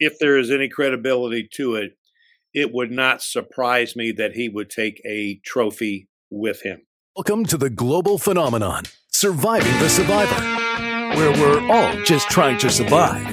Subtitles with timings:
[0.00, 1.92] if there is any credibility to it,
[2.54, 6.80] it would not surprise me that he would take a trophy with him.
[7.14, 10.42] Welcome to the global phenomenon, Surviving the Survivor,
[11.18, 13.26] where we're all just trying to survive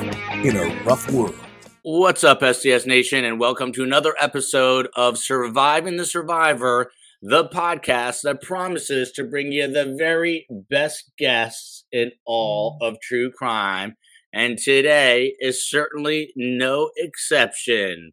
[0.43, 1.35] in a rough world.
[1.83, 6.91] What's up, STS Nation, and welcome to another episode of Surviving the Survivor,
[7.21, 13.31] the podcast that promises to bring you the very best guests in all of true
[13.31, 13.95] crime.
[14.33, 18.11] And today is certainly no exception.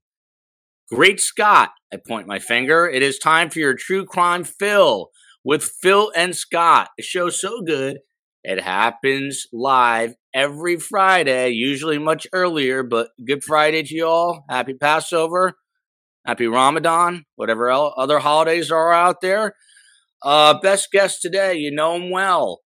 [0.91, 2.87] Great Scott, I point my finger.
[2.87, 5.11] It is time for your true crime Fil
[5.45, 6.89] with Fil and Scott.
[6.99, 7.99] A show so good,
[8.43, 14.45] it happens live every Friday, usually much earlier, but Good Friday to you all.
[14.51, 15.55] Happy Passover.
[16.27, 19.55] Happy Ramadan, whatever other holidays are out there.
[20.23, 22.61] Uh, best guest today, you know him well.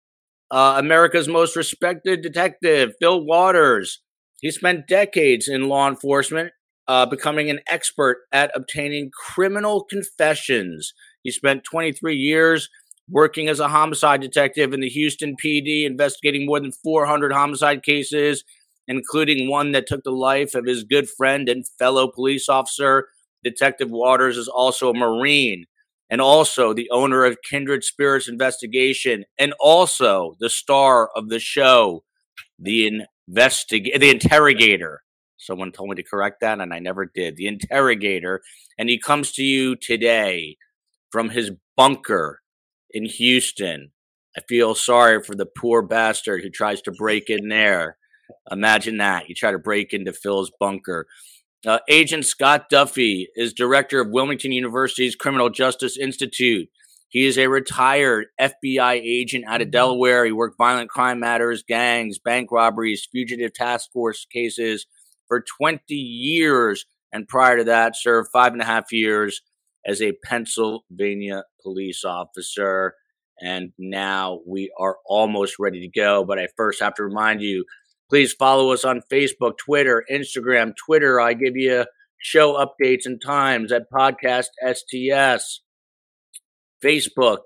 [0.56, 4.00] Uh, America's most respected detective, Fil Waters.
[4.40, 6.54] He spent decades in law enforcement
[6.88, 10.94] uh, becoming an expert at obtaining criminal confessions.
[11.24, 12.70] He spent 23 years
[13.10, 18.46] working as a homicide detective in the Houston PD, investigating more than 400 homicide cases,
[18.88, 23.10] including one that took the life of his good friend and fellow police officer.
[23.44, 25.66] Detective Waters is also a Marine
[26.10, 32.04] and also the owner of Kindred Spirits Investigation and also the star of the show,
[32.60, 35.02] The Investig- The Interrogator.
[35.38, 37.36] Someone told me to correct that, and I never did.
[37.36, 38.42] The interrogator.
[38.78, 40.58] And he comes to you today
[41.12, 42.42] from his bunker
[42.92, 43.92] in Houston.
[44.38, 47.98] I feel sorry for the poor bastard who tries to break in there.
[48.52, 49.30] Imagine that.
[49.30, 51.06] You try to break into Fil's bunker.
[51.66, 56.70] Uh, Agent Scott Duffey is director of Wilmington University's Criminal Justice Institute.
[57.10, 60.26] He is a retired FBI agent out of Delaware.
[60.26, 64.86] He worked violent crime matters, gangs, bank robberies, fugitive task force cases,
[65.28, 69.42] for 20 years, and prior to that, served five and a half years
[69.88, 72.94] as a Pennsylvania police officer.
[73.42, 76.24] And now we are almost ready to go.
[76.26, 77.66] But I first have to remind you
[78.10, 80.74] please follow us on Facebook, Twitter, Instagram.
[80.86, 81.86] Twitter, I give you
[82.20, 85.62] show updates and times at Podcast STS.
[86.84, 87.40] Facebook,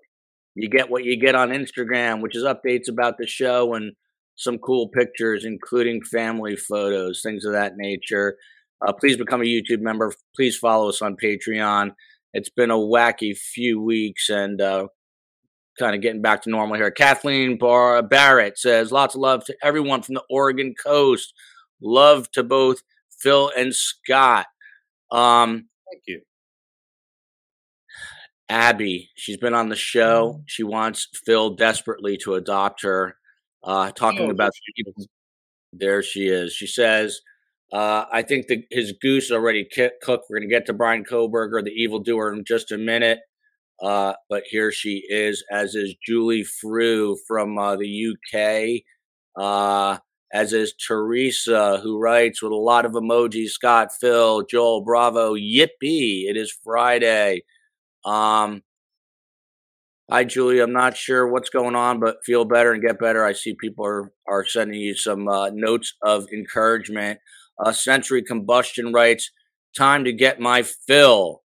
[0.55, 3.93] you get what you get on Instagram, which is updates about the show and
[4.35, 8.37] some cool pictures, including family photos, things of that nature.
[8.85, 10.13] Uh, please become a YouTube member.
[10.35, 11.91] Please follow us on Patreon.
[12.33, 14.87] It's been a wacky few weeks and uh,
[15.79, 16.91] kind of getting back to normal here.
[16.91, 21.33] Kathleen Bar- Barrett says, lots of love to everyone from the Oregon coast.
[21.81, 24.45] Love to both Fil and Scott.
[25.11, 26.21] Um, Thank you.
[28.49, 30.41] Abby, she's been on the show.
[30.47, 33.15] She wants Fil desperately to adopt her
[33.63, 34.51] uh, talking oh, about
[35.71, 36.53] there she is.
[36.53, 37.21] She says,
[37.71, 40.25] uh, I think the, his goose already cooked.
[40.29, 43.19] We're going to get to Bryan Kohberger, the evildoer, in just a minute.
[43.81, 48.81] Uh, but here she is, as is Julie Frew from uh, the UK,
[49.41, 49.99] uh,
[50.33, 56.25] as is Teresa, who writes with a lot of emojis Scott, Fil, Joel, Bravo, Yippee,
[56.29, 57.43] it is Friday.
[58.05, 58.63] Um,
[60.11, 60.59] Hi, Julie.
[60.59, 63.23] I'm not sure what's going on, but feel better and get better.
[63.23, 67.19] I see people are, are sending you some uh, notes of encouragement.
[67.63, 69.29] Uh, Century Combustion writes,
[69.77, 71.43] Time to get my fill.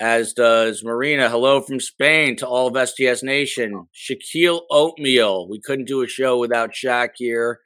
[0.00, 1.28] As does Marina.
[1.28, 3.86] Hello from Spain to all of STS Nation.
[3.94, 5.46] Shaquille Oatmeal.
[5.46, 7.60] We couldn't do a show without Shaq here.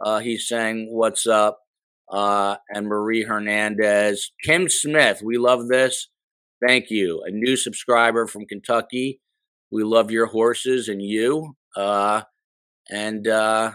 [0.00, 1.58] Uh, he's saying, What's up?
[2.08, 4.30] Uh, and Marie Hernandez.
[4.44, 5.20] Kim Smith.
[5.20, 6.06] We love this.
[6.64, 7.24] Thank you.
[7.26, 9.20] A new subscriber from Kentucky.
[9.72, 11.56] We love your horses and you.
[11.76, 12.22] Uh,
[12.88, 13.72] and uh,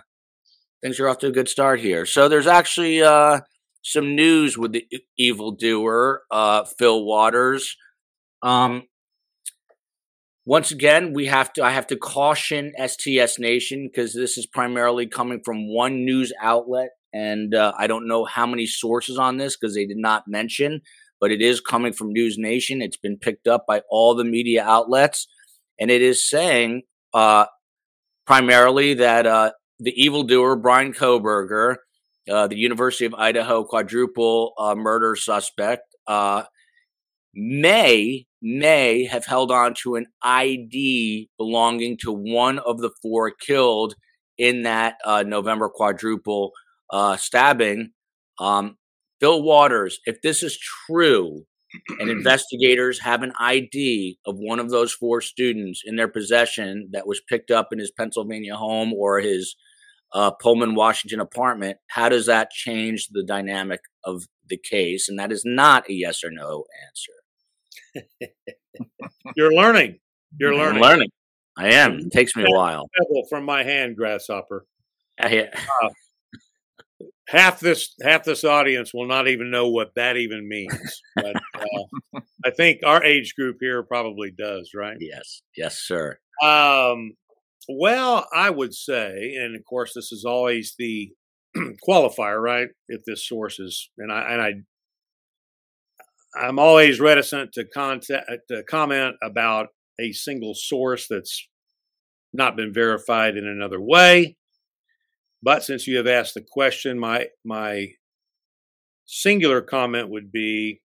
[0.81, 2.05] things are off to a good start here.
[2.05, 3.41] So there's actually uh,
[3.83, 4.87] some news with the
[5.17, 7.75] evildoer, uh, Fil Waters.
[8.41, 8.83] Um,
[10.45, 11.63] once again, we have to.
[11.63, 16.89] I have to caution STS Nation because this is primarily coming from one news outlet,
[17.13, 20.81] and uh, I don't know how many sources on this because they did not mention.
[21.19, 22.81] But it is coming from News Nation.
[22.81, 25.27] It's been picked up by all the media outlets
[25.79, 26.83] and it is saying
[27.13, 27.45] uh,
[28.25, 31.77] primarily that uh, the evildoer Bryan Kohberger,
[32.29, 36.43] uh, the University of Idaho quadruple uh, murder suspect, uh,
[37.33, 43.95] may may have held on to an ID belonging to one of the four killed
[44.37, 46.51] in that uh, November quadruple
[47.17, 47.91] stabbing.
[48.39, 48.77] Um,
[49.19, 51.45] Fil Waters, if this is true,
[51.99, 57.07] and investigators have an ID of one of those four students in their possession that
[57.07, 59.55] was picked up in his Pennsylvania home or his
[60.13, 61.77] uh, Pullman, Washington apartment.
[61.87, 65.09] How does that change the dynamic of the case?
[65.09, 67.24] And that is not a yes or no answer.
[69.35, 69.99] You're learning.
[70.39, 70.81] You're I'm learning.
[70.81, 71.09] learning.
[71.57, 71.99] I am.
[71.99, 72.87] It takes me a while.
[73.29, 74.65] From my hand, grasshopper.
[75.19, 75.49] I,
[77.27, 81.01] Half this half this audience will not even know what that even means.
[81.15, 84.95] But uh, I think our age group here probably does, right?
[84.99, 86.19] yes, yes, sir.
[86.43, 87.13] Um,
[87.67, 91.11] well, I would say, and of course, this is always the
[91.87, 92.67] qualifier, right?
[92.89, 94.53] If this source is, and I and I,
[96.37, 101.47] I'm always reticent to contact to comment about a single source that's
[102.33, 104.35] not been verified in another way.
[105.41, 107.89] But since you have asked the question, my my
[109.05, 110.81] singular comment would be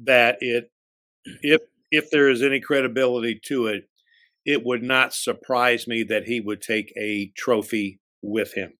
[0.00, 0.70] that it
[1.42, 3.88] if if there is any credibility to it,
[4.44, 8.74] it would not surprise me that he would take a trophy with him.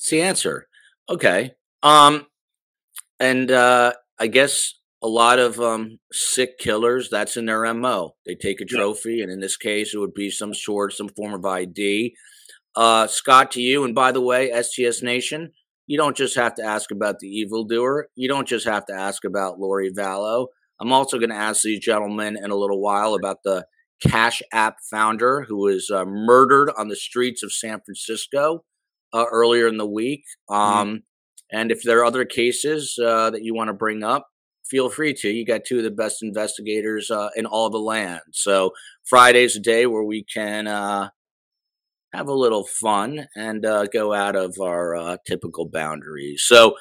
[0.00, 0.66] That's the answer.
[1.10, 1.52] Okay.
[1.82, 2.26] Um,
[3.18, 8.14] and uh, I guess a lot of um, sick killers, that's in their MO.
[8.24, 8.78] They take a Yeah.
[8.78, 12.14] trophy, and in this case, it would be some sort, some form of ID.
[12.74, 15.52] Uh, Scott, to you, and by the way, STS Nation,
[15.86, 18.08] you don't just have to ask about the evildoer.
[18.14, 20.46] You don't just have to ask about Lori Vallow.
[20.80, 23.66] I'm also going to ask these gentlemen in a little while about the
[24.06, 28.64] Cash App founder who was uh, murdered on the streets of San Francisco
[29.12, 30.24] uh, earlier in the week.
[30.48, 31.02] Um,
[31.52, 34.28] And if there are other cases uh, that you want to bring up,
[34.70, 35.28] feel free to.
[35.28, 38.20] You got two of the best investigators uh, in all the land.
[38.32, 38.70] So
[39.04, 41.10] Friday's a day where we can uh,
[42.12, 46.44] have a little fun and uh, go out of our uh, typical boundaries.
[46.46, 46.76] So,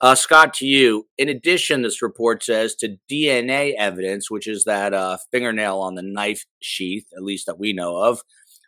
[0.00, 1.06] uh, Scott, to you.
[1.18, 6.02] In addition, this report says to DNA evidence, which is that uh, fingernail on the
[6.02, 8.20] knife sheath, at least that we know of,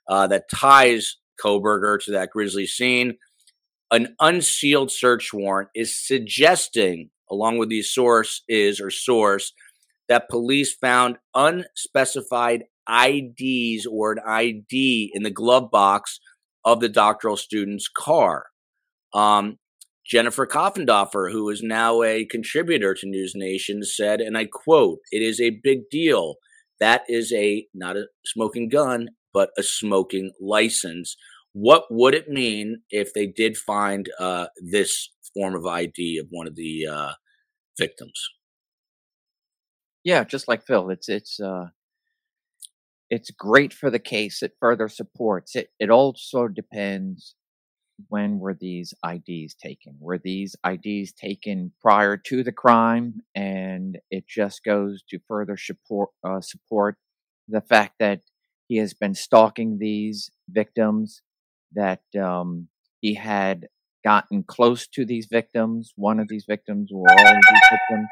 [0.08, 3.18] uh, that ties Kohberger to that grisly scene.
[3.90, 9.52] An unsealed search warrant is suggesting, along with the source is or source,
[10.08, 16.20] that police found unspecified IDs or an ID in the glove box
[16.64, 18.46] of the doctoral student's car.
[19.14, 19.58] Um,
[20.04, 25.22] Jennifer Coffindaffer, who is now a contributor to News Nation, said, and I quote, It
[25.22, 26.36] is a big deal.
[26.78, 31.14] That is a not a smoking gun, but a smoking license.
[31.52, 36.46] What would it mean if they did find uh, this form of ID of one
[36.46, 37.12] of the uh,
[37.78, 38.18] victims?
[40.04, 41.66] Yeah, just like Phil, it's it's uh
[43.10, 44.42] it's great for the case.
[44.42, 45.68] It further supports it.
[45.78, 47.34] It also depends
[48.08, 49.96] when were these IDs taken?
[50.00, 53.20] Were these IDs taken prior to the crime?
[53.34, 56.96] And it just goes to further support uh, support
[57.48, 58.20] the fact that
[58.68, 61.22] he has been stalking these victims,
[61.72, 62.68] that um,
[63.00, 63.66] he had
[64.04, 65.92] gotten close to these victims.
[65.96, 68.08] One of these victims or all of these victims,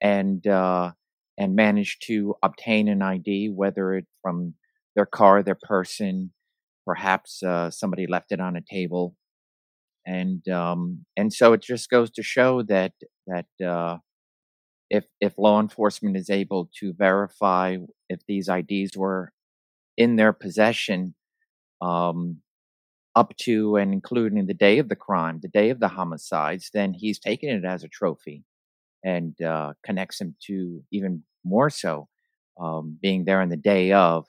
[0.00, 0.92] and uh,
[1.38, 4.54] and managed to obtain an ID, whether it from
[4.94, 6.32] their car, their person,
[6.86, 9.16] perhaps uh, somebody left it on a table,
[10.06, 12.92] and um, and so it just goes to show that
[13.26, 13.98] that uh,
[14.90, 17.76] if if law enforcement is able to verify
[18.08, 19.32] if these IDs were
[19.96, 21.14] in their possession
[21.80, 22.38] um,
[23.16, 26.92] up to and including the day of the crime, the day of the homicides, then
[26.92, 28.44] he's taking it as a trophy
[29.04, 32.08] and uh, connects him to even more so
[32.60, 34.26] um, being there on the day of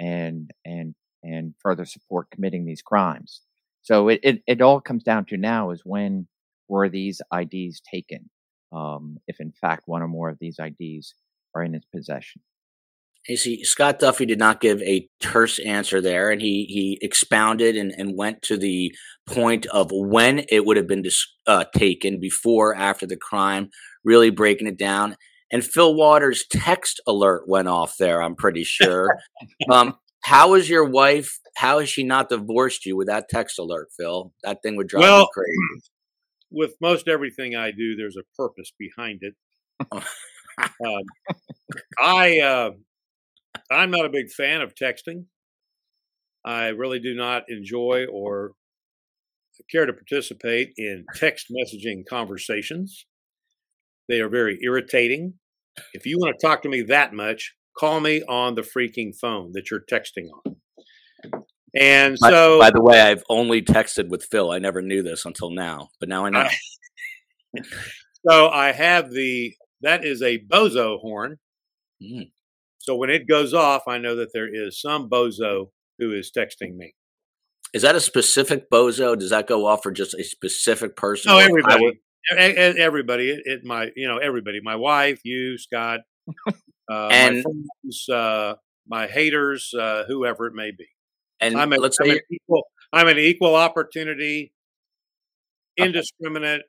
[0.00, 3.42] and and and further support committing these crimes.
[3.82, 6.28] So it, it, it all comes down to now is when
[6.68, 8.30] were these IDs taken?
[8.72, 11.14] Um, if in fact one or more of these IDs
[11.54, 12.42] are in his possession.
[13.28, 17.76] You see, Scott Duffey did not give a terse answer there, and he he expounded
[17.76, 18.94] and, and went to the
[19.26, 23.68] point of when it would have been dis, uh, taken, before, after the crime,
[24.02, 25.16] really breaking it down.
[25.52, 28.22] And Fil Waters' text alert went off there.
[28.22, 29.14] I'm pretty sure.
[29.70, 31.38] um, how is your wife?
[31.56, 34.32] How has she not divorced you with that text alert, Fil?
[34.42, 35.82] That thing would drive Well, me crazy.
[36.50, 39.34] With most everything I do, there's a purpose behind it.
[39.92, 40.02] um,
[42.00, 42.70] I uh,
[43.70, 45.24] I'm not a big fan of texting.
[46.44, 48.52] I really do not enjoy or
[49.70, 53.06] care to participate in text messaging conversations.
[54.08, 55.34] They are very irritating.
[55.92, 59.52] If you want to talk to me that much, call me on the freaking phone
[59.52, 60.56] that you're texting on.
[61.78, 64.50] And By, so, by the way, I've only texted with Fil.
[64.50, 66.40] I never knew this until now, but now I know.
[66.40, 67.60] I-
[68.28, 71.36] so I have the that is a bozo horn.
[72.02, 72.30] Mm.
[72.88, 76.74] So when it goes off, I know that there is some bozo who is texting
[76.74, 76.94] me.
[77.74, 79.14] Is that a specific bozo?
[79.18, 81.30] Does that go off for just a specific person?
[81.30, 81.84] No, everybody.
[81.84, 81.98] Would,
[82.78, 83.28] everybody.
[83.28, 84.60] It, it, my you know everybody.
[84.62, 86.00] My wife, you, Scott,
[86.90, 88.54] uh, and my friends, uh,
[88.86, 90.86] my haters, uh, whoever it may be.
[91.40, 92.62] And I'm, a, let's I'm say an equal.
[92.90, 94.54] I'm an equal opportunity,
[95.76, 96.62] indiscriminate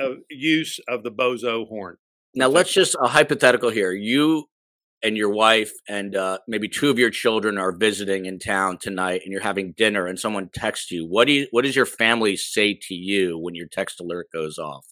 [0.00, 1.96] uh, use of the bozo horn.
[2.32, 3.90] Now let's just a hypothetical here.
[3.90, 4.44] You
[5.02, 9.22] and your wife and uh, maybe two of your children are visiting in town tonight
[9.24, 12.36] and you're having dinner and someone texts you what do you what does your family
[12.36, 14.86] say to you when your text alert goes off?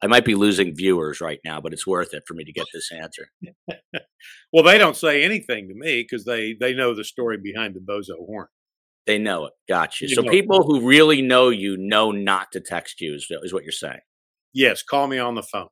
[0.00, 2.66] I might be losing viewers right now but it's worth it for me to get
[2.72, 3.30] this answer.
[4.52, 7.80] Well they don't say anything to me because they they know the story behind the
[7.80, 8.46] bozo horn.
[9.06, 9.52] They know it.
[9.68, 10.14] Gotcha you.
[10.14, 13.72] So people who really know you know not to text you is, is what you're
[13.72, 14.00] saying.
[14.54, 15.68] Yes call me on the phone.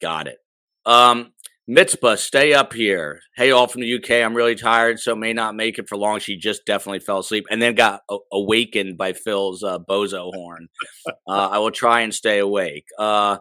[0.00, 0.38] Got it.
[0.84, 1.32] Um
[1.68, 3.20] Mitzpah, stay up here.
[3.34, 4.10] Hey, all from the UK.
[4.22, 6.20] I'm really tired, so may not make it for long.
[6.20, 10.68] She just definitely fell asleep and then got a- awakened by Fil's uh, bozo horn.
[11.08, 12.86] uh, I will try and stay awake.
[12.96, 13.38] Uh,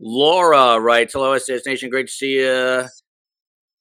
[0.00, 1.90] Laura writes, Hello, STS Nation.
[1.90, 2.84] Great to see you.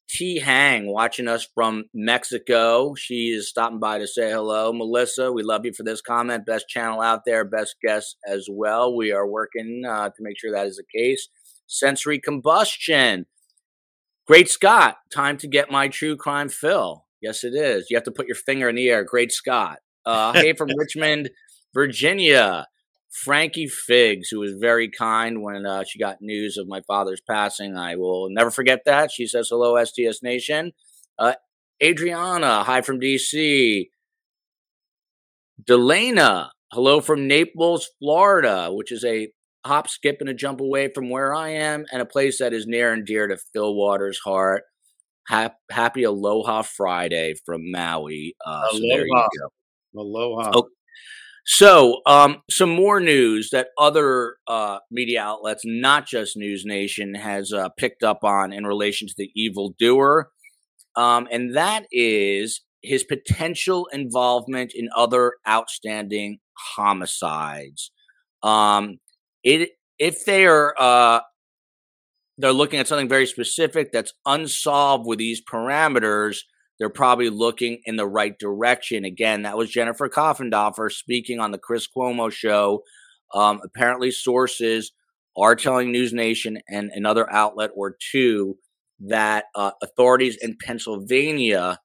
[0.10, 2.96] T Hang watching us from Mexico.
[2.96, 4.74] She is stopping by to say hello.
[4.74, 6.48] Melissa, we love you for this comment.
[6.48, 8.96] Best channel out there, best guest as well.
[8.96, 11.30] We are working uh, to make sure that is the case.
[11.68, 13.28] Sensory combustion.
[14.30, 17.04] Great Scott, time to get my true crime fill.
[17.20, 17.88] Yes, it is.
[17.90, 19.04] You have to put your finger in the air.
[19.04, 19.80] Great Scott.
[20.06, 21.32] Uh, hey, from Richmond,
[21.74, 22.68] Virginia.
[23.10, 27.76] Frankie Figs, who was very kind when uh, she got news of my father's passing.
[27.76, 29.12] I will never forget that.
[29.12, 30.74] She says, Hello, STS Nation.
[31.18, 31.34] Uh,
[31.82, 33.90] Adriana, hi from DC.
[35.68, 39.30] Delana, hello from Naples, Florida, which is a
[39.66, 42.68] hop, skip, and a jump away from where I am, and a place that is
[42.68, 44.64] near and dear to Fil Waters' heart.
[45.70, 48.36] happy Aloha Friday from Maui.
[48.46, 48.72] Uh, Aloha.
[48.72, 49.28] So there you
[49.94, 50.02] go.
[50.02, 50.52] Aloha.
[50.54, 50.70] Oh,
[51.52, 57.52] so, um, some more news that other uh, media outlets, not just News Nation, has
[57.52, 60.30] uh, picked up on in relation to the evil doer,
[60.96, 66.38] um, and that is his potential involvement in other outstanding
[66.76, 67.92] homicides.
[68.44, 69.00] Um,
[69.44, 71.22] it if they are uh,
[72.38, 76.38] they're looking at something very specific that's unsolved with these parameters,
[76.80, 79.04] they're probably looking in the right direction.
[79.04, 82.84] Again, that was Jennifer Coffindaffer speaking on the Chris Cuomo show.
[83.34, 84.94] Um, apparently, sources
[85.38, 88.58] are telling News Nation and another outlet or two
[89.02, 91.80] that uh, authorities in Pennsylvania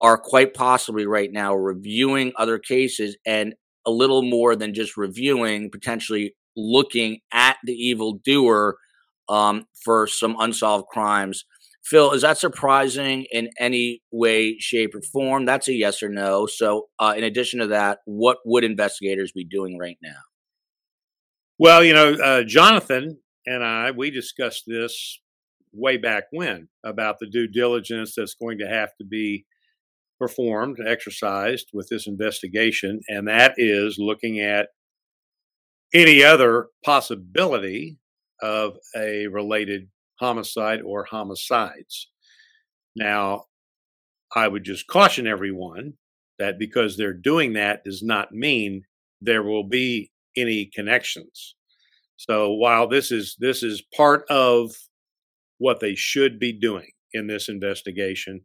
[0.00, 3.54] are quite possibly right now reviewing other cases and
[3.86, 8.76] a little more than just reviewing, potentially looking at the evil doer
[9.28, 11.44] um, for some unsolved crimes.
[11.82, 15.46] Fil, is that surprising in any way, shape, or form?
[15.46, 16.46] That's a yes or no.
[16.46, 20.20] So, uh, in addition to that, what would investigators be doing right now?
[21.58, 25.20] Well, you know, uh, Jonathan and I, we discussed this
[25.72, 29.46] way back when about the due diligence that's going to have to be
[30.18, 33.00] performed, exercised with this investigation.
[33.08, 34.68] And that is looking at
[35.92, 37.98] any other possibility
[38.42, 42.08] of a related homicide or homicides.
[42.96, 43.44] Now,
[44.34, 45.94] I would just caution everyone
[46.38, 48.82] that because they're doing that does not mean
[49.20, 51.56] there will be any connections.
[52.16, 54.72] So while this is this is part of
[55.58, 58.42] what they should be doing in this investigation,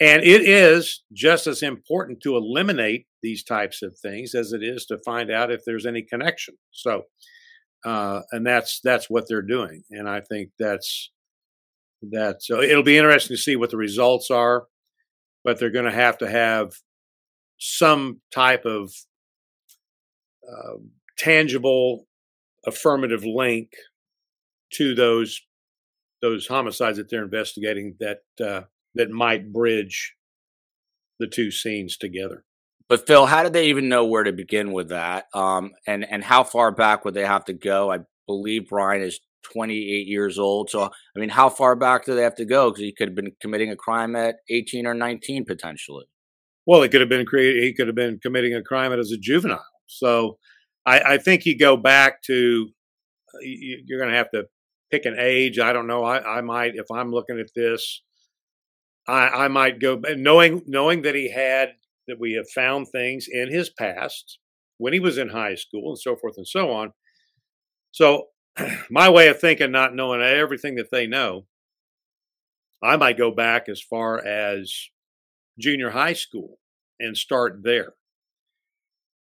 [0.00, 4.86] and it is just as important to eliminate these types of things as it is
[4.86, 6.54] to find out if there's any connection.
[6.70, 7.02] So,
[7.84, 11.10] uh, and that's that's what they're doing, and I think that's
[12.02, 12.42] that.
[12.42, 14.66] So it'll be interesting to see what the results are,
[15.44, 16.72] but they're going to have to have
[17.58, 18.92] some type of
[20.48, 20.78] uh,
[21.18, 22.06] tangible
[22.66, 23.70] affirmative link
[24.74, 25.40] to those
[26.20, 28.62] those homicides that they're investigating that uh,
[28.94, 30.14] that might bridge
[31.18, 32.44] the two scenes together.
[32.88, 35.26] But Fil, how did they even know where to begin with that?
[35.34, 37.92] Um, and and how far back would they have to go?
[37.92, 39.20] I believe Bryan is
[39.52, 40.70] 28 years old.
[40.70, 42.70] So I mean, how far back do they have to go?
[42.70, 46.06] Because he could have been committing a crime at 18 or 19 potentially.
[46.66, 47.62] Well, it could have been created.
[47.62, 49.64] He could have been committing a crime as a juvenile.
[49.86, 50.38] So
[50.84, 52.68] I, I think you go back to
[53.42, 54.44] you're going to have to
[54.90, 55.58] pick an age.
[55.58, 56.04] I don't know.
[56.04, 58.02] I, I might if I'm looking at this.
[59.08, 61.70] I, I might go knowing knowing that he had
[62.06, 64.38] that we have found things in his past
[64.76, 66.92] when he was in high school and so forth and so on.
[67.90, 68.28] So,
[68.90, 71.46] my way of thinking, not knowing everything that they know,
[72.82, 74.72] I might go back as far as
[75.58, 76.58] junior high school
[77.00, 77.94] and start there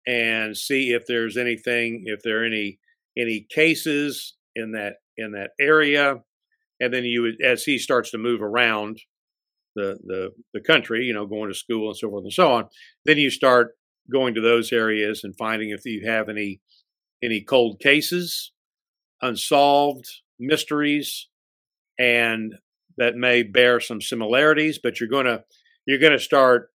[0.06, 2.78] and see if there's anything, if there are any
[3.16, 6.22] any cases in that in that area,
[6.80, 9.00] and then you as he starts to move around
[9.74, 12.68] the the the country, you know, going to school and so forth and so on,
[13.04, 13.76] then you start
[14.12, 16.60] going to those areas and finding if you have any
[17.22, 18.52] any cold cases,
[19.22, 20.06] unsolved
[20.38, 21.28] mysteries,
[21.98, 22.54] and
[22.96, 25.44] that may bear some similarities, but you're gonna
[25.86, 26.70] you're gonna start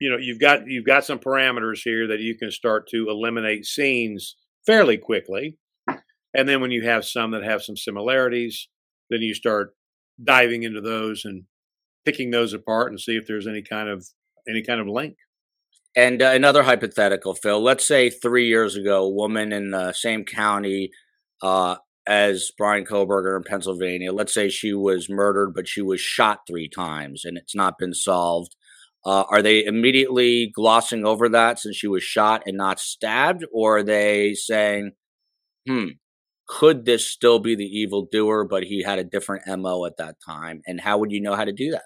[0.00, 3.64] you know you've got you've got some parameters here that you can start to eliminate
[3.64, 4.36] scenes
[4.66, 5.58] fairly quickly.
[6.36, 8.68] And then when you have some that have some similarities
[9.10, 9.74] then you start
[10.22, 11.44] diving into those and
[12.04, 14.06] picking those apart and see if there's any kind of
[14.48, 15.16] any kind of link
[15.96, 20.24] and uh, another hypothetical Fil let's say three years ago a woman in the same
[20.24, 20.90] county
[21.42, 24.12] uh, as Bryan Kohberger in Pennsylvania.
[24.12, 27.94] Let's say she was murdered, but she was shot three times and it's not been
[27.94, 28.54] solved.
[29.06, 33.44] Uh, are they immediately glossing over that since she was shot and not stabbed?
[33.52, 34.92] Or are they saying,
[35.66, 35.88] hmm,
[36.48, 40.16] could this still be the evil doer, but he had a different MO at that
[40.26, 40.62] time?
[40.66, 41.84] And how would you know how to do that?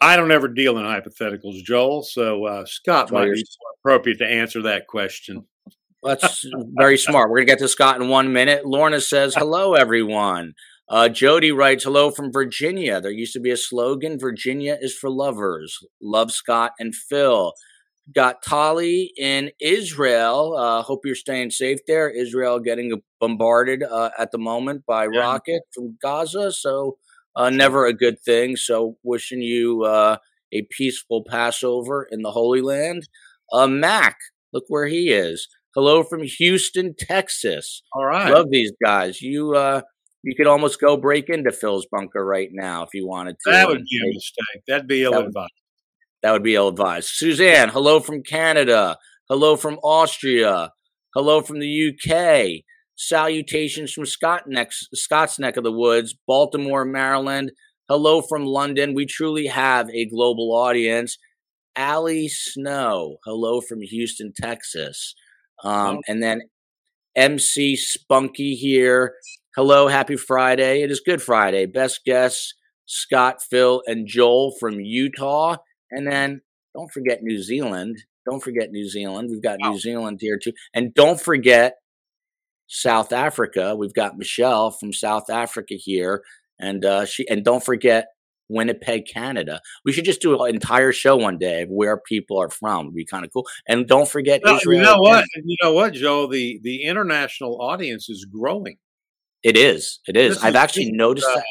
[0.00, 2.02] I don't ever deal in hypotheticals, Joel.
[2.02, 3.44] So uh, Scott might be
[3.80, 5.44] appropriate to answer that question.
[6.02, 7.30] That's very smart.
[7.30, 8.64] We're going to get to Scott in one minute.
[8.64, 10.54] Lorna says, Hello, everyone.
[10.88, 13.00] Uh, Jody writes, Hello from Virginia.
[13.00, 15.78] There used to be a slogan Virginia is for lovers.
[16.00, 17.52] Love Scott and Fil.
[18.14, 20.56] Got Tali in Israel.
[20.56, 22.08] Uh, hope you're staying safe there.
[22.08, 25.20] Israel getting bombarded uh, at the moment by yeah.
[25.20, 26.52] rocket from Gaza.
[26.52, 26.96] So,
[27.38, 28.56] uh, never a good thing.
[28.56, 30.18] So, wishing you uh,
[30.52, 33.08] a peaceful Passover in the Holy Land.
[33.52, 34.16] Uh, Mac,
[34.52, 35.48] look where he is.
[35.74, 37.82] Hello from Houston, Texas.
[37.92, 38.32] All right.
[38.32, 39.22] Love these guys.
[39.22, 39.82] You uh
[40.22, 43.50] you could almost go break into Fil's bunker right now if you wanted to.
[43.52, 44.62] That would be a mistake.
[44.66, 45.52] That'd be ill advised.
[46.22, 47.10] That would be ill advised.
[47.10, 48.98] Suzanne, hello from Canada.
[49.28, 50.72] Hello from Austria.
[51.14, 52.64] Hello from the UK.
[53.00, 57.52] Salutations from Scott next, Scott's neck of the woods, Baltimore, Maryland.
[57.88, 58.92] Hello from London.
[58.92, 61.16] We truly have a global audience.
[61.76, 65.14] Allie Snow, hello from Houston, Texas.
[65.62, 66.42] Um, and then
[67.14, 69.14] MC Spunky here.
[69.54, 70.82] Hello, happy Friday.
[70.82, 71.66] It is Good Friday.
[71.66, 72.52] Best guests
[72.86, 75.58] Scott, Fil, and Joel from Utah.
[75.92, 76.40] And then
[76.74, 77.96] don't forget New Zealand.
[78.28, 79.28] Don't forget New Zealand.
[79.30, 80.52] We've got New Zealand here too.
[80.74, 81.76] And don't forget
[82.68, 83.74] South Africa.
[83.74, 86.22] We've got Michelle from South Africa here.
[86.60, 88.08] And uh, she and don't forget
[88.48, 89.60] Winnipeg, Canada.
[89.84, 92.86] We should just do an entire show one day of where people are from.
[92.86, 93.46] It'd be kind of cool.
[93.68, 94.78] And don't forget well, Israel.
[94.78, 95.24] You know what?
[95.36, 96.26] You know what, Joe?
[96.26, 98.78] The the international audience is growing.
[99.42, 100.00] It is.
[100.06, 100.36] It is.
[100.36, 101.44] This I've is, actually noticed uh, that.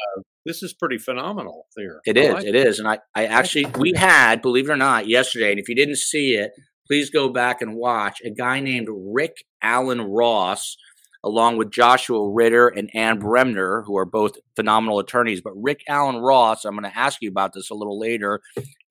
[0.44, 2.00] This is pretty phenomenal there.
[2.04, 2.34] It is.
[2.34, 2.78] Like it, it is.
[2.78, 5.96] And I, I actually, we had, believe it or not, yesterday, and if you didn't
[5.96, 6.52] see it,
[6.86, 10.76] please go back and watch a guy named Rick Alan Ross
[11.24, 15.40] along with Joshua Ritter and Anne Bremner, who are both phenomenal attorneys.
[15.40, 18.40] But Rick Alan Ross, I'm going to ask you about this a little later,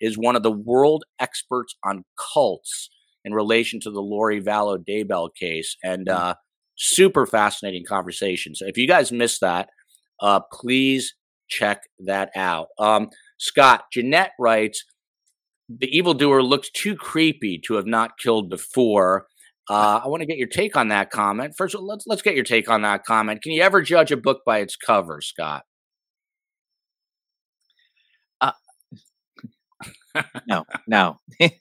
[0.02, 2.90] is one of the world experts on cults
[3.24, 5.76] in relation to the Lori Vallow Daybell case.
[5.84, 6.14] And mm.
[6.14, 6.36] uh,
[6.78, 8.56] super fascinating conversation.
[8.56, 9.70] So if you guys missed that,
[10.22, 11.16] uh, please
[11.50, 12.68] check that out.
[12.78, 14.84] Um, Scott, Jeanette writes,
[15.70, 19.28] the evildoer looks too creepy to have not killed before.
[19.70, 21.54] Uh, I want to get your take on that comment.
[21.58, 23.42] First, of all, let's let's get your take on that comment.
[23.42, 25.64] Can you ever judge a book by its cover, Scott?
[28.40, 28.54] Uh,
[30.48, 31.20] no, no.
[31.40, 31.52] the,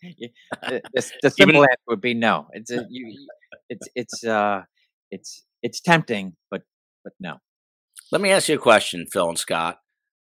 [0.62, 2.46] the, the, simple Even, answer would be no.
[2.52, 3.26] It's a, you,
[3.68, 4.62] it's it's uh
[5.10, 6.62] it's it's tempting, but
[7.02, 7.38] but no.
[8.12, 9.78] Let me ask you a question, Fil and Scott.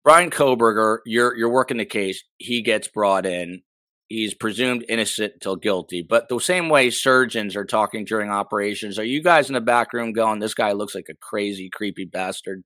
[0.05, 2.25] Bryan Kohberger, you're you're working the case.
[2.37, 3.63] He gets brought in
[4.11, 6.03] he's presumed innocent until guilty.
[6.03, 9.95] But the same way surgeons are talking during operations, are you guys in the back
[9.95, 12.63] room going, "This guy looks like a crazy, creepy bastard"?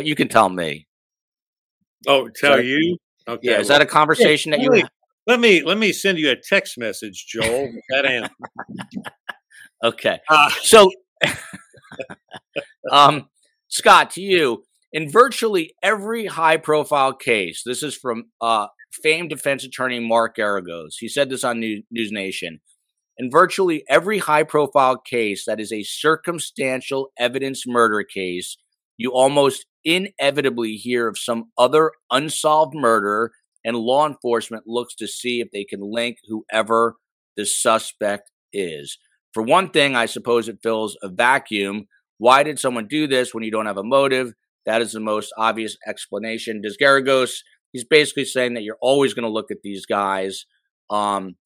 [0.00, 0.86] You can tell me.
[2.06, 2.96] Oh, tell that, you?
[3.26, 3.50] Okay.
[3.50, 4.84] Yeah, is that a conversation yeah, that you?
[5.26, 7.70] Let me let me send you a text message, Joel.
[7.90, 8.34] that answer.
[9.84, 10.20] okay.
[10.30, 10.90] Uh, so,
[12.90, 13.28] um,
[13.68, 14.64] Scott, to you.
[14.90, 20.94] In virtually every high profile case, this is from uh, famed defense attorney Mark Geragos.
[20.98, 22.60] He said this on News Nation.
[23.16, 28.56] In virtually every high profile case that is a circumstantial evidence murder case,
[28.96, 33.32] you almost inevitably hear of some other unsolved murder,
[33.64, 36.96] and law enforcement looks to see if they can link whoever
[37.36, 38.98] the suspect is.
[39.34, 41.86] For one thing, I suppose it fills a vacuum.
[42.18, 44.32] Why did someone do this when you don't have a motive?
[44.66, 46.60] That is the most obvious explanation.
[46.62, 47.38] Does Geragos,
[47.72, 50.46] he's basically saying that you're always going to look at these guys,
[50.90, 51.36] um,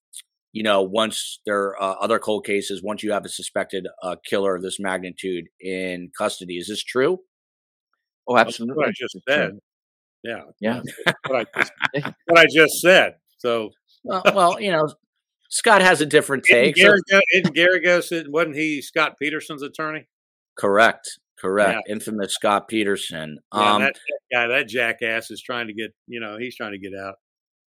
[0.52, 4.16] you know, once there are uh, other cold cases, once you have a suspected uh,
[4.24, 6.58] killer of this magnitude in custody.
[6.58, 7.18] Is this true?
[8.28, 8.76] Oh, absolutely.
[8.76, 9.58] What I just said.
[10.24, 10.42] Yeah.
[10.60, 10.82] Yeah.
[11.26, 11.72] what, I just,
[12.26, 13.16] what I just said.
[13.38, 13.70] So,
[14.04, 14.88] well, well, you know,
[15.48, 16.78] Scott has a different take.
[16.78, 20.06] Isn't Geragos, isn't Geragos, wasn't he Scott Peterson's attorney?
[20.56, 21.18] Correct.
[21.42, 21.82] Correct.
[21.86, 21.92] Yeah.
[21.92, 23.38] Infamous Scott Peterson.
[23.52, 26.70] Yeah, um, that, that, guy, that jackass is trying to get, you know, he's trying
[26.72, 27.16] to get out.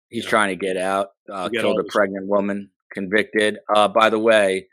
[0.10, 1.08] He's trying to get out.
[1.28, 3.58] Uh, get killed a pregnant woman, convicted.
[3.76, 4.68] Uh, by the way,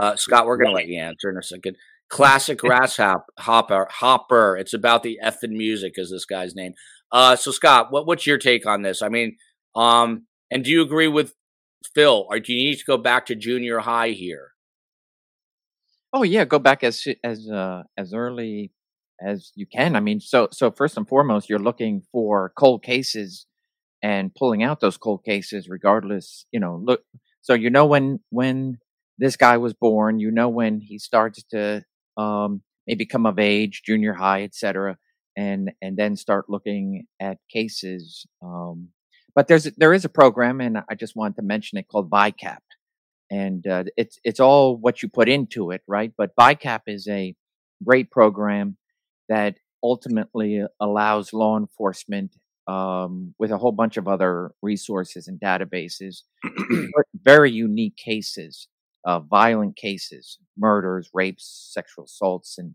[0.00, 1.76] uh, Scott, we're going to let you answer in a second.
[2.08, 4.56] Classic grasshopper, hopper.
[4.56, 6.74] It's about the effing music, is this guy's name.
[7.10, 9.02] Uh, so Scott, what, what's your take on this?
[9.02, 9.36] I mean,
[9.74, 11.34] um, and do you agree with
[11.92, 12.26] Fil?
[12.30, 14.53] Or do you need to go back to junior high here?
[16.14, 18.72] Oh yeah, go back as as uh, as early
[19.20, 19.96] as you can.
[19.96, 23.46] I mean, so so first and foremost, you're looking for cold cases
[24.00, 26.46] and pulling out those cold cases, regardless.
[26.52, 27.02] You know, look.
[27.42, 28.78] So you know when when
[29.18, 30.20] this guy was born.
[30.20, 31.84] You know when he starts to
[32.16, 34.98] um, maybe come of age, junior high, etc.,
[35.36, 38.24] and and then start looking at cases.
[38.40, 38.90] Um,
[39.34, 42.58] but there's there is a program, and I just wanted to mention it called VICAP,
[43.30, 46.12] and uh, it's it's all what you put into it, right?
[46.16, 47.34] But VICAP is a
[47.84, 48.76] great program
[49.28, 56.22] that ultimately allows law enforcement um, with a whole bunch of other resources and databases,
[57.14, 58.68] very unique cases,
[59.04, 62.74] uh, violent cases, murders, rapes, sexual assaults, and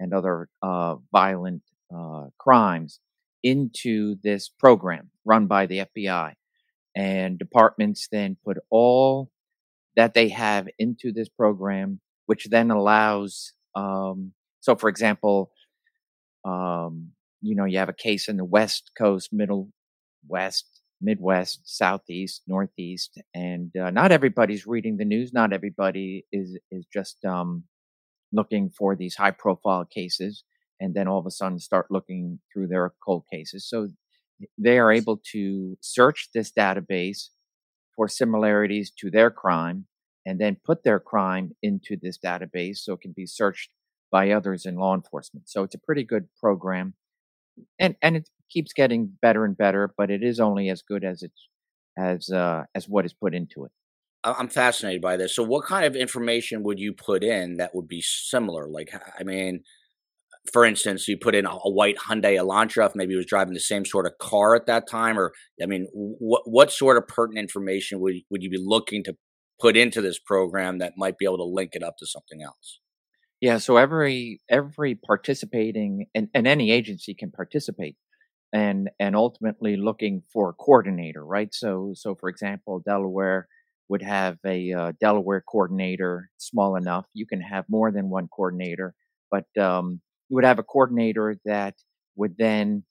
[0.00, 1.62] and other uh, violent
[1.94, 3.00] uh, crimes
[3.42, 6.34] into this program run by the FBI.
[6.96, 9.30] And departments then put all
[9.98, 15.50] that they have into this program, which then allows, um, so for example,
[16.44, 17.10] um,
[17.42, 19.72] you know, you have a case in the West Coast, Middle
[20.28, 20.66] West,
[21.00, 25.32] Midwest, Southeast, Northeast, and uh, not everybody's reading the news.
[25.32, 27.64] Not everybody is is just um,
[28.32, 30.44] looking for these high profile cases
[30.78, 33.68] and then all of a sudden start looking through their cold cases.
[33.68, 33.88] So
[34.56, 37.30] they are able to search this database
[37.96, 39.87] for similarities to their crime
[40.28, 43.70] and then put their crime into this database so it can be searched
[44.12, 45.48] by others in law enforcement.
[45.48, 46.92] So it's a pretty good program.
[47.78, 51.22] And and it keeps getting better and better, but it is only as good as
[51.22, 51.48] it's
[51.98, 53.72] as uh, as what is put into it.
[54.22, 55.34] I'm fascinated by this.
[55.34, 58.68] So, what kind of information would you put in that would be similar?
[58.68, 59.62] Like, I mean,
[60.52, 63.60] for instance, you put in a, white Hyundai Elantra, if maybe he was driving the
[63.60, 67.42] same sort of car at that time, or I mean, what what sort of pertinent
[67.42, 69.16] information would would you be looking to
[69.60, 72.80] put into this program that might be able to link it up to something else?
[73.40, 77.96] Yeah, so every every participating and, and any agency can participate
[78.52, 81.52] and and ultimately looking for a coordinator, right?
[81.52, 83.46] So so for example, Delaware
[83.88, 87.06] would have a uh, Delaware coordinator small enough.
[87.14, 88.94] You can have more than one coordinator,
[89.30, 91.74] but um, you would have a coordinator that
[92.16, 92.84] would then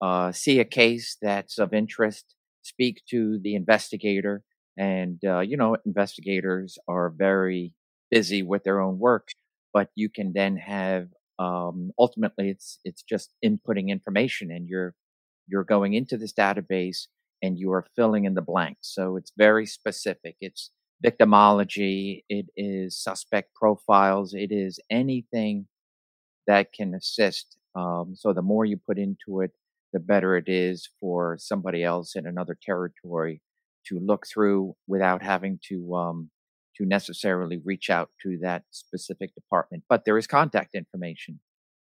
[0.00, 4.42] uh, see a case that's of interest, speak to the investigator,
[4.78, 7.74] and uh, you know investigators are very
[8.10, 9.28] busy with their own work,
[9.74, 14.94] but you can then have um, ultimately it's it's just inputting information, and you're
[15.48, 17.06] you're going into this database
[17.42, 18.92] and you are filling in the blanks.
[18.94, 20.36] So it's very specific.
[20.40, 20.70] It's
[21.04, 22.24] victimology.
[22.28, 24.34] It is suspect profiles.
[24.34, 25.66] It is anything
[26.46, 27.56] that can assist.
[27.74, 29.52] Um, so the more you put into it,
[29.92, 33.40] the better it is for somebody else in another territory
[33.88, 36.30] to look through without having to um,
[36.76, 39.82] to necessarily reach out to that specific department.
[39.88, 41.40] But there is contact information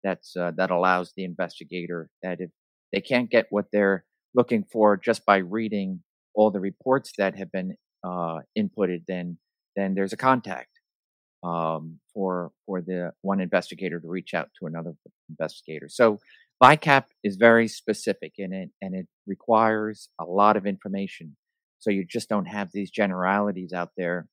[0.04, 2.50] that's uh, that allows the investigator that if
[2.92, 6.02] they can't get what they're looking for just by reading
[6.34, 9.38] all the reports that have been uh, inputted, then
[9.76, 10.68] then there's a contact
[11.42, 14.94] um, for for the one investigator to reach out to another
[15.28, 15.88] investigator.
[15.88, 16.18] So
[16.62, 21.36] VICAP is very specific in it, and it requires a lot of information.
[21.82, 24.28] So you just don't have these generalities out there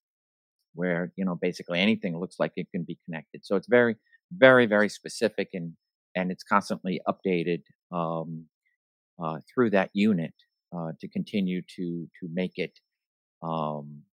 [0.76, 3.44] where you know basically anything looks like it can be connected.
[3.44, 3.96] So it's very,
[4.32, 5.74] very, very specific, and
[6.16, 8.46] and it's constantly updated um,
[9.22, 10.36] uh, through that unit
[10.76, 12.80] uh, to continue to to make it
[13.42, 14.04] um,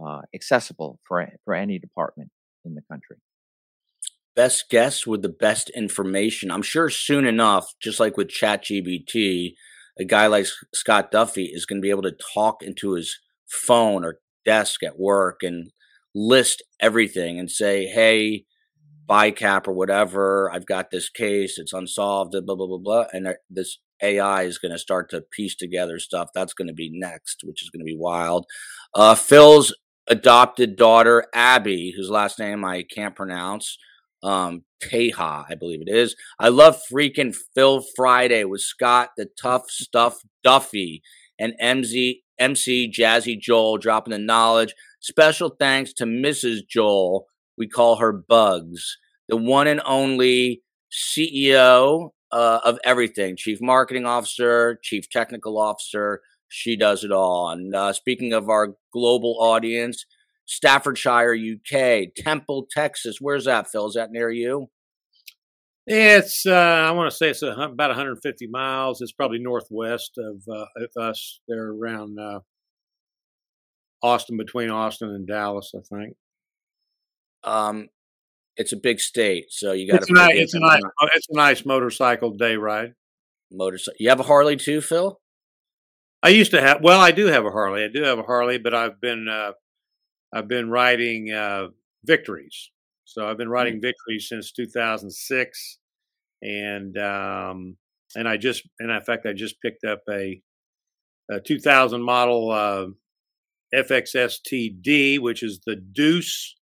[0.00, 2.30] uh, accessible for for any department
[2.64, 3.16] in the country.
[4.36, 6.52] Best guess with the best information.
[6.52, 9.54] I'm sure soon enough, just like with ChatGPT,
[9.98, 14.04] a guy like Scott Duffey is going to be able to talk into his phone
[14.04, 15.70] or desk at work and
[16.14, 18.44] list everything and say, "Hey,
[19.08, 20.50] VICAP or whatever.
[20.52, 22.32] I've got this case; it's unsolved.
[22.32, 23.04] Blah blah blah blah.
[23.12, 26.28] And this AI is going to start to piece together stuff.
[26.34, 28.46] That's going to be next, which is going to be wild.
[28.94, 29.74] Uh, Fil's
[30.08, 33.78] adopted daughter, Abby, whose last name I can't pronounce,
[34.26, 36.16] um, Teja, I believe it is.
[36.38, 41.00] I love freaking Fil Friday with Scott, the tough stuff Duffey,
[41.38, 44.74] and MZ, MC Jazzy Joel dropping the knowledge.
[45.00, 46.66] Special thanks to Mrs.
[46.68, 47.26] Joel.
[47.56, 50.62] We call her Bugs, the one and only
[50.92, 56.20] CEO uh, of everything chief marketing officer, chief technical officer.
[56.48, 57.50] She does it all.
[57.50, 60.04] And uh, speaking of our global audience,
[60.46, 63.16] Staffordshire, UK, Temple, Texas.
[63.20, 63.86] Where's that, Fil?
[63.86, 64.68] Is that near you?
[65.86, 69.00] It's uh, I want to say it's a, about 150 miles.
[69.00, 71.40] It's probably northwest of, uh, of us.
[71.46, 72.40] They're around uh,
[74.02, 76.16] Austin, between Austin and Dallas, I think.
[77.44, 77.88] Um,
[78.56, 80.12] it's a big state, so you got to.
[80.12, 80.80] Nice, it's a nice.
[81.14, 82.94] It's a nice motorcycle day ride.
[83.52, 83.96] Motorcycle.
[84.00, 85.20] You have a Harley too, Fil?
[86.22, 86.78] I used to have.
[86.82, 87.84] Well, I do have a Harley.
[87.84, 89.52] I do have a Harley, but I've been uh,
[90.36, 91.68] I've been riding uh,
[92.04, 92.70] victories.
[93.04, 93.86] So I've been riding mm-hmm.
[93.86, 95.78] victories since 2006,
[96.42, 97.76] and um,
[98.14, 100.42] and I just and in fact I just picked up a,
[101.30, 102.86] a 2000 model uh,
[103.74, 106.56] FXSTD, which is the Deuce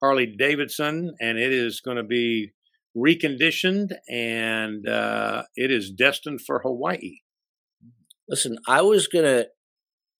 [0.00, 2.52] Harley Davidson, and it is going to be
[2.96, 7.18] reconditioned and uh, it is destined for Hawaii.
[8.28, 9.48] Listen, I was going to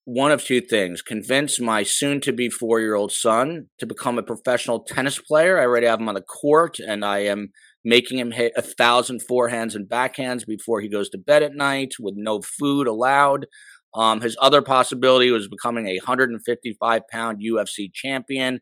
[0.06, 4.18] one of two things convince my soon to be four year old son to become
[4.18, 5.58] a professional tennis player.
[5.58, 7.48] I already have him on the court and I am
[7.84, 11.94] making him hit a thousand forehands and backhands before he goes to bed at night
[11.98, 13.46] with no food allowed.
[13.94, 18.60] Um, his other possibility was becoming a 155 pound UFC champion.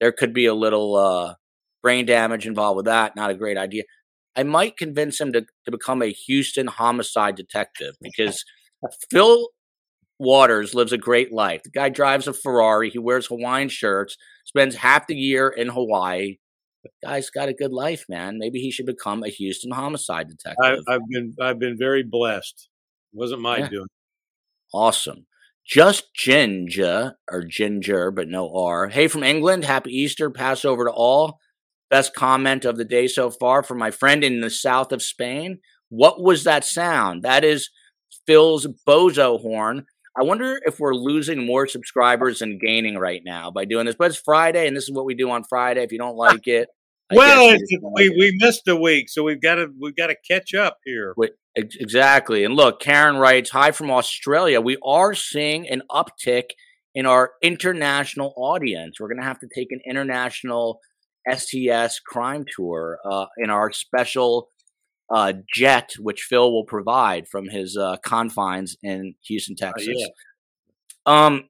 [0.00, 1.34] There could be a little uh,
[1.82, 3.16] brain damage involved with that.
[3.16, 3.84] Not a great idea.
[4.36, 8.44] I might convince him to, to become a Houston homicide detective because
[9.10, 9.48] Fil
[10.18, 11.62] Waters lives a great life.
[11.64, 12.90] The guy drives a Ferrari.
[12.90, 16.36] He wears Hawaiian shirts, spends half the year in Hawaii.
[16.84, 18.38] The guy's got a good life, man.
[18.38, 20.84] Maybe he should become a Houston homicide detective.
[20.88, 22.68] I, have been I've been very blessed.
[23.12, 23.68] It wasn't my yeah.
[23.68, 23.88] doing.
[24.72, 25.26] Awesome.
[25.66, 28.88] Just Ginger or Ginger, but no R.
[28.88, 29.64] Hey from England.
[29.64, 30.30] Happy Easter.
[30.30, 31.38] Passover to all.
[31.90, 35.60] Best comment of the day so far from my friend in the south of Spain.
[35.88, 37.22] What was that sound?
[37.22, 37.70] That is
[38.26, 43.64] Fil's bozo horn I wonder if we're losing more subscribers and gaining right now by
[43.64, 43.96] doing this.
[43.98, 45.82] But it's Friday, and this is what we do on Friday.
[45.82, 46.68] If you don't like it,
[47.10, 47.56] I well,
[47.94, 51.14] we, we missed a week, so we've got to we've got to catch up here.
[51.56, 52.44] Exactly.
[52.44, 54.60] And look, Karen writes, "Hi from Australia.
[54.60, 56.50] We are seeing an uptick
[56.94, 58.98] in our international audience.
[58.98, 60.80] We're going to have to take an international
[61.30, 64.50] STS crime tour uh, in our special
[65.10, 69.94] uh, jet, which Fil will provide from his uh, confines in Houston, oh, Texas.
[69.96, 70.06] yeah.
[71.06, 71.48] Um,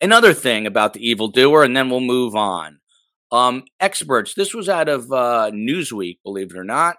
[0.00, 2.78] another thing about the evildoer, and then we'll move on.
[3.32, 4.34] Um, experts.
[4.34, 6.96] This was out of uh, Newsweek, believe it or not.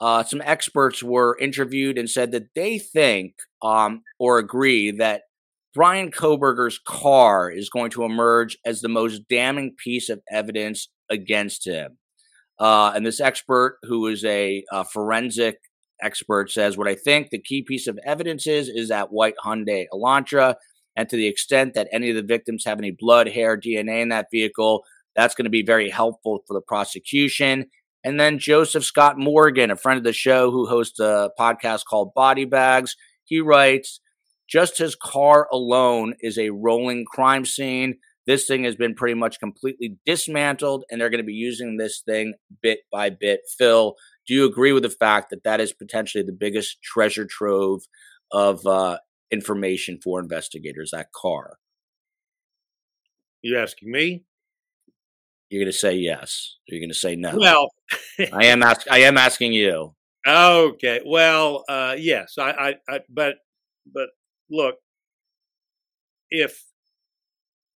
[0.00, 5.22] Uh, some experts were interviewed and said that they think um, or agree that
[5.74, 11.66] Bryan Kohberger's car is going to emerge as the most damning piece of evidence against
[11.66, 11.98] him.
[12.58, 15.58] Uh, and this expert, who is a, a, forensic
[16.00, 19.86] expert, says what I think the key piece of evidence is is that white Hyundai
[19.92, 20.54] Elantra,
[20.96, 24.10] and to the extent that any of the victims have any blood, hair, DNA in
[24.10, 24.84] that vehicle,
[25.16, 27.66] that's going to be very helpful for the prosecution.
[28.04, 32.14] And then Joseph Scott Morgan, a friend of the show who hosts a podcast called
[32.14, 34.00] Body Bags, he writes,
[34.46, 37.96] just his car alone is a rolling crime scene.
[38.26, 42.00] This thing has been pretty much completely dismantled, and they're going to be using this
[42.00, 43.40] thing bit by bit.
[43.58, 47.82] Fil, do you agree with the fact that that is potentially the biggest treasure trove
[48.32, 48.98] of uh,
[49.30, 50.90] information for investigators?
[50.92, 51.58] That car.
[53.42, 54.24] You asking me?
[55.50, 56.56] You're going to say yes.
[56.66, 57.36] You're going to say no.
[57.36, 57.68] Well,
[58.32, 58.90] I am ask.
[58.90, 59.94] I am asking you.
[60.26, 61.02] Okay.
[61.04, 62.36] Well, uh, yes.
[62.38, 63.00] I, I, I.
[63.10, 63.36] But,
[63.92, 64.08] but
[64.50, 64.76] look,
[66.30, 66.64] if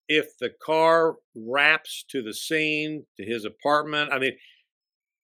[0.09, 4.37] if the car wraps to the scene, to his apartment, I mean,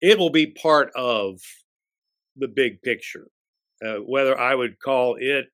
[0.00, 1.40] it will be part of
[2.36, 3.28] the big picture.
[3.84, 5.46] Uh, whether I would call it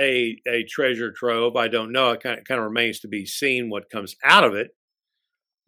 [0.00, 2.12] a a treasure trove, I don't know.
[2.12, 4.70] It kind of, kind of remains to be seen what comes out of it.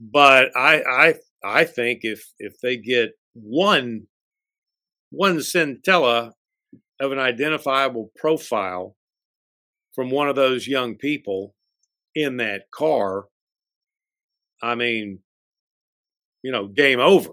[0.01, 4.07] But I I I think if if they get one
[5.11, 6.33] one centella
[7.01, 8.97] of an identifiable profile
[9.95, 11.55] from one of those young people
[12.15, 13.27] in that car,
[14.63, 15.21] I mean,
[16.43, 17.31] you know, game over.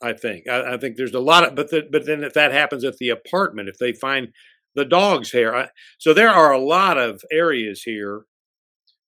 [0.00, 0.48] I think.
[0.48, 2.96] I, I think there's a lot of, but the, but then if that happens at
[2.98, 4.28] the apartment, if they find
[4.74, 8.22] the dog's hair, I, so there are a lot of areas here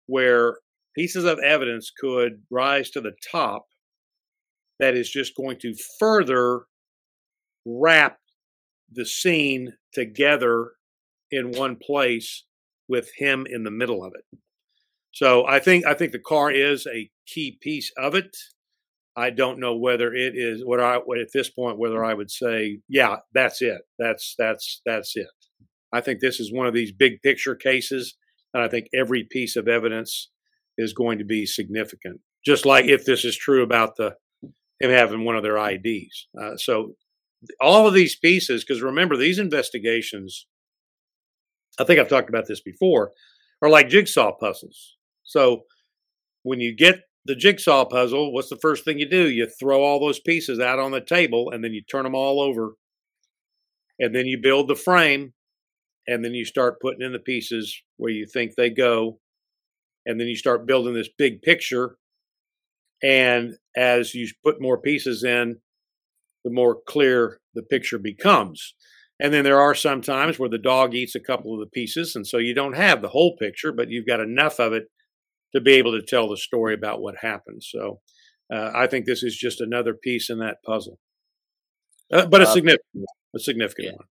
[0.06, 0.58] where
[0.96, 3.66] pieces of evidence could rise to the top
[4.80, 6.62] that is just going to further
[7.64, 8.18] wrap
[8.90, 10.72] the scene together
[11.30, 12.44] in one place
[12.88, 14.38] with him in the middle of it.
[15.12, 18.36] So I think I think the car is a key piece of it.
[19.16, 22.78] I don't know whether it is what I at this point whether I would say
[22.88, 25.26] yeah that's it that's that's that's it.
[25.92, 28.16] I think this is one of these big picture cases,
[28.54, 30.30] and I think every piece of evidence
[30.78, 32.20] is going to be significant.
[32.46, 34.14] Just like if this is true about the
[34.80, 36.28] him having one of their IDs.
[36.40, 36.94] Uh, so
[37.60, 40.46] all of these pieces, because remember these investigations,
[41.78, 43.12] I think I've talked about this before,
[43.62, 44.96] are like jigsaw puzzles.
[45.30, 45.62] So
[46.42, 49.30] when you get the jigsaw puzzle, what's the first thing you do?
[49.30, 52.40] You throw all those pieces out on the table and then you turn them all
[52.40, 52.72] over.
[54.00, 55.34] And then you build the frame
[56.08, 59.20] and then you start putting in the pieces where you think they go.
[60.04, 61.96] And then you start building this big picture.
[63.00, 65.58] And as you put more pieces in,
[66.42, 68.74] the more clear the picture becomes.
[69.20, 72.16] And then there are some times where the dog eats a couple of the pieces.
[72.16, 74.88] And so you don't have the whole picture, but you've got enough of it
[75.54, 77.62] to be able to tell the story about what happened.
[77.62, 78.00] So
[78.52, 80.98] uh, I think this is just another piece in that puzzle,
[82.12, 83.92] uh, but a significant, a significant yeah.
[83.92, 84.06] one.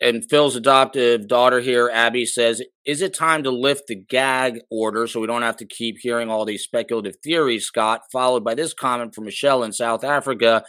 [0.00, 5.06] And Fil's adoptive daughter here, Abby, says, Is it time to lift the gag order
[5.06, 8.02] so we don't have to keep hearing all these speculative theories, Scott?
[8.12, 10.64] Followed by this comment from Michelle in South Africa.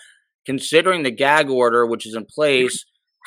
[0.45, 2.85] Considering the gag order, which is in place,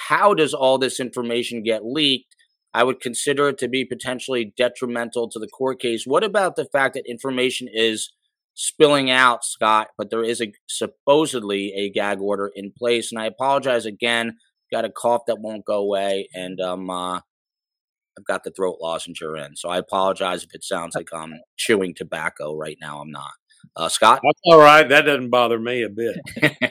[0.08, 2.34] how does all this information get leaked?
[2.78, 6.04] I would consider it to be potentially detrimental to the court case.
[6.06, 8.12] What about the fact that information is
[8.54, 13.10] spilling out, Scott, but there is a supposedly a gag order in place?
[13.10, 14.36] And I apologize again.
[14.70, 19.22] Got a cough that won't go away, and um, uh, I've got the throat lozenge
[19.22, 19.56] in.
[19.56, 23.00] So I apologize if it sounds like I'm chewing tobacco right now.
[23.00, 23.32] I'm not.
[23.74, 24.88] Uh, Scott, that's all right.
[24.88, 26.16] That doesn't bother me a bit.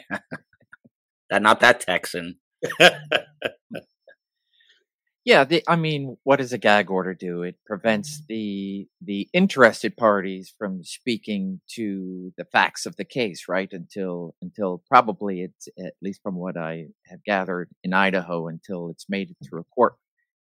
[1.30, 2.40] that not that Texan.
[5.28, 7.44] Yeah, the, I mean, what does a gag order do?
[7.44, 13.68] It prevents the the interested parties from speaking to the facts of the case, right?
[13.74, 19.10] Until until probably it's at least from what I have gathered in Idaho, until it's
[19.10, 19.96] made it through a court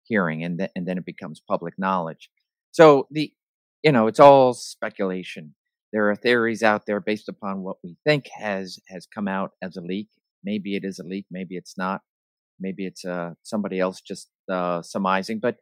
[0.03, 2.29] hearing, and th- and then it becomes public knowledge.
[2.71, 3.31] So the
[3.83, 5.55] you know it's all speculation.
[5.93, 9.77] There are theories out there based upon what we think has has come out as
[9.77, 10.09] a leak.
[10.43, 12.01] Maybe it is a leak, maybe it's not
[12.59, 15.57] maybe it's uh, somebody else just uh, surmising, but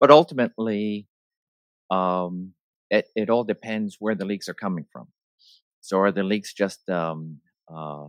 [0.00, 1.06] but ultimately,
[1.90, 2.54] um,
[2.90, 5.08] it it all depends where the leaks are coming from.
[5.80, 7.40] So are the leaks just um,
[7.74, 8.08] uh,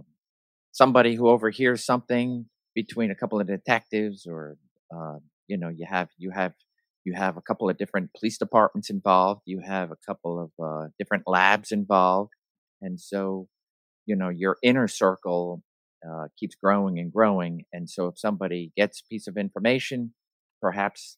[0.71, 4.57] somebody who overhears something between a couple of detectives, or
[4.95, 6.53] uh, you know, you have you have
[7.05, 10.88] you have a couple of different police departments involved, you have a couple of uh,
[10.99, 12.31] different labs involved,
[12.81, 13.47] and so
[14.05, 15.63] you know your inner circle
[16.09, 17.65] uh, keeps growing and growing.
[17.73, 20.13] And so if somebody gets a piece of information,
[20.61, 21.17] perhaps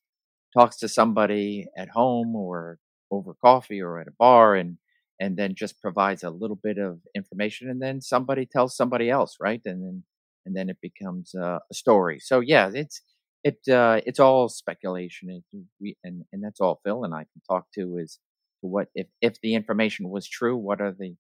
[0.58, 2.80] talks to somebody at home or
[3.12, 4.78] over coffee or at a bar and
[5.20, 9.38] and then just provides a little bit of information and then somebody tells somebody else
[9.40, 10.04] right and then
[10.46, 13.02] and then it becomes uh, a story so yeah it's
[13.44, 17.42] it uh, it's all speculation and we and, and that's all fil and i can
[17.50, 18.20] talk to is
[18.62, 21.16] what if if the information was true what are the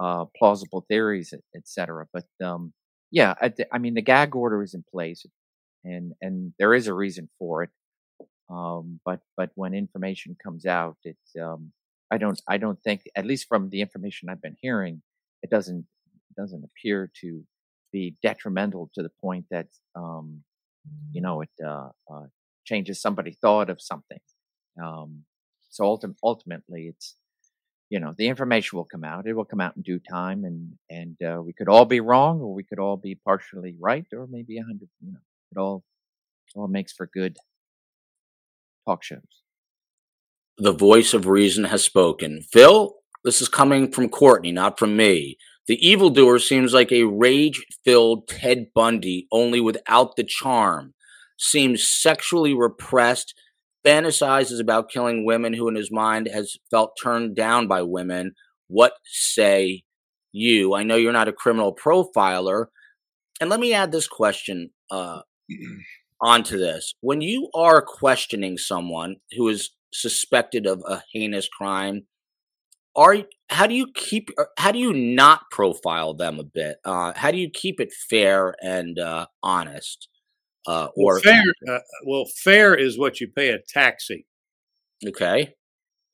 [0.00, 2.72] uh, plausible theories etc but um
[3.10, 5.24] yeah, I, I, mean the gag order is in place,
[5.84, 7.70] and and there is a reason for it.
[8.50, 11.72] Um, but but when information comes out, it's um,
[12.10, 15.02] I don't I don't think at least from the information I've been hearing,
[15.42, 15.86] it doesn't
[16.36, 17.44] doesn't appear to
[17.92, 20.42] be detrimental to the point that um,
[21.12, 22.26] you know it uh, uh,
[22.64, 24.20] changes somebody's thought of something.
[24.82, 25.24] Um,
[25.70, 27.14] so ultim- ultimately, it's
[27.88, 30.72] you know the information will come out it will come out in due time and
[30.90, 34.26] and uh, we could all be wrong or we could all be partially right or
[34.26, 35.18] maybe a hundred you know
[35.52, 35.84] it all
[36.54, 37.36] all makes for good
[38.86, 39.42] talk shows.
[40.58, 42.42] The voice of reason has spoken.
[42.42, 45.36] Fil this is coming from courtney not from me.
[45.66, 50.94] The evildoer seems like a rage-filled ted bundy only without the charm.
[51.36, 53.34] Seems sexually repressed
[53.86, 58.32] fantasizes about killing women who, in his mind, has felt turned down by women.
[58.66, 59.84] What say
[60.32, 60.74] you?
[60.74, 62.66] I know you're not a criminal profiler.
[63.40, 65.20] And let me add this question uh,
[66.20, 66.94] onto this.
[67.00, 72.06] When you are questioning someone who is suspected of a heinous crime,
[72.96, 73.18] are
[73.50, 76.78] how do you keep how do you not profile them a bit?
[76.84, 80.08] Uh, how do you keep it fair and uh, honest?
[80.66, 84.26] Uh, or well, fair, uh, well, fair is what you pay a taxi.
[85.06, 85.54] Okay.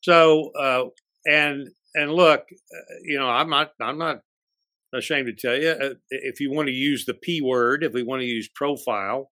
[0.02, 0.84] So uh,
[1.26, 4.20] and and look, uh, you know, I'm not I'm not
[4.94, 8.02] ashamed to tell you uh, if you want to use the p word, if we
[8.02, 9.30] want to use profile,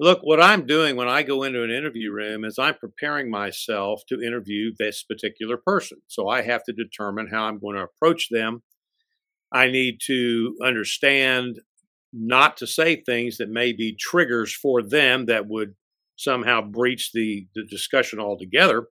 [0.00, 4.00] Look, what I'm doing when I go into an interview room is I'm preparing myself
[4.08, 5.98] to interview this particular person.
[6.06, 8.62] So I have to determine how I'm going to approach them.
[9.52, 11.60] I need to understand
[12.12, 15.74] not to say things that may be triggers for them that would
[16.16, 18.86] somehow breach the, the discussion altogether.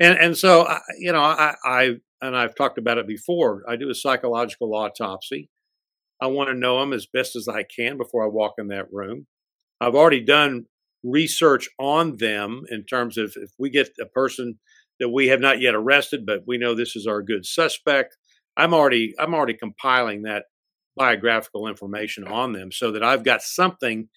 [0.00, 1.90] And and so I, you know I, I
[2.20, 3.62] and I've talked about it before.
[3.68, 5.50] I do a psychological autopsy.
[6.20, 8.92] I want to know them as best as I can before I walk in that
[8.92, 9.26] room.
[9.80, 10.66] I've already done
[11.04, 14.58] research on them in terms of if we get a person
[14.98, 18.16] that we have not yet arrested, but we know this is our good suspect.
[18.56, 20.44] I'm already I'm already compiling that
[20.98, 24.08] biographical information on them so that I've got something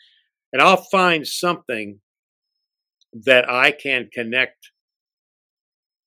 [0.51, 1.99] and I'll find something
[3.13, 4.71] that I can connect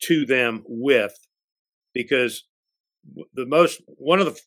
[0.02, 1.14] to them with
[1.94, 2.44] because
[3.34, 4.38] the most one of the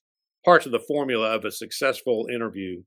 [0.46, 2.84] parts of the formula of a successful interview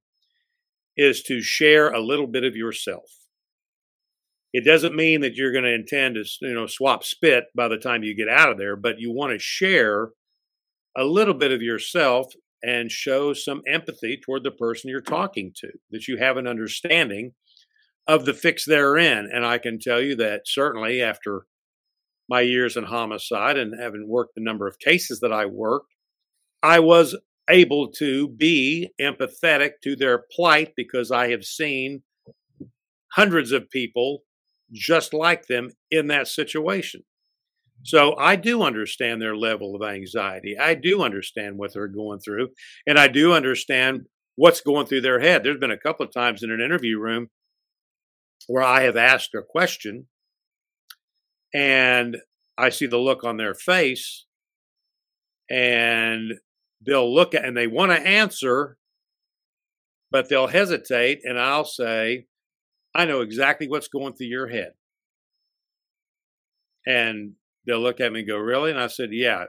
[0.97, 3.11] is to share a little bit of yourself.
[4.53, 7.79] It doesn't mean that you're going to intend to, you know, swap spit by the
[7.79, 10.11] time you get out of there, but you want to share
[10.97, 12.33] a little bit of yourself
[12.63, 17.33] and show some empathy toward the person you're talking to, that you have an understanding
[18.07, 19.29] of the fix they're in.
[19.33, 21.47] And I can tell you that certainly after
[22.29, 25.95] my years in homicide and having worked the number of cases that I worked,
[26.63, 27.17] I was
[27.49, 32.03] able to be empathetic to their plight because I have seen
[33.13, 34.23] hundreds of people
[34.73, 37.03] just like them in that situation.
[37.83, 40.57] So I do understand their level of anxiety.
[40.59, 42.49] I do understand what they're going through,
[42.87, 44.03] and I do understand
[44.37, 45.43] what's going through their head.
[45.43, 47.29] There's been a couple of times in an interview room
[48.47, 50.07] where I have asked a question
[51.53, 52.17] and
[52.57, 54.27] I see the look on their face
[55.51, 56.33] and
[56.85, 58.77] they'll look at and they want to answer,
[60.11, 61.21] but they'll hesitate.
[61.25, 62.27] And I'll say,
[62.95, 64.73] I know exactly what's going through your head.
[66.87, 67.33] And
[67.67, 68.71] they'll look at me and go, Really?
[68.71, 69.45] And I said, Yeah.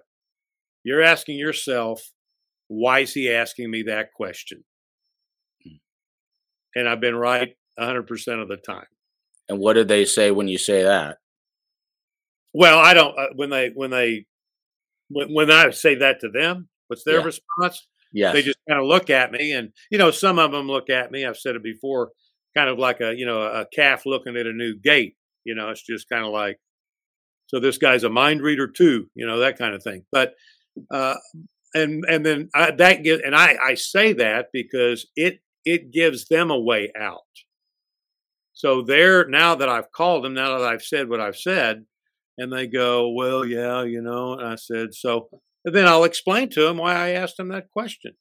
[0.83, 2.01] You're asking yourself,
[2.67, 4.63] why is he asking me that question?
[5.63, 5.75] Hmm.
[6.75, 8.87] And I've been right 100% of the time.
[9.47, 11.17] And what did they say when you say that?
[12.53, 14.25] Well, I don't, uh, when they, when they,
[15.09, 17.25] when, when I say that to them, What's their yeah.
[17.25, 17.87] response?
[18.11, 20.89] Yeah, they just kind of look at me, and you know, some of them look
[20.89, 21.25] at me.
[21.25, 22.09] I've said it before,
[22.53, 25.15] kind of like a you know a calf looking at a new gate.
[25.45, 26.57] You know, it's just kind of like,
[27.51, 29.07] so this guy's a mind reader too.
[29.13, 30.05] You know, that kind of thing.
[30.11, 30.33] But
[30.89, 31.15] uh,
[31.73, 36.27] and and then I, that get and I I say that because it it gives
[36.29, 37.19] them a way out.
[38.53, 41.85] So they're now that I've called them, now that I've said what I've said,
[42.37, 44.33] and they go, well, yeah, you know.
[44.33, 45.27] And I said, so
[45.65, 48.13] and then I'll explain to them why I asked them that question.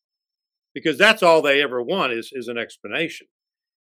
[0.74, 3.28] Because that's all they ever want is, is an explanation.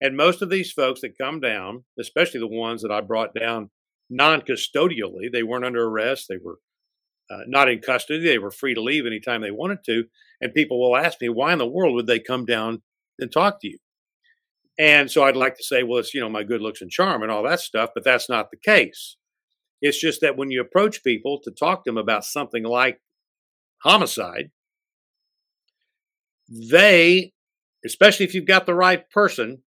[0.00, 3.70] And most of these folks that come down, especially the ones that I brought down
[4.10, 6.58] non custodially, they weren't under arrest, they were
[7.30, 10.04] uh, not in custody, they were free to leave anytime they wanted to.
[10.40, 12.82] And people will ask me, why in the world would they come down
[13.18, 13.78] and talk to you?
[14.78, 17.22] And so I'd like to say, well, it's, you know, my good looks and charm
[17.22, 19.16] and all that stuff, but that's not the case.
[19.82, 23.00] It's just that when you approach people to talk to them about something like
[23.82, 24.50] homicide,
[26.48, 27.32] they,
[27.84, 29.62] especially if you've got the right person,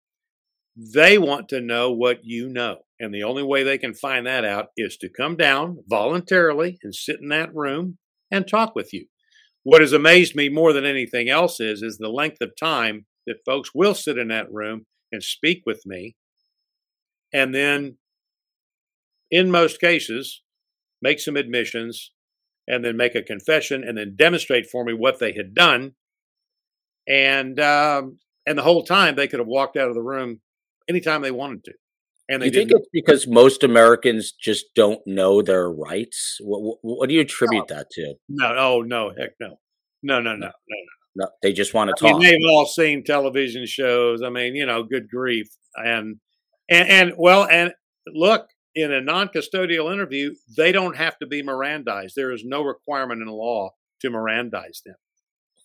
[0.76, 2.78] they want to know what you know.
[3.00, 6.94] And the only way they can find that out is to come down voluntarily and
[6.94, 7.96] sit in that room
[8.30, 9.06] and talk with you.
[9.62, 13.44] What has amazed me more than anything else is, is the length of time that
[13.46, 16.14] folks will sit in that room and speak with me.
[17.32, 17.96] And then,
[19.30, 20.42] in most cases,
[21.00, 22.12] make some admissions
[22.68, 25.94] and then make a confession and then demonstrate for me what they had done.
[27.08, 30.40] And um, and the whole time they could have walked out of the room
[30.88, 31.72] anytime they wanted to.
[32.30, 36.38] And they you think it's because most Americans just don't know their rights?
[36.40, 37.76] What, what do you attribute no.
[37.76, 38.14] that to?
[38.28, 39.58] No, oh no, heck no,
[40.04, 40.76] no, no, no, no, no.
[41.16, 42.20] no they just want to talk.
[42.20, 44.22] Mean, they've all seen television shows.
[44.22, 46.20] I mean, you know, good grief, and
[46.68, 47.74] and and well, and
[48.06, 52.12] look, in a non custodial interview, they don't have to be Mirandized.
[52.14, 53.70] There is no requirement in law
[54.02, 54.94] to Mirandize them.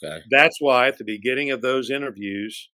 [0.03, 0.23] Okay.
[0.31, 2.69] That's why at the beginning of those interviews,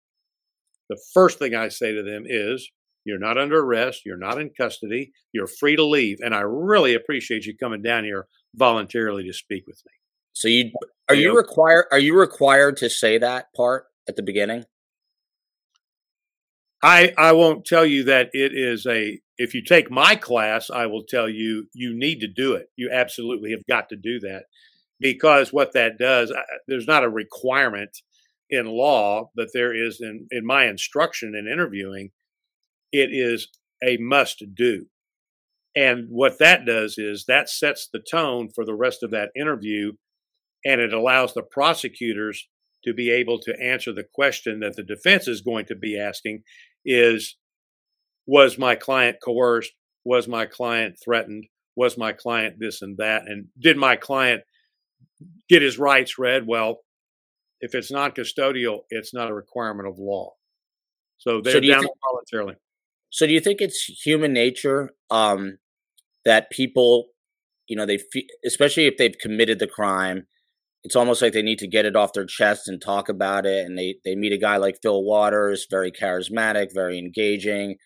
[0.88, 2.70] the first thing I say to them is,
[3.08, 4.02] You're not under arrest.
[4.04, 5.12] You're not in custody.
[5.32, 6.18] You're free to leave.
[6.20, 9.92] And I really appreciate you coming down here voluntarily to speak with me.
[10.34, 10.70] So you
[11.08, 14.64] are you required are you required to say that part at the beginning?
[16.82, 20.86] I I won't tell you that it is a if you take my class, I
[20.86, 22.68] will tell you you need to do it.
[22.76, 24.44] You absolutely have got to do that
[25.00, 26.32] because what that does,
[26.66, 27.96] there's not a requirement
[28.50, 32.10] in law, but there is in, in my instruction in interviewing,
[32.92, 33.48] it is
[33.82, 34.86] a must do.
[35.76, 39.92] And what that does is that sets the tone for the rest of that interview
[40.64, 42.48] and it allows the prosecutors
[42.84, 46.42] to be able to answer the question that the defense is going to be asking
[46.84, 47.36] is
[48.26, 49.72] was my client coerced?
[50.04, 51.46] Was my client threatened?
[51.76, 53.22] Was my client this and that?
[53.26, 54.42] And did my client
[55.48, 56.46] get his rights read?
[56.46, 56.80] Well
[57.60, 60.32] if it's non-custodial it's not a requirement of law.
[61.18, 62.56] So they're so down voluntarily
[63.10, 65.58] so do you think it's human nature um,
[66.24, 67.06] that people
[67.68, 67.98] you know they
[68.44, 70.26] especially if they've committed the crime
[70.84, 73.66] it's almost like they need to get it off their chest and talk about it.
[73.66, 77.76] And they, they meet a guy like Fil Waters, very charismatic, very engaging,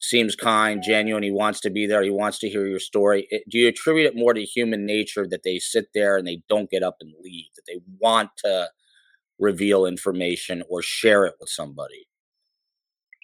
[0.00, 1.22] seems kind, genuine.
[1.22, 2.02] He wants to be there.
[2.02, 3.26] He wants to hear your story.
[3.30, 6.42] It, do you attribute it more to human nature that they sit there and they
[6.48, 8.68] don't get up and leave, that they want to
[9.38, 12.06] reveal information or share it with somebody?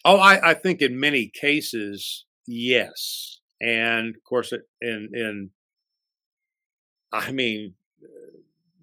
[0.04, 3.40] Oh, I, I think in many cases, yes.
[3.60, 5.50] And of course, in, in,
[7.12, 7.74] I mean,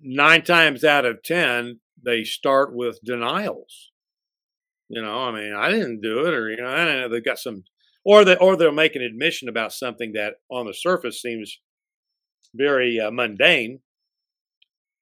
[0.02, 3.92] nine times out of ten, they start with denials.
[4.90, 7.10] You know, I mean, I didn't do it, or you know, I don't know.
[7.10, 7.64] They've got some,
[8.06, 11.60] or they or they'll make an admission about something that on the surface seems
[12.54, 13.80] very uh, mundane,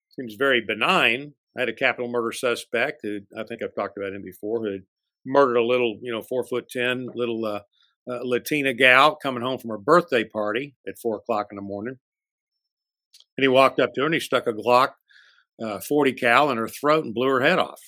[0.10, 1.34] seems very benign.
[1.56, 4.80] I had a capital murder suspect who I think I've talked about him before, who
[5.26, 7.60] murdered a little, you know, four foot ten little uh,
[8.10, 11.98] uh, Latina gal coming home from her birthday party at four o'clock in the morning.
[13.38, 14.92] And he walked up to her and he stuck a Glock
[15.62, 17.82] uh, 40 cal in her throat and blew her head off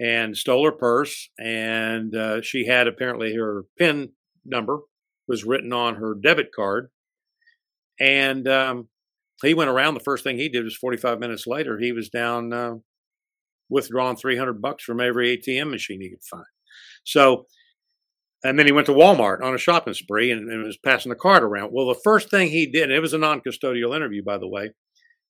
[0.00, 1.28] and stole her purse.
[1.38, 4.10] And uh, she had apparently her PIN
[4.44, 4.80] number
[5.28, 6.90] was written on her debit card.
[8.00, 8.88] And um,
[9.42, 9.94] he went around.
[9.94, 12.52] The first thing he did was 45 minutes later, he was down
[13.72, 16.44] withdrawing 300 bucks from every ATM machine he could find.
[17.04, 17.46] So
[18.44, 21.16] and then he went to Walmart on a shopping spree and, and, was passing the
[21.16, 21.70] card around.
[21.72, 24.72] Well, the first thing he did, it was a non custodial interview, by the way,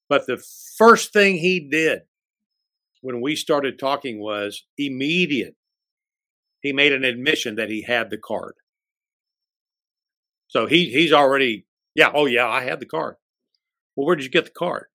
[0.09, 0.43] but the
[0.78, 2.01] first thing he did
[3.03, 5.55] when we started talking was immediate.
[6.61, 8.55] He made an admission that he had the card.
[10.47, 13.16] So he he's already, yeah, oh yeah, I had the card.
[13.97, 14.86] Well, where did you get the card?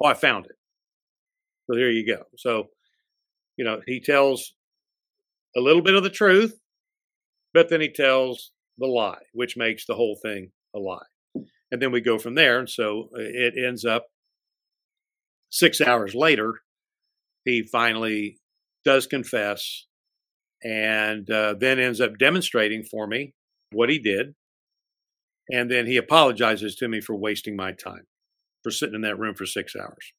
[0.00, 0.56] Oh, I found it.
[1.66, 2.24] So there you go.
[2.36, 2.68] So,
[3.56, 4.54] you know, he tells
[5.56, 6.58] a little bit of the truth
[7.56, 11.06] but then he tells the lie, which makes the whole thing a lie.
[11.72, 12.58] And then we go from there.
[12.58, 14.08] And so uh, it ends up
[15.48, 16.60] six hours later,
[17.46, 18.36] he finally
[18.84, 19.86] does confess
[20.62, 23.32] and uh, then ends up demonstrating for me
[23.72, 24.34] what he did.
[25.50, 28.04] And then he apologizes to me for wasting my time,
[28.62, 30.12] for sitting in that room for six hours.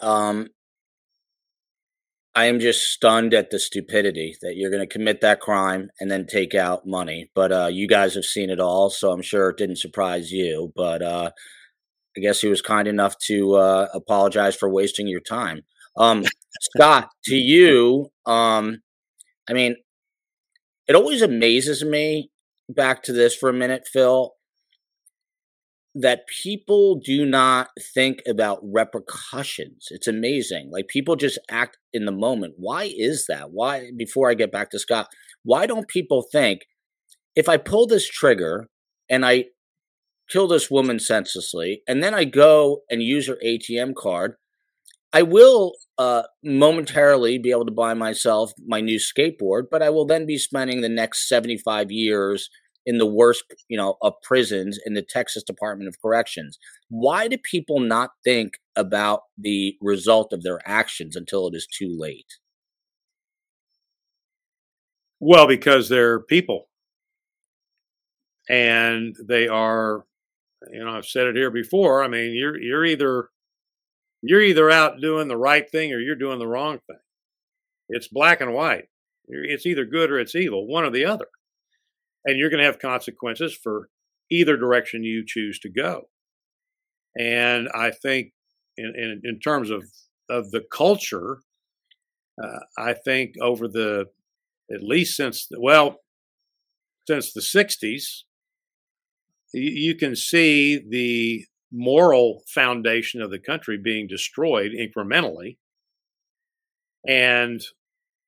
[0.00, 0.48] Um,
[2.34, 6.10] I am just stunned at the stupidity that you're going to commit that crime and
[6.10, 7.30] then take out money.
[7.34, 10.72] But uh, you guys have seen it all, so I'm sure it didn't surprise you.
[10.74, 11.30] But uh,
[12.16, 15.60] I guess he was kind enough to uh, apologize for wasting your time.
[15.96, 16.24] Um,
[16.74, 18.78] Scott, to you, um,
[19.48, 19.76] I mean,
[20.88, 22.30] it always amazes me.
[22.68, 24.32] Back to this for a minute, Fil
[25.94, 29.88] that people do not think about repercussions.
[29.90, 30.70] It's amazing.
[30.72, 32.54] Like people just act in the moment.
[32.56, 33.50] Why is that?
[33.50, 35.08] Why, before I get back to Scott,
[35.42, 36.62] why don't people think
[37.36, 38.68] if I pull this trigger
[39.10, 39.46] and I
[40.30, 44.36] kill this woman senselessly, and then I go and use her ATM card,
[45.12, 50.06] I will uh, momentarily be able to buy myself my new skateboard, but I will
[50.06, 52.48] then be spending the next 75 years
[52.84, 56.58] in the worst, you know, of prisons in the Texas Department of Corrections.
[56.88, 61.94] Why do people not think about the result of their actions until it is too
[61.96, 62.38] late?
[65.20, 66.68] Well, because they're people.
[68.48, 70.04] And they are,
[70.72, 72.02] you know, I've said it here before.
[72.02, 73.28] I mean, you're you're either
[74.20, 76.98] you're either out doing the right thing or you're doing the wrong thing.
[77.88, 78.86] It's black and white.
[79.28, 81.28] It's either good or it's evil, one or the other
[82.24, 83.88] and you're going to have consequences for
[84.30, 86.08] either direction you choose to go.
[87.18, 88.32] And I think,
[88.76, 89.84] in, in, in terms of
[90.30, 91.40] of the culture,
[92.42, 94.06] uh, I think over the
[94.72, 95.96] at least since well,
[97.06, 98.22] since the '60s,
[99.52, 105.58] you can see the moral foundation of the country being destroyed incrementally,
[107.06, 107.62] and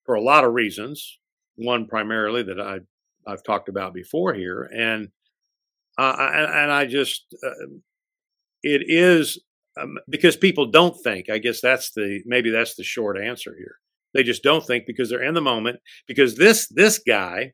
[0.05, 1.18] for a lot of reasons.
[1.57, 2.80] One primarily that I
[3.27, 5.09] I've talked about before here, and
[5.99, 7.66] uh, and I just uh,
[8.62, 9.41] it is
[9.81, 11.31] um, because people don't think.
[11.31, 13.77] I guess that's the maybe that's the short answer here.
[14.14, 15.81] They just don't think because they're in the moment.
[16.07, 17.53] Because this this guy,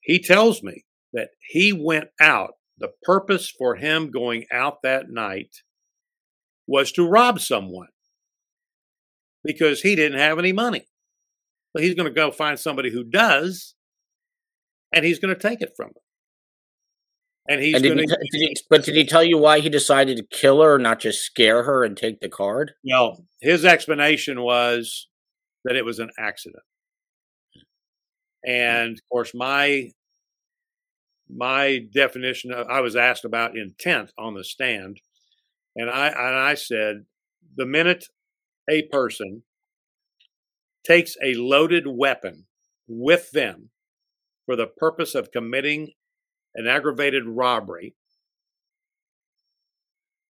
[0.00, 2.52] he tells me that he went out.
[2.78, 5.54] The purpose for him going out that night
[6.66, 7.88] was to rob someone
[9.44, 10.86] because he didn't have any money.
[11.74, 13.74] So he's going to go find somebody who does,
[14.92, 16.00] and he's going to take it from her.
[17.48, 18.16] And he's and did going to.
[18.32, 21.64] He, but did he tell you why he decided to kill her, not just scare
[21.64, 22.72] her and take the card?
[22.84, 25.08] No, his explanation was
[25.64, 26.62] that it was an accident.
[27.54, 28.50] Hmm.
[28.50, 29.90] And of course, my
[31.28, 35.00] my definition of I was asked about intent on the stand,
[35.74, 37.06] and I and I said
[37.56, 38.04] the minute
[38.70, 39.42] a person
[40.86, 42.46] takes a loaded weapon
[42.86, 43.70] with them
[44.52, 45.92] for the purpose of committing
[46.54, 47.94] an aggravated robbery.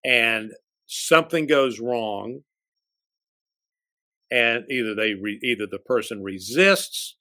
[0.06, 0.52] And
[0.86, 2.42] something goes wrong.
[4.30, 7.18] And either they re, either the person resists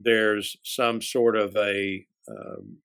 [0.00, 2.78] there's some sort of a, um,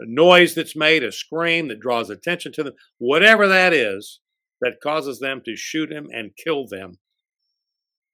[0.00, 4.20] a noise that's made a scream that draws attention to them whatever that is
[4.60, 6.98] that causes them to shoot him and kill them.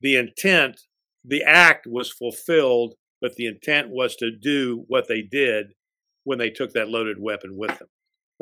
[0.03, 0.83] The intent
[1.25, 5.75] the act was fulfilled but the intent was to do what they did
[6.25, 7.89] when they took that loaded weapon with them.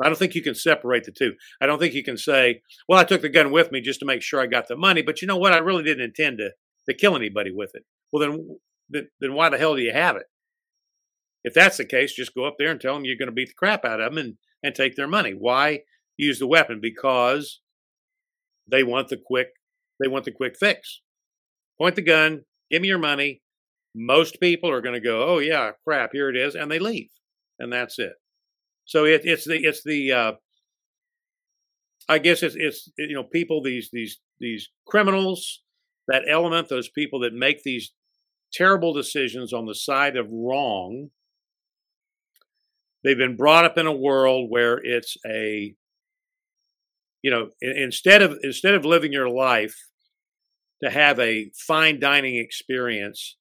[0.01, 1.33] I don't think you can separate the two.
[1.59, 4.05] I don't think you can say, well, I took the gun with me just to
[4.05, 5.53] make sure I got the money, but you know what?
[5.53, 6.51] I really didn't intend to,
[6.87, 7.83] to kill anybody with it.
[8.11, 8.21] Well,
[8.89, 10.23] then, then, why the hell do you have it?
[11.43, 13.49] If that's the case, just go up there and tell them you're going to beat
[13.49, 15.31] the crap out of them and, and take their money.
[15.31, 15.81] Why
[16.17, 16.79] use the weapon?
[16.81, 17.59] Because
[18.69, 19.49] they want the quick,
[20.01, 21.01] they want the quick fix.
[21.77, 23.41] Point the gun, give me your money.
[23.95, 27.09] Most people are going to go, oh yeah, crap, here it is, and they leave
[27.59, 28.13] and that's it.
[28.85, 30.31] So it, it's the it's the uh,
[32.07, 35.61] I guess it's it's you know people these these these criminals
[36.07, 37.91] that element those people that make these
[38.51, 41.09] terrible decisions on the side of wrong.
[43.03, 45.75] They've been brought up in a world where it's a
[47.21, 49.75] you know instead of instead of living your life
[50.83, 53.35] to have a fine dining experience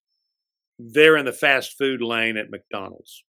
[0.79, 3.25] they're in the fast food lane at McDonald's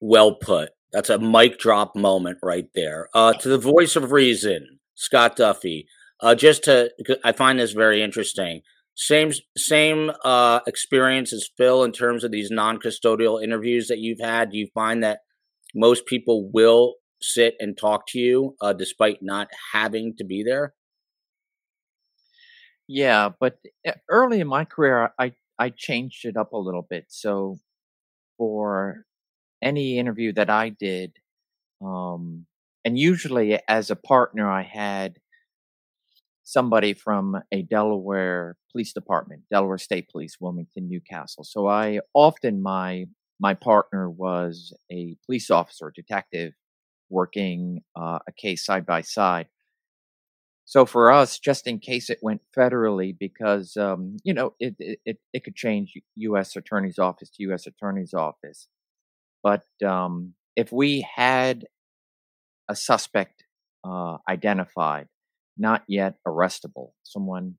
[0.00, 0.70] well put.
[0.92, 3.08] That's a mic drop moment right there.
[3.14, 5.84] Uh, to the voice of reason, Scott Duffey.
[6.20, 6.90] Uh, just to,
[7.24, 8.62] I find this very interesting.
[8.94, 14.50] Same same uh, experience as Fil in terms of these non-custodial interviews that you've had.
[14.50, 15.18] Do you find that
[15.74, 20.72] most people will sit and talk to you uh, despite not having to be there?
[22.88, 27.06] Yeah, but eh, early in my career, I I changed it up a little bit.
[27.08, 27.58] So
[28.38, 29.04] for
[29.62, 31.12] any interview that I did,
[31.82, 32.46] um,
[32.84, 35.18] and usually as a partner, I had
[36.44, 41.44] somebody from a Delaware police department, Delaware State Police, Wilmington, Newcastle.
[41.44, 43.06] So I often my
[43.40, 46.54] my partner was a police officer, detective,
[47.10, 49.48] working uh, a case side by side.
[50.66, 55.18] So for us, just in case it went federally, because um, you know it, it
[55.32, 56.56] it could change U.S.
[56.56, 57.68] Attorney's Office to U.S.
[57.68, 58.66] Attorney's Office.
[59.44, 61.66] But um, if we had
[62.68, 63.44] a suspect
[63.84, 65.06] uh, identified,
[65.56, 67.54] not yet arrestable, someone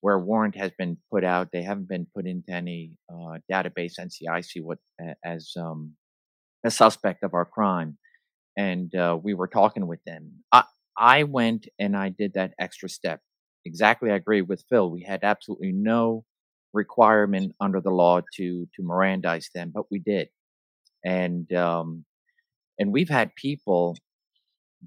[0.00, 3.94] where a warrant has been put out, they haven't been put into any uh, database
[4.00, 4.78] NCIC what
[5.22, 5.96] as um,
[6.64, 7.98] a suspect of our crime,
[8.56, 10.32] and uh, we were talking with them.
[10.50, 10.64] I,
[10.98, 13.20] I went and I did that extra step.
[13.64, 14.90] Exactly, I agree with Fil.
[14.90, 16.24] We had absolutely no
[16.72, 20.28] requirement under the law to to Mirandize them, but we did
[21.04, 22.04] and um,
[22.78, 23.96] and we've had people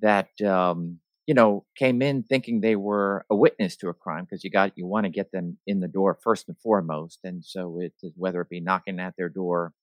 [0.01, 4.43] that um, you know came in thinking they were a witness to a crime because
[4.43, 7.79] you got you want to get them in the door first and foremost, and so
[7.79, 9.73] it whether it be knocking at their door,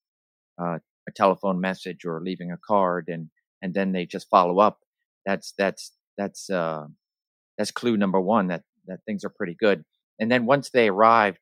[0.61, 3.29] uh, a telephone message, or leaving a card, and
[3.61, 4.79] and then they just follow up.
[5.25, 6.85] That's that's that's uh,
[7.57, 9.83] that's clue number one that that things are pretty good.
[10.19, 11.39] And then once they arrived,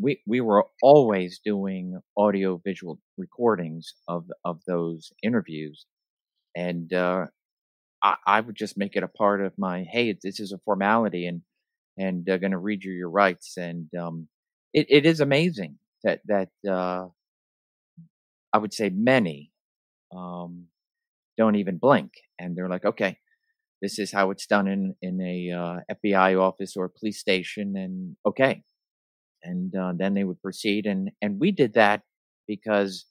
[0.00, 5.84] we we were always doing audio visual recordings of of those interviews,
[6.56, 7.26] and uh,
[8.02, 11.26] I, I, would just make it a part of my hey, this is a formality,
[11.26, 11.42] and
[11.98, 14.28] and uh, going to read you your rights, and um,
[14.72, 17.08] it, it is amazing that that uh,
[18.52, 19.52] I would say many
[20.16, 20.66] um,
[21.36, 23.18] don't even blink, and they're like, okay,
[23.80, 27.76] this is how it's done in in a uh, FBI office or a police station,
[27.76, 28.62] and okay,
[29.42, 32.02] and uh, then they would proceed, and and we did that
[32.46, 33.06] because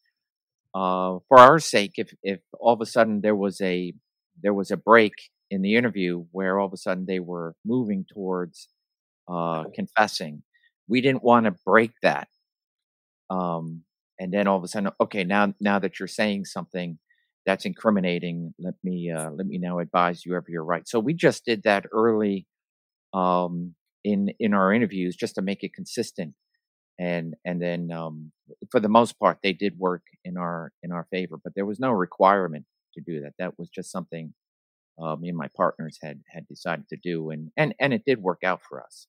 [0.76, 3.94] uh, for our sake, if if all of a sudden there was a
[4.42, 5.14] there was a break
[5.50, 8.68] in the interview where all of a sudden they were moving towards
[9.30, 10.44] uh, confessing,
[10.88, 12.28] we didn't want to break that.
[13.30, 13.84] Um,
[14.20, 17.00] and then all of a sudden, okay, now now that you're saying something
[17.48, 20.88] that's incriminating, let me uh, let me now advise you of your right.
[20.88, 22.46] So we just did that early
[23.14, 23.74] um,
[24.04, 26.36] in in our interviews just to make it consistent
[27.00, 28.32] and and then um,
[28.72, 31.80] for the most part they did work in our in our favor but there was
[31.80, 34.34] no requirement to do that that was just something
[35.02, 38.22] uh, me and my partners had had decided to do and and and it did
[38.22, 39.08] work out for us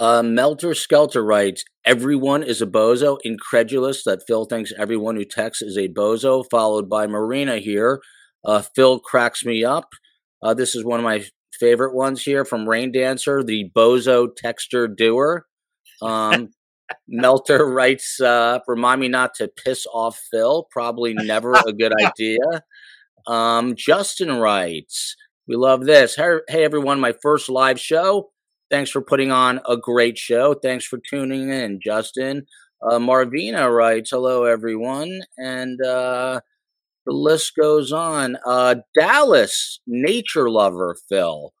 [0.00, 5.62] uh, Melter Skelter writes, everyone is a bozo, incredulous that Fil thinks everyone who texts
[5.62, 8.00] is a bozo, followed by Marina here.
[8.42, 9.90] Uh, Fil cracks me up.
[10.42, 14.88] Uh, this is one of my favorite ones here from Rain Dancer, the bozo texture
[14.88, 15.44] doer.
[16.00, 16.48] Um,
[17.06, 20.66] Melter writes, uh, remind me not to piss off Fil.
[20.70, 22.38] Probably never a good idea.
[23.26, 25.14] Um, Justin writes,
[25.46, 26.16] we love this.
[26.16, 28.30] Hey, hey, everyone, my first live show.
[28.70, 30.54] Thanks for putting on a great show.
[30.54, 32.46] Thanks for tuning in, Justin.
[32.82, 35.22] Uh, Marvina writes, hello, everyone.
[35.36, 36.40] And uh,
[37.04, 38.36] the list goes on.
[38.46, 41.52] Uh, Dallas, nature lover, Fil.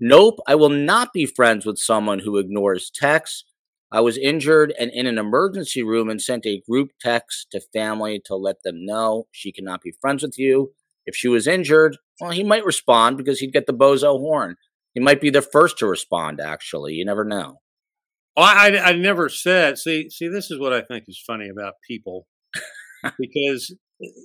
[0.00, 3.44] Nope, I will not be friends with someone who ignores texts.
[3.92, 8.20] I was injured and in an emergency room and sent a group text to family
[8.24, 10.72] to let them know she cannot be friends with you.
[11.06, 14.56] If she was injured, well, he might respond because he'd get the bozo horn.
[14.94, 16.94] He might be the first to respond, actually.
[16.94, 17.60] You never know.
[18.36, 21.74] Oh, I, I never said, see, see, this is what I think is funny about
[21.86, 22.26] people
[23.18, 23.74] because,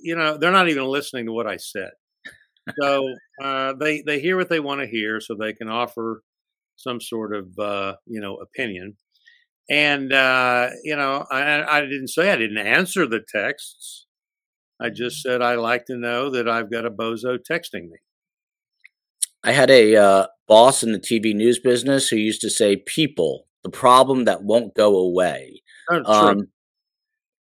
[0.02, 1.90] you know, they're not even listening to what I said.
[2.80, 3.08] So
[3.42, 6.22] uh, they, they hear what they want to hear so they can offer
[6.76, 8.96] some sort of, uh, you know, opinion
[9.68, 14.06] and, uh, you know, I, I didn't say I didn't answer the texts.
[14.80, 15.32] I just mm-hmm.
[15.32, 17.98] said I like to know that I've got a bozo texting me.
[19.46, 23.46] I had a uh, boss in the TV news business who used to say, "People,
[23.62, 26.48] the problem that won't go away." Oh, um,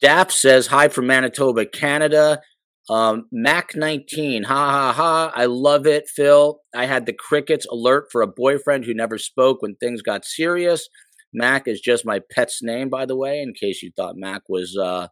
[0.02, 2.40] Dap says, "Hi from Manitoba, Canada."
[2.88, 5.32] Um, Mac 19, ha ha ha.
[5.34, 6.60] I love it, Fil.
[6.72, 10.88] I had the crickets alert for a boyfriend who never spoke when things got serious.
[11.32, 14.76] Mac is just my pet's name, by the way, in case you thought Mac was
[14.76, 15.08] uh,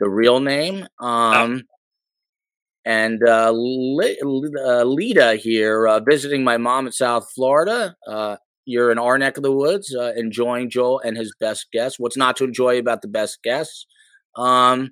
[0.00, 0.86] the real name.
[1.00, 1.62] Um,
[2.84, 7.96] and uh, uh, Lita here, uh, visiting my mom in South Florida.
[8.06, 11.98] Uh, you're in our neck of the woods, uh, enjoying Joel and his best guests.
[11.98, 13.86] What's not to enjoy about the best guests?
[14.36, 14.90] Um,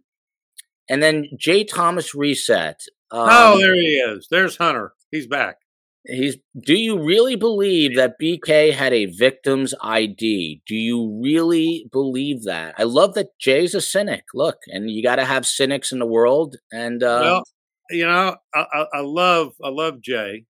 [0.89, 2.81] and then Jay Thomas Reset.
[3.11, 4.27] Um, oh, there he is.
[4.31, 4.93] There's Hunter.
[5.11, 5.57] He's back.
[6.05, 6.37] He's.
[6.59, 10.63] Do you really believe that BK had a victim's ID?
[10.67, 12.75] Do you really believe that?
[12.77, 14.25] I love that Jay's a cynic.
[14.35, 16.57] Look, and you got to have cynics in the world.
[16.73, 17.45] And uh, well,
[17.93, 20.45] you know, I, I, I love I love Jay,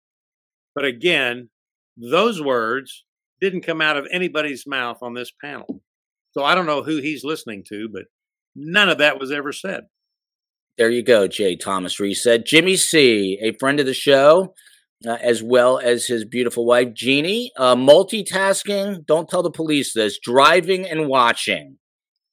[0.75, 1.51] but again,
[1.97, 3.05] those words
[3.41, 5.83] didn't come out of anybody's mouth on this panel.
[6.33, 8.05] So I don't know who he's listening to, but
[8.55, 9.85] none of that was ever said.
[10.77, 12.47] There you go, Jay Thomas Reese said.
[12.47, 14.55] Jimmy C, a friend of the show,
[15.07, 17.51] uh, as well as his beautiful wife, Jeannie.
[17.57, 21.79] Uh, multitasking, don't tell the police this, driving and watching.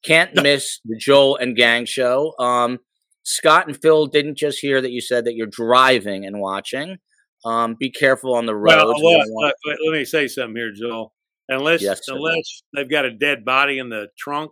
[0.04, 2.34] Can't miss the Joel and Gang show.
[2.38, 2.78] Um,
[3.26, 6.98] Scott and Fil didn't just hear that you said that you're driving and watching.
[7.44, 8.78] Um, be careful on the road.
[8.78, 9.26] Well, well
[9.66, 11.12] let, let, me say something here, Joel.
[11.50, 14.52] Unless yes, unless they've got a dead body in the trunk,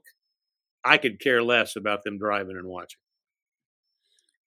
[0.84, 3.00] I could care less about them driving and watching.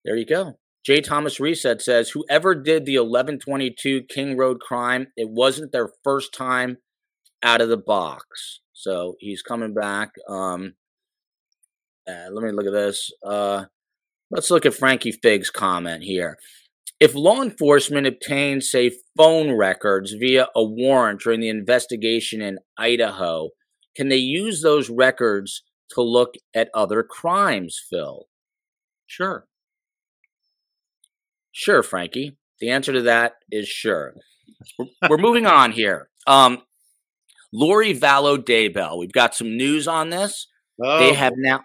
[0.05, 0.55] There you go.
[0.85, 1.01] J.
[1.01, 6.77] Thomas Reset says, whoever did the 1122 King Road crime, it wasn't their first time
[7.43, 8.61] out of the box.
[8.73, 10.11] So he's coming back.
[10.29, 10.75] Um,
[12.09, 13.11] uh, let me look at this.
[13.25, 13.65] Uh,
[14.31, 16.39] let's look at Frankie Fig's comment here.
[16.99, 23.51] If law enforcement obtains, say, phone records via a warrant during the investigation in Idaho,
[23.95, 28.27] can they use those records to look at other crimes, Fil?
[29.07, 29.47] Sure.
[31.53, 32.37] Sure, Frankie.
[32.61, 34.15] The answer to that is sure.
[35.09, 36.09] We're moving on here.
[36.27, 36.63] Um,
[37.53, 38.99] Lori Vallow Daybell.
[38.99, 40.49] We've got some news on this.
[40.83, 40.99] Oh.
[40.99, 41.61] They have now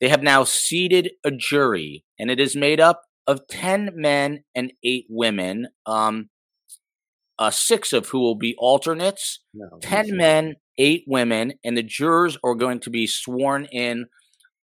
[0.00, 4.72] they have now seated a jury, and it is made up of ten men and
[4.82, 5.68] eight women.
[5.86, 6.30] Um,
[7.38, 9.40] uh, six of who will be alternates.
[9.54, 14.06] No, ten men, eight women, and the jurors are going to be sworn in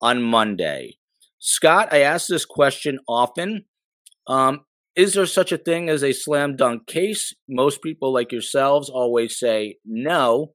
[0.02, 0.98] on Monday.
[1.40, 3.66] Scott, I ask this question often.
[4.28, 4.62] Um,
[4.96, 7.34] is there such a thing as a slam dunk case?
[7.50, 10.54] Most people, like yourselves, always say no.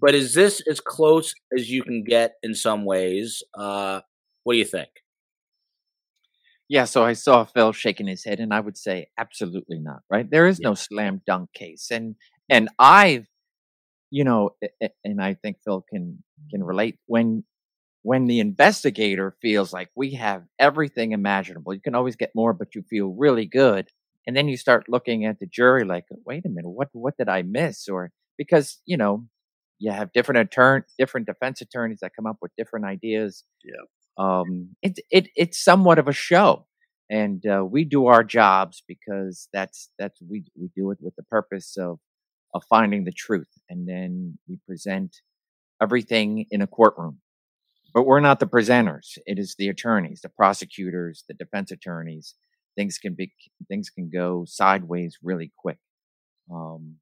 [0.00, 3.42] But is this as close as you can get in some ways?
[3.54, 4.00] Uh,
[4.44, 4.90] what do you think?
[6.68, 10.00] Yeah, so I saw Fil shaking his head, and I would say absolutely not.
[10.10, 10.30] Right?
[10.30, 12.16] There is no slam dunk case, and
[12.48, 13.26] and I've,
[14.10, 14.50] you know,
[15.04, 17.44] and I think Fil can can relate when
[18.02, 21.74] when the investigator feels like we have everything imaginable.
[21.74, 23.88] You can always get more, but you feel really good,
[24.26, 27.28] and then you start looking at the jury like, wait a minute, what what did
[27.28, 27.88] I miss?
[27.88, 29.26] Or because you know
[29.78, 33.44] you have different attorney, different defense attorneys that come up with different ideas.
[33.64, 33.82] Yeah.
[34.18, 36.66] Um, it, it, it's somewhat of a show
[37.12, 41.22] and, uh, we do our jobs because that's, that's, we, we do it with the
[41.24, 41.98] purpose of,
[42.54, 43.48] of finding the truth.
[43.68, 45.16] And then we present
[45.80, 47.20] everything in a courtroom,
[47.92, 49.18] but we're not the presenters.
[49.26, 52.34] It is the attorneys, the prosecutors, the defense attorneys.
[52.76, 53.32] Things can be,
[53.68, 55.78] things can go sideways really quick.
[56.50, 56.96] Um,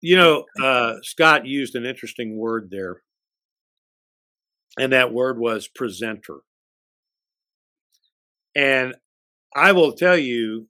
[0.00, 3.02] you know, uh, Scott used an interesting word there,
[4.78, 6.38] and that word was presenter.
[8.56, 8.94] And
[9.54, 10.68] I will tell you,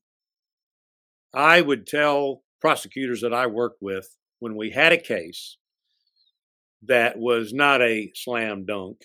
[1.35, 5.59] I would tell prosecutors that I worked with when we had a case
[6.87, 8.99] that was not a slam dunk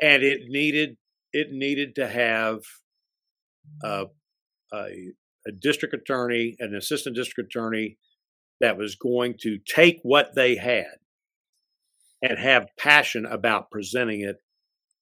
[0.00, 0.96] and it needed
[1.32, 2.60] it needed to have
[3.82, 4.06] a,
[4.72, 4.86] a,
[5.46, 7.96] a district attorney an assistant district attorney
[8.60, 10.96] that was going to take what they had
[12.22, 14.36] and have passion about presenting it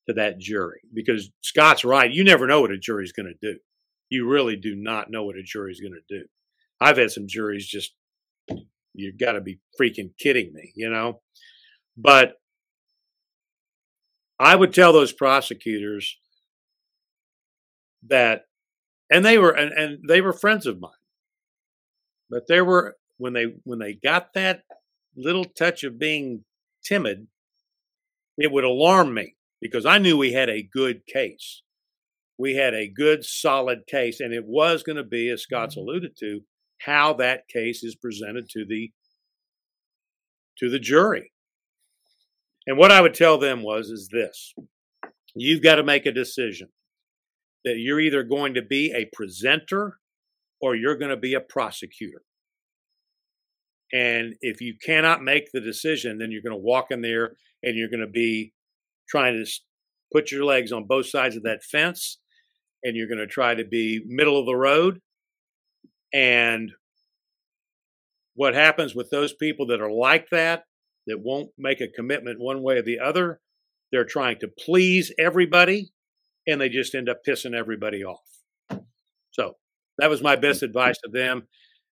[0.06, 0.80] to that jury.
[0.92, 3.58] Because Scott's right, you never know what a jury's going to do.
[4.10, 6.26] You really do not know what a jury's going to do.
[6.80, 7.94] I've had some juries just,
[8.94, 11.20] you've got to be freaking kidding me, you know?
[11.96, 12.34] But
[14.38, 16.18] I would tell those prosecutors
[18.06, 18.42] that,
[19.10, 20.90] and they were, and, and they were friends of mine,
[22.28, 24.62] but there were when they when they got that
[25.16, 26.44] little touch of being
[26.86, 27.26] timid,
[28.38, 31.62] it would alarm me because I knew we had a good case.
[32.38, 35.88] We had a good, solid case, and it was going to be, as Scott's mm-hmm.
[35.88, 36.40] alluded to,
[36.78, 38.92] how that case is presented to the
[40.58, 41.32] to the jury.
[42.66, 44.54] And what I would tell them was is this.
[45.34, 46.68] You've got to make a decision
[47.64, 49.98] that you're either going to be a presenter
[50.60, 52.22] or you're going to be a prosecutor.
[53.92, 57.76] And if you cannot make the decision, then you're going to walk in there and
[57.76, 58.52] you're going to be
[59.08, 59.50] trying to
[60.12, 62.18] put your legs on both sides of that fence
[62.82, 65.00] and you're going to try to be middle of the road.
[66.12, 66.72] And
[68.34, 70.64] what happens with those people that are like that,
[71.06, 73.40] that won't make a commitment one way or the other,
[73.92, 75.92] they're trying to please everybody
[76.46, 78.20] and they just end up pissing everybody off.
[79.30, 79.54] So
[79.98, 81.46] that was my best advice to them.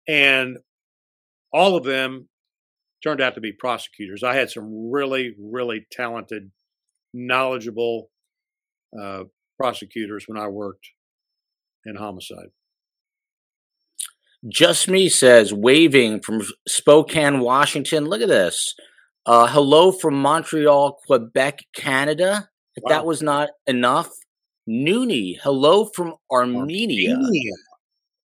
[0.07, 0.57] And
[1.53, 2.27] all of them
[3.03, 4.23] turned out to be prosecutors.
[4.23, 6.51] I had some really, really talented,
[7.13, 8.09] knowledgeable
[8.99, 9.23] uh,
[9.59, 10.87] prosecutors when I worked
[11.85, 12.49] in homicide.
[14.47, 18.05] Just Me says, waving from Spokane, Washington.
[18.05, 18.73] Look at this.
[19.25, 22.49] Uh, hello from Montreal, Quebec, Canada.
[22.75, 22.89] If wow.
[22.89, 24.09] that was not enough,
[24.67, 27.15] Nooney, hello from Armenia.
[27.15, 27.53] Armenia.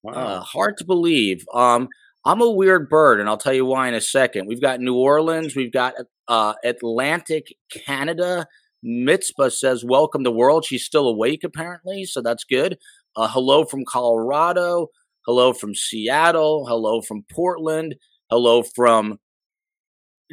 [0.02, 0.14] Wow.
[0.14, 1.46] Uh, hard to believe.
[1.54, 1.88] Um,
[2.28, 4.48] I'm a weird bird, and I'll tell you why in a second.
[4.48, 5.94] We've got New Orleans, we've got
[6.28, 8.48] uh, Atlantic Canada.
[8.84, 10.66] Mitzvah says, Welcome to world.
[10.66, 12.80] She's still awake, apparently, so that's good.
[13.16, 14.88] Uh, hello from Colorado.
[15.26, 16.66] Hello from Seattle.
[16.68, 17.96] Hello from Portland.
[18.30, 19.20] Hello from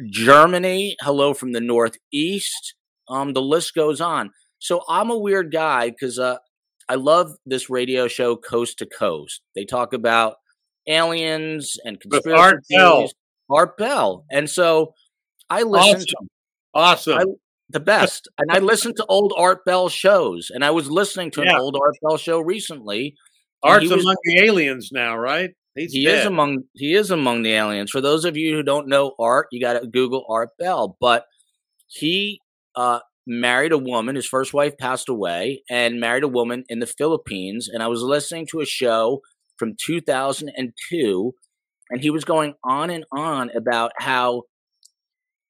[0.09, 0.97] Germany.
[0.99, 2.75] Hello from the Northeast.
[3.07, 4.31] Um, the list goes on.
[4.59, 6.39] So I'm a weird guy because uh,
[6.89, 9.39] I love this radio show, Coast to Coast.
[9.55, 10.35] They talk about
[10.87, 13.09] aliens and conspiracy Art Bell.
[13.49, 14.25] Art Bell.
[14.31, 14.93] And so
[15.49, 16.05] I listened awesome.
[16.05, 16.17] to
[16.73, 17.17] awesome.
[17.19, 17.23] I,
[17.69, 18.27] the best.
[18.37, 21.55] and I listened to old Art Bell shows, and I was listening to yeah.
[21.55, 23.15] an old Art Bell show recently.
[23.63, 25.51] Art's was, among the aliens now, right?
[25.75, 26.19] He's he dead.
[26.19, 27.91] is among he is among the aliens.
[27.91, 30.97] For those of you who don't know Art, you got to Google Art Bell.
[31.01, 31.25] But
[31.87, 32.39] he
[32.75, 34.15] uh, married a woman.
[34.15, 37.67] His first wife passed away, and married a woman in the Philippines.
[37.67, 39.21] And I was listening to a show
[39.57, 41.33] from 2002,
[41.89, 44.43] and he was going on and on about how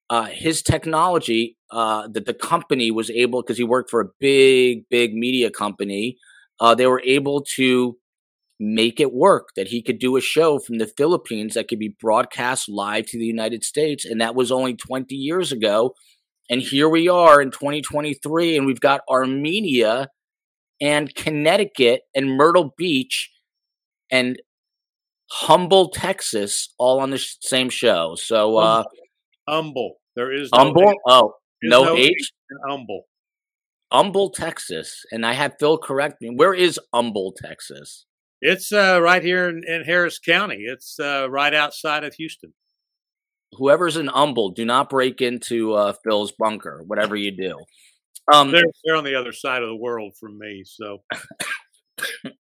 [0.09, 4.87] uh, his technology uh, that the company was able because he worked for a big,
[4.89, 6.17] big media company.
[6.59, 7.97] Uh, they were able to
[8.59, 11.95] make it work, that he could do a show from the Philippines that could be
[11.99, 14.05] broadcast live to the United States.
[14.05, 15.93] And that was only 20 years ago.
[16.49, 20.09] And here we are in 2023, and we've got Armenia
[20.79, 23.31] and Connecticut and Myrtle Beach
[24.11, 24.39] and
[25.31, 28.15] Humble, Texas, all on the sh- same show.
[28.15, 28.83] So, uh,
[29.47, 29.95] humble.
[30.15, 30.89] There is no Humble.
[30.89, 30.95] H.
[31.07, 32.31] Oh, There's no H.
[32.49, 33.03] in humble.
[33.91, 35.03] Humble, Texas.
[35.11, 36.29] And I have Fil correct me.
[36.29, 38.05] Where is Humble, Texas?
[38.41, 40.65] It's uh, right here in, in Harris County.
[40.67, 42.53] It's uh, right outside of Houston.
[43.53, 47.57] Whoever's in Humble, do not break into uh, Fil's bunker, whatever you do.
[48.31, 50.63] Um, They're, they're on the other side of the world from me.
[50.65, 51.03] So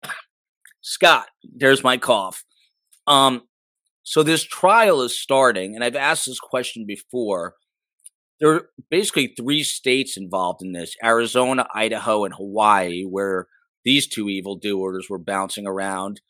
[0.85, 2.45] Scott, there's my cough.
[3.07, 3.45] Um,
[4.03, 7.55] so this trial is starting, and I've asked this question before.
[8.39, 13.47] There are basically three states involved in this: Arizona, Idaho, and Hawaii, where
[13.83, 16.21] these two evildoers were bouncing around.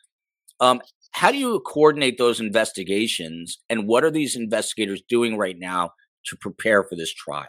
[0.60, 0.80] Um,
[1.10, 5.90] how do you coordinate those investigations, and what are these investigators doing right now
[6.26, 7.46] to prepare for this trial?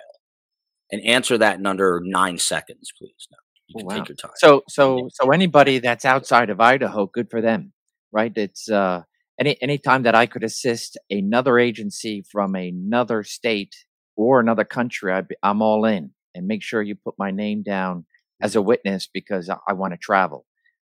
[0.91, 3.27] And answer that in under nine seconds, please.
[3.67, 3.95] You can Wow.
[3.95, 4.31] take your time.
[4.35, 7.73] So so so anybody that's outside of Idaho, good for them,
[8.11, 8.31] right?
[8.35, 9.03] It's uh
[9.39, 13.75] any any time that I could assist another agency from another state
[14.15, 16.11] or another country, I, be- I'm all in.
[16.35, 18.05] And make sure you put my name down
[18.41, 20.45] as a witness because I, I want to travel.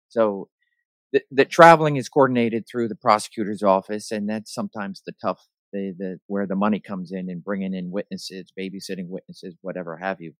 [0.09, 0.49] So
[1.13, 5.41] the, the traveling is coordinated through the prosecutor's office, and that's sometimes the tough
[5.73, 10.21] the, the where the money comes in and bringing in witnesses, babysitting witnesses, whatever have
[10.21, 10.35] you.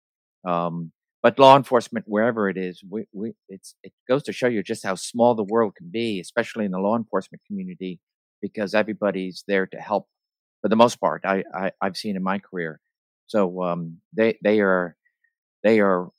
[0.49, 0.93] Um,
[1.27, 4.95] but law enforcement, wherever it is, we, we, it goes to show you just how
[4.95, 7.99] small the world can be, especially in the law enforcement community,
[8.41, 10.07] because everybody's there to help
[10.63, 11.23] for the most part.
[11.25, 12.79] I, I I've seen in my career,
[13.27, 14.95] so um, they they are
[15.65, 16.11] they are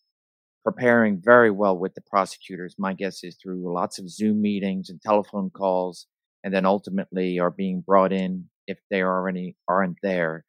[0.66, 2.76] preparing very well with the prosecutors.
[2.78, 6.06] My guess is through lots of Zoom meetings and telephone calls,
[6.44, 10.44] and then ultimately are being brought in if they already aren't there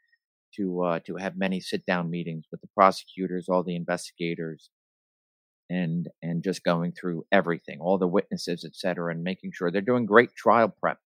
[0.58, 4.70] to uh, to have many sit down meetings with the prosecutors, all the investigators,
[5.70, 9.80] and and just going through everything, all the witnesses, et cetera, and making sure they're
[9.80, 10.98] doing great trial prep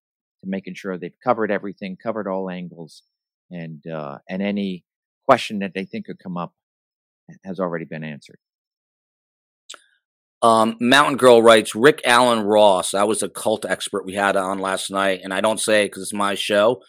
[0.42, 3.02] to making sure they've covered everything, covered all angles,
[3.50, 4.84] and uh, and any
[5.26, 6.52] question that they think could come up
[7.44, 8.38] has already been answered.
[10.42, 12.94] Um, Mountain Girl writes Rick Alan Ross.
[12.94, 16.02] I was a cult expert we had on last night, and I don't say because
[16.02, 16.82] it's my show,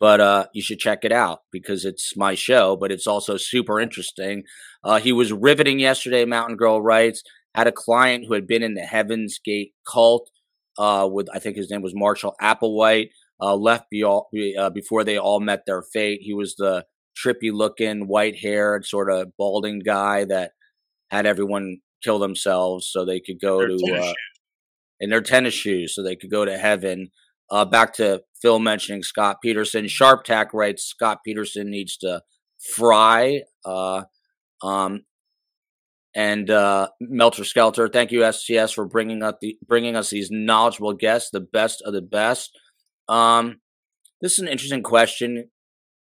[0.00, 3.78] but uh, you should check it out because it's my show, but it's also super
[3.78, 4.44] interesting.
[4.82, 6.24] Uh, he was riveting yesterday.
[6.24, 7.22] Mountain Girl writes
[7.54, 10.30] had a client who had been in the Heaven's Gate cult
[10.78, 13.10] uh, with I think his name was Marshall Applewhite.
[13.42, 14.28] Uh, left be all,
[14.58, 16.20] uh, before they all met their fate.
[16.22, 16.84] He was the
[17.16, 20.52] trippy looking, white haired, sort of balding guy that
[21.10, 24.12] had everyone kill themselves so they could go Their to uh,
[25.00, 27.10] in their tennis shoes so they could go to heaven.
[27.50, 29.88] Uh, back to Fil mentioning Scott Peterson.
[29.88, 32.22] Sharp Tack writes Scott Peterson needs to
[32.58, 33.42] fry.
[33.64, 34.04] Uh,
[34.62, 35.02] um,
[36.14, 40.92] and uh, Melter Skelter, thank you STS for bringing up the bringing us these knowledgeable
[40.92, 42.58] guests, the best of the best.
[43.08, 43.60] Um,
[44.20, 45.50] this is an interesting question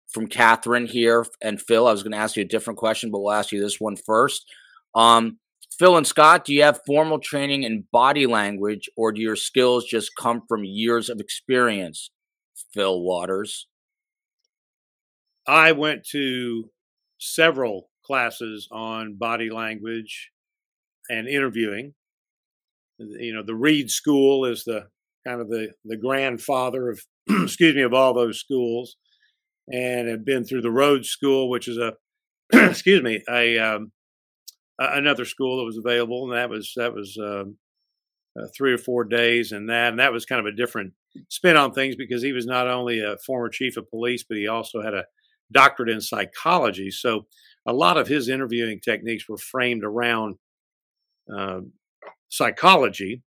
[0.09, 1.87] from Catherine here and Fil.
[1.87, 3.95] I was going to ask you a different question, but we'll ask you this one
[3.95, 4.45] first.
[4.93, 5.39] Um,
[5.77, 9.85] Fil and Scott, do you have formal training in body language, or do your skills
[9.85, 12.11] just come from years of experience?
[12.73, 13.67] Fil Waters.
[15.47, 16.69] I went to
[17.19, 20.31] several classes on body language
[21.09, 21.93] and interviewing.
[22.97, 24.87] You know, the Reid School is the
[25.27, 27.01] kind of the the grandfather of
[27.43, 28.95] excuse me of all those schools,
[29.71, 31.93] and have been through the Rhodes School, which is a
[32.53, 33.91] excuse me a um,
[34.79, 37.57] another school that was available, and that was that was um,
[38.37, 40.93] uh, three or four days, and that and that was kind of a different
[41.29, 44.47] spin on things because he was not only a former chief of police, but he
[44.47, 45.05] also had a
[45.51, 46.91] doctorate in psychology.
[46.91, 47.27] So
[47.65, 50.35] a lot of his interviewing techniques were framed around
[51.33, 51.73] um,
[52.29, 53.23] psychology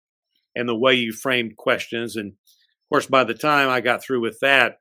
[0.55, 2.15] and the way you framed questions.
[2.15, 4.77] And of course, by the time I got through with that,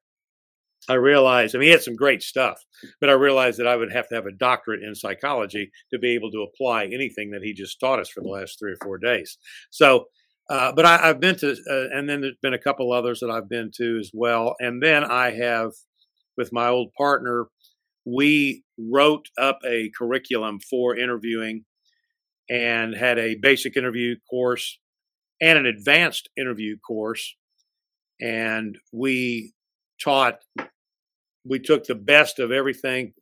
[0.88, 2.62] I realized, I mean, he had some great stuff,
[3.00, 6.14] but I realized that I would have to have a doctorate in psychology to be
[6.14, 8.98] able to apply anything that he just taught us for the last three or four
[8.98, 9.38] days.
[9.70, 10.06] So,
[10.50, 13.30] uh, but I, I've been to, uh, and then there's been a couple others that
[13.30, 14.56] I've been to as well.
[14.60, 15.70] And then I have,
[16.36, 17.46] with my old partner,
[18.04, 21.64] we wrote up a curriculum for interviewing
[22.50, 24.78] and had a basic interview course
[25.40, 27.36] and an advanced interview course.
[28.20, 29.54] And we
[30.02, 30.40] taught,
[31.48, 33.14] we took the best of everything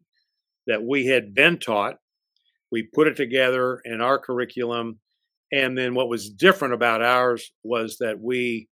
[0.67, 1.97] that we had been taught.
[2.73, 4.99] We put it together in our curriculum
[5.53, 8.69] And then what was different about ours was that we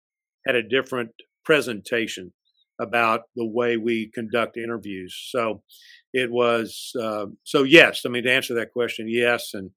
[0.46, 1.11] had a different
[1.44, 2.32] presentation
[2.80, 5.16] about the way we conduct interviews.
[5.30, 5.62] So
[6.12, 8.03] it was uh, so yes.
[8.07, 9.70] I mean to answer that question, yes, and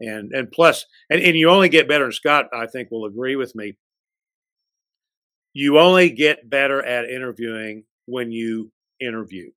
[0.00, 2.04] and and plus, and, and you only get better.
[2.04, 3.76] And Scott, I think, will agree with me.
[5.54, 9.50] You only get better at interviewing when you interview.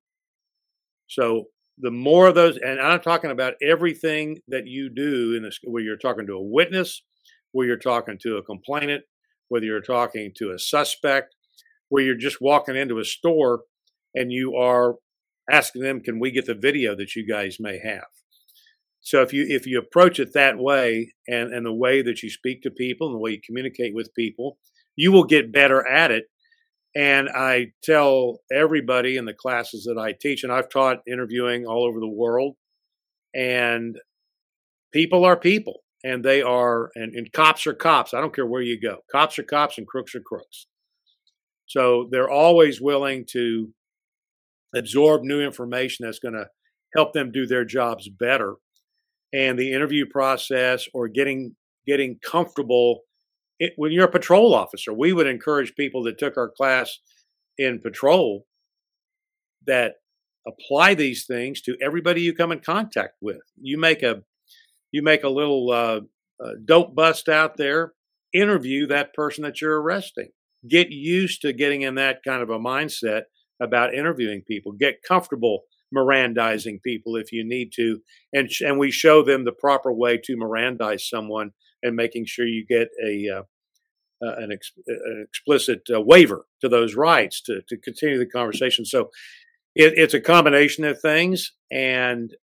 [1.08, 1.46] So
[1.78, 5.82] the more of those, and I'm talking about everything that you do in this, where
[5.82, 7.02] you're talking to a witness,
[7.52, 9.04] where you're talking to a complainant,
[9.48, 11.34] whether you're talking to a suspect,
[11.88, 13.62] where you're just walking into a store
[14.14, 14.96] and you are
[15.50, 18.06] asking them, "Can we get the video that you guys may have?"
[19.00, 22.30] So if you if you approach it that way, and and the way that you
[22.30, 24.58] speak to people and the way you communicate with people,
[24.96, 26.26] you will get better at it
[26.98, 31.84] and I tell everybody in the classes that I teach, and I've taught interviewing all
[31.84, 32.56] over the world,
[33.32, 33.96] and
[34.92, 38.14] people are people, and they are, and, and cops are cops.
[38.14, 38.98] I don't care where you go.
[39.12, 40.66] Cops are cops, and crooks are crooks.
[41.66, 43.72] So they're always willing to
[44.74, 46.48] absorb new information that's going to
[46.96, 48.56] help them do their jobs better.
[49.32, 51.54] And the interview process or getting
[51.86, 53.02] getting comfortable
[53.58, 56.98] it, when you're a patrol officer, we would encourage people that took our class
[57.56, 58.46] in patrol
[59.66, 59.94] that
[60.46, 63.40] apply these things to everybody you come in contact with.
[63.60, 64.22] You make a
[64.92, 66.00] you make a little uh,
[66.42, 67.92] uh, dope bust out there.
[68.32, 70.28] Interview that person that you're arresting.
[70.68, 73.22] Get used to getting in that kind of a mindset
[73.60, 74.72] about interviewing people.
[74.72, 78.00] Get comfortable Mirandizing people if you need to,
[78.32, 81.52] and and we show them the proper way to Mirandize someone
[81.82, 83.42] and making sure you get a uh,
[84.20, 88.84] an, ex- an, explicit uh, waiver to those rights to, to continue the conversation.
[88.84, 89.10] So
[89.74, 91.52] it, it's a combination of things.
[91.70, 92.34] And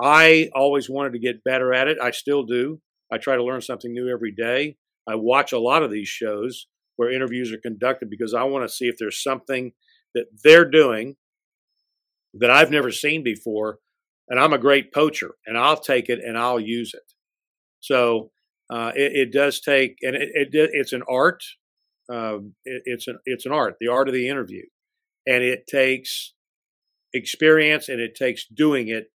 [0.00, 1.98] I always wanted to get better at it.
[2.00, 2.80] I still do.
[3.12, 4.76] I try to learn something new every day.
[5.08, 6.66] I watch a lot of these shows
[6.96, 9.72] where interviews are conducted because I want to see if there's something
[10.14, 11.16] that they're doing
[12.34, 13.78] that I've never seen before.
[14.28, 17.12] And I'm a great poacher and I'll take it and I'll use it.
[17.80, 18.30] So
[18.70, 21.42] uh, it, it, does take, and it, it it's an art.
[22.08, 24.62] Um, it, it's an it's an art, the art of the interview,
[25.26, 26.34] and it takes
[27.14, 29.06] experience and it takes doing it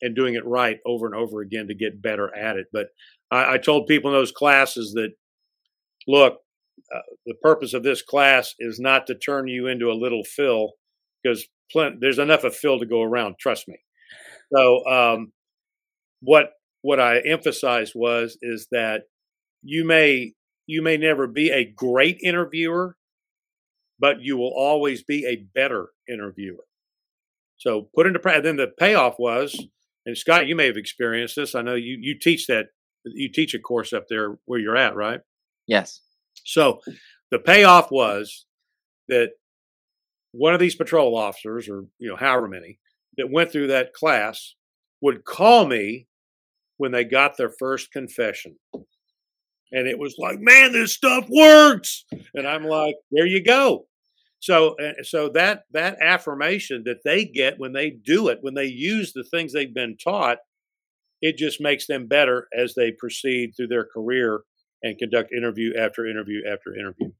[0.00, 2.66] and doing it right over and over again to get better at it.
[2.72, 2.86] But
[3.30, 5.10] I, I told people in those classes that,
[6.06, 6.38] look,
[6.94, 10.70] uh, the purpose of this class is not to turn you into a little Fil,
[11.22, 11.46] because
[12.00, 13.36] there's enough of Fil to go around.
[13.38, 13.76] Trust me.
[14.54, 15.32] So, um,
[16.20, 16.50] what
[16.82, 19.02] what I emphasized was is that
[19.62, 20.32] you may
[20.66, 22.96] you may never be a great interviewer,
[23.98, 26.64] but you will always be a better interviewer.
[27.56, 28.44] So put into practice.
[28.44, 29.58] Then the payoff was,
[30.06, 31.54] and Scott, you may have experienced this.
[31.54, 32.66] I know you you teach that
[33.04, 35.20] you teach a course up there where you're at, right?
[35.66, 36.00] Yes.
[36.44, 36.80] So
[37.30, 38.46] the payoff was
[39.08, 39.30] that
[40.32, 42.78] one of these patrol officers, or you know, however many,
[43.16, 44.54] that went through that class
[45.00, 46.07] would call me
[46.78, 48.56] when they got their first confession.
[49.70, 52.04] And it was like, man, this stuff works.
[52.34, 53.86] And I'm like, there you go.
[54.40, 59.12] So, so that that affirmation that they get when they do it, when they use
[59.12, 60.38] the things they've been taught,
[61.20, 64.40] it just makes them better as they proceed through their career
[64.82, 67.10] and conduct interview after interview after interview.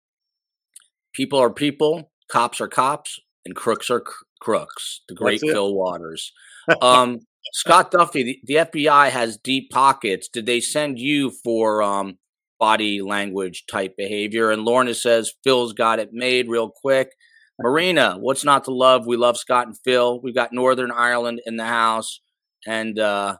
[1.13, 5.01] People are people, cops are cops, and crooks are cr- crooks.
[5.09, 6.33] The great Fil Waters.
[6.83, 7.21] Um,
[7.53, 10.29] Scott Duffey, the, the, FBI has deep pockets.
[10.29, 12.19] Did they send you for um,
[12.59, 14.51] body language type behavior?
[14.51, 17.13] And Lorna says Fil's got it made real quick.
[17.61, 19.07] Marina, what's not to love?
[19.07, 20.21] We love Scott and Fil.
[20.21, 22.21] We've got Northern Ireland in the house,
[22.67, 23.37] and uh,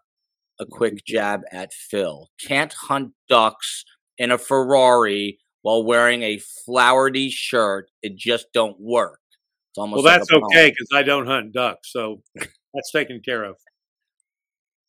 [0.61, 2.29] a quick jab at Fil.
[2.45, 3.85] Can't hunt ducks
[4.17, 7.91] in a Ferrari while wearing a flowery shirt.
[8.03, 9.21] It just don't work.
[9.71, 13.45] It's almost well, like that's okay because I don't hunt ducks, so that's taken care
[13.45, 13.57] of.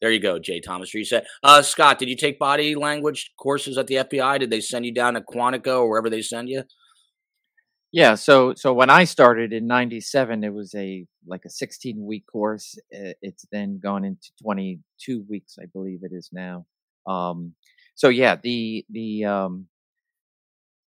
[0.02, 0.94] There you go, Jay Thomas.
[0.94, 4.40] You said, uh, Scott, did you take body language courses at the FBI?
[4.40, 6.64] Did they send you down to Quantico or wherever they send you?
[7.92, 12.24] Yeah, so so when I started in '97, it was a like a 16 week
[12.32, 12.78] course.
[12.92, 16.66] It's then gone into 22 weeks, I believe it is now.
[17.08, 17.56] Um,
[17.96, 19.68] so yeah, the the um,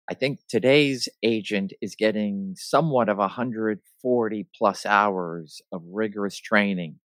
[0.09, 6.99] I think today's agent is getting somewhat of 140 plus hours of rigorous training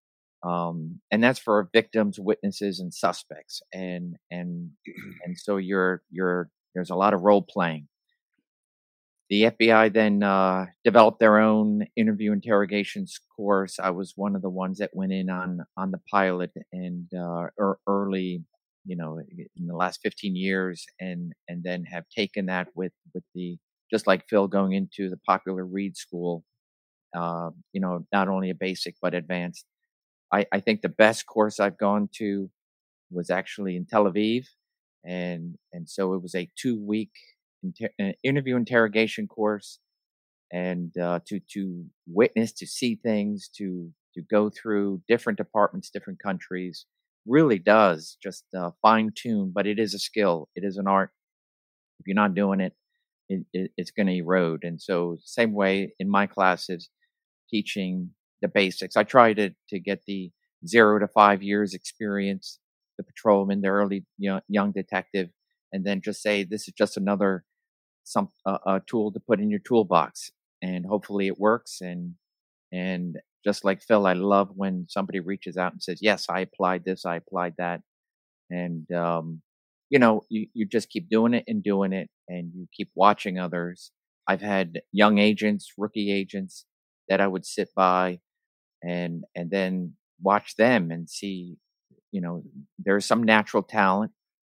[0.43, 3.61] um, and that's for victims, witnesses, and suspects.
[3.73, 4.71] And and
[5.25, 7.87] and so you're you're there's a lot of role playing.
[9.29, 13.79] The FBI then uh, developed their own interview interrogations course.
[13.79, 17.47] I was one of the ones that went in on on the pilot and uh,
[17.59, 18.43] er, early
[18.85, 19.19] you know,
[19.55, 23.57] in the last 15 years and, and then have taken that with, with the,
[23.91, 26.43] just like Fil going into the popular Reid school,
[27.15, 29.65] uh, you know, not only a basic, but advanced.
[30.31, 32.49] I, I think the best course I've gone to
[33.11, 34.45] was actually in Tel Aviv.
[35.03, 37.11] And, and so it was a two week
[37.63, 39.79] inter- uh, interview interrogation course
[40.51, 46.19] and, uh, to, to witness, to see things, to, to go through different departments, different
[46.21, 46.85] countries
[47.25, 50.49] really does just uh, fine tune, but it is a skill.
[50.55, 51.11] It is an art.
[51.99, 52.73] If you're not doing it,
[53.29, 54.63] it, it it's going to erode.
[54.63, 56.89] And so, same way in my classes,
[57.49, 58.97] teaching the basics.
[58.97, 60.31] I try to to get the
[60.67, 62.59] zero to five years experience,
[62.97, 65.29] the patrolman, the early you know, young detective,
[65.73, 67.45] and then just say this is just another
[68.03, 70.31] some uh, a tool to put in your toolbox,
[70.61, 71.81] and hopefully it works.
[71.81, 72.15] And
[72.71, 76.85] and just like Fil, I love when somebody reaches out and says, "Yes, I applied
[76.85, 77.81] this, I applied that,"
[78.49, 79.41] and um,
[79.89, 83.39] you know, you you just keep doing it and doing it, and you keep watching
[83.39, 83.91] others.
[84.27, 86.65] I've had young agents, rookie agents
[87.09, 88.19] that I would sit by,
[88.83, 91.57] and and then watch them and see,
[92.11, 92.43] you know,
[92.79, 94.11] there's some natural talent,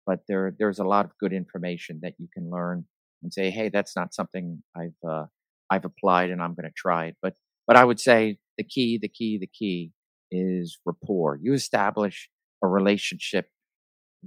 [0.07, 2.87] but there there's a lot of good information that you can learn
[3.23, 5.27] and say, "Hey, that's not something I've uh,
[5.71, 7.35] I've applied, and I'm going to try it." But
[7.67, 9.93] but I would say the key, the key, the key
[10.31, 11.39] is rapport.
[11.43, 12.31] You establish
[12.63, 13.49] a relationship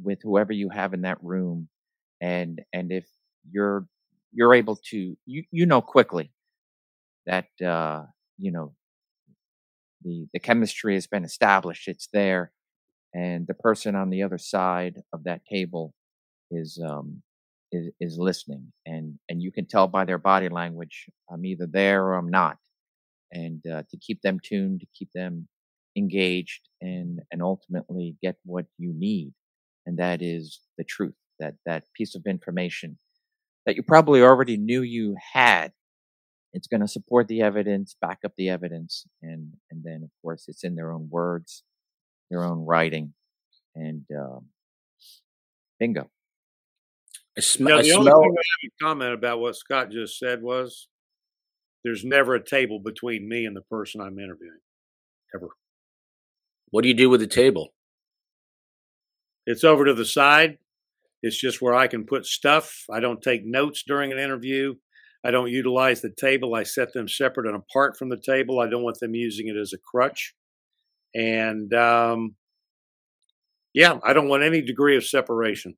[0.01, 1.69] with whoever you have in that room.
[2.21, 3.05] And, and if
[3.51, 3.85] you're,
[4.33, 6.31] you're able to, you, you know quickly
[7.25, 8.03] that, uh,
[8.37, 8.73] you know,
[10.03, 11.87] the, the chemistry has been established.
[11.87, 12.51] It's there.
[13.13, 15.93] And the person on the other side of that table
[16.51, 17.21] is, um,
[17.71, 22.05] is, is listening and, and you can tell by their body language, I'm either there
[22.05, 22.57] or I'm not
[23.31, 25.47] and uh, to keep them tuned, to keep them
[25.97, 29.33] engaged, and and ultimately get what you need,
[29.85, 31.15] and that is the truth.
[31.39, 32.97] That that piece of information
[33.65, 35.71] that you probably already knew you had.
[36.53, 40.45] It's going to support the evidence, back up the evidence, and and then of course
[40.47, 41.63] it's in their own words,
[42.29, 43.13] their own writing,
[43.75, 44.45] and um,
[45.79, 46.09] bingo.
[47.37, 50.17] I sm- now, the I only thing I have a comment about what Scott just
[50.17, 50.87] said was
[51.83, 54.59] there's never a table between me and the person I'm interviewing,
[55.35, 55.49] ever.
[56.71, 57.73] What do you do with the table?
[59.45, 60.57] It's over to the side.
[61.21, 62.83] It's just where I can put stuff.
[62.91, 64.75] I don't take notes during an interview.
[65.23, 66.55] I don't utilize the table.
[66.55, 68.59] I set them separate and apart from the table.
[68.59, 70.33] I don't want them using it as a crutch.
[71.13, 72.35] And um,
[73.73, 75.75] yeah, I don't want any degree of separation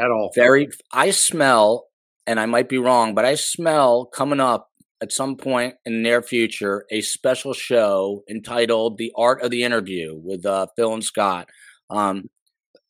[0.00, 0.30] at all.
[0.34, 0.68] Very.
[0.92, 1.86] I smell
[2.26, 4.68] and I might be wrong, but I smell coming up
[5.00, 9.64] at some point in the near future a special show entitled "The Art of the
[9.64, 11.48] Interview" with uh, Fil and Scott.
[11.90, 12.28] Um,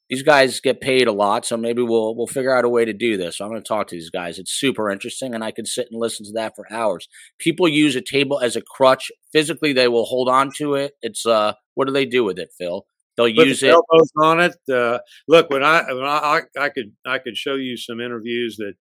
[0.08, 2.92] these guys get paid a lot, so maybe we'll we'll figure out a way to
[2.92, 3.38] do this.
[3.38, 4.38] So I'm going to talk to these guys.
[4.38, 7.08] It's super interesting, and I could sit and listen to that for hours.
[7.38, 9.10] People use a table as a crutch.
[9.32, 10.92] Physically, they will hold on to it.
[11.02, 12.86] It's uh, what do they do with it, Fil?
[13.16, 13.72] They'll Put use the it.
[13.72, 14.56] Elbows on it.
[14.72, 18.74] Uh, look, when I when I, I could I could show you some interviews that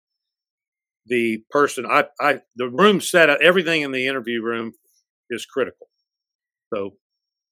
[1.08, 4.74] the person I, I the room set up everything in the interview room
[5.30, 5.88] is critical
[6.74, 6.92] so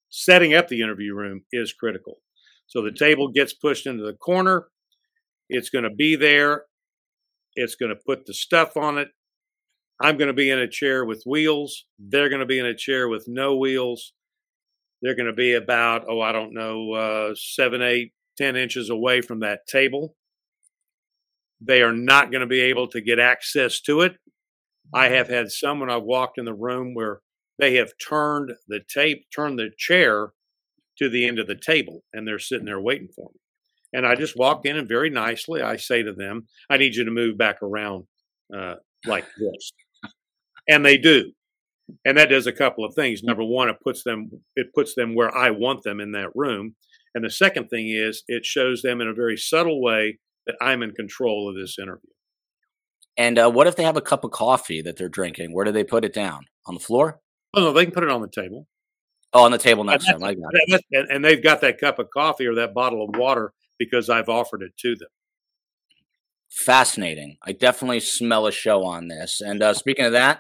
[0.10, 2.18] setting up the interview room is critical
[2.68, 4.68] so the table gets pushed into the corner.
[5.50, 6.64] It's going to be there.
[7.56, 9.10] It's going to put the stuff on it.
[10.02, 11.86] I'm going to be in a chair with wheels.
[12.00, 14.14] They're going to be in a chair with no wheels.
[15.02, 19.22] They're going to be about oh i don't know uh, seven eight ten inches away
[19.22, 20.16] from that table.
[21.62, 24.18] They are not going to be able to get access to it.
[24.94, 27.22] I have had some when I've walked in the room where
[27.58, 30.34] they have turned the tape, turned the chair
[30.98, 33.40] to the end of the table, and they're sitting there waiting for me.
[33.94, 37.06] And I just walk in and very nicely I say to them, I need you
[37.06, 38.06] to move back around
[38.56, 39.72] uh, like this.
[40.68, 41.32] And they do.
[42.04, 43.24] And that does a couple of things.
[43.24, 46.76] Number one, it puts them it puts them where I want them in that room.
[47.14, 50.82] And the second thing is it shows them in a very subtle way that I'm
[50.84, 52.10] in control of this interview.
[53.18, 55.54] And uh, what if they have a cup of coffee that they're drinking?
[55.54, 56.46] Where do they put it down?
[56.68, 57.20] On the floor?
[57.54, 58.68] Oh, no, they can put it on the table.
[59.36, 60.24] Oh, on the table next to them.
[60.24, 60.82] I got it.
[60.94, 64.30] And, and they've got that cup of coffee or that bottle of water because I've
[64.30, 65.10] offered it to them.
[66.50, 67.36] Fascinating.
[67.44, 69.42] I definitely smell a show on this.
[69.42, 70.40] And uh, speaking of that,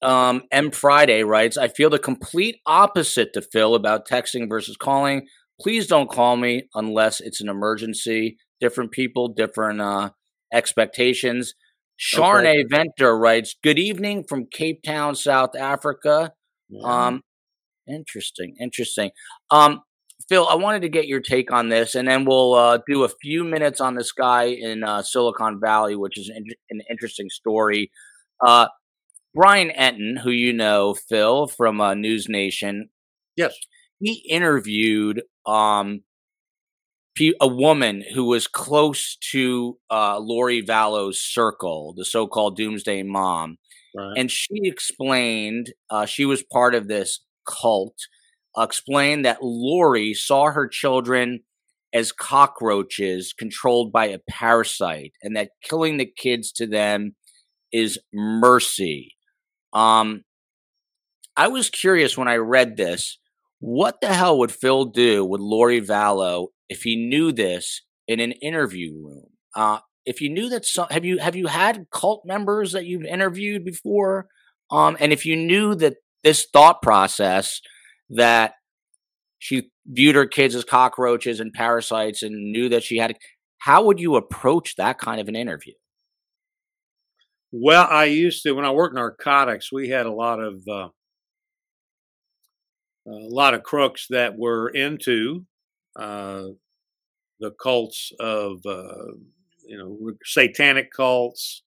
[0.00, 5.26] um, M Friday writes, I feel the complete opposite to Fil about texting versus calling.
[5.60, 10.10] Please don't call me unless it's an emergency different people, different uh,
[10.52, 11.54] expectations.
[11.98, 12.64] Sharne okay.
[12.70, 16.32] Venter writes, "Good evening from Cape Town, South Africa."
[16.68, 17.06] Yeah.
[17.06, 17.22] Um,
[17.88, 19.10] interesting, interesting.
[19.50, 19.82] Um,
[20.28, 23.08] Fil, I wanted to get your take on this, and then we'll uh, do a
[23.08, 27.90] few minutes on this guy in uh, Silicon Valley, which is an, an interesting story.
[28.44, 28.66] Uh,
[29.34, 32.88] Brian Entin, who you know, Fil from uh, News Nation,
[33.36, 33.54] yes,
[34.00, 36.00] he interviewed um,
[37.40, 43.58] a woman who was close to uh, Lori Vallow's circle, the so-called Doomsday Mom,
[43.94, 44.14] right.
[44.16, 47.96] and she explained uh, she was part of this cult
[48.56, 51.40] explained that Lori saw her children
[51.92, 57.14] as cockroaches controlled by a parasite and that killing the kids to them
[57.72, 59.14] is mercy.
[59.72, 60.24] Um,
[61.36, 63.18] I was curious when I read this,
[63.58, 68.32] what the hell would Fil do with Lori Vallow if he knew this in an
[68.32, 69.26] interview room?
[69.54, 73.04] Uh, if you knew that some, have you have you had cult members that you've
[73.04, 74.28] interviewed before?
[74.70, 77.60] Um, and if you knew that this thought process
[78.10, 78.54] that
[79.38, 83.16] she viewed her kids as cockroaches and parasites and knew that she had
[83.58, 85.74] how would you approach that kind of an interview?
[87.52, 90.88] Well i used to when i worked narcotics we had a lot of uh,
[93.06, 95.46] a lot of crooks that were into
[95.94, 96.42] uh,
[97.38, 99.12] the cults of uh,
[99.64, 101.62] you know satanic cults.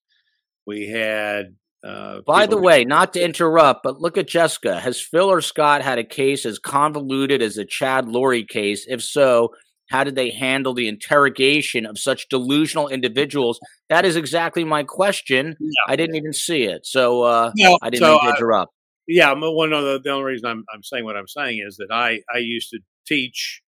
[0.66, 4.80] We had uh, By the way, not to interrupt, but look at Jessica.
[4.80, 8.84] Has Fil or Scott had a case as convoluted as the Chad Lori case?
[8.86, 9.50] If so,
[9.88, 13.58] how did they handle the interrogation of such delusional individuals?
[13.88, 15.56] That is exactly my question.
[15.58, 15.92] Yeah.
[15.92, 18.72] I didn't even see it, so uh, no, I didn't so interrupt.
[19.08, 21.88] Yeah, one of the, the only reason I'm, I'm saying what I'm saying is that
[21.90, 22.78] I I used to
[23.08, 23.62] teach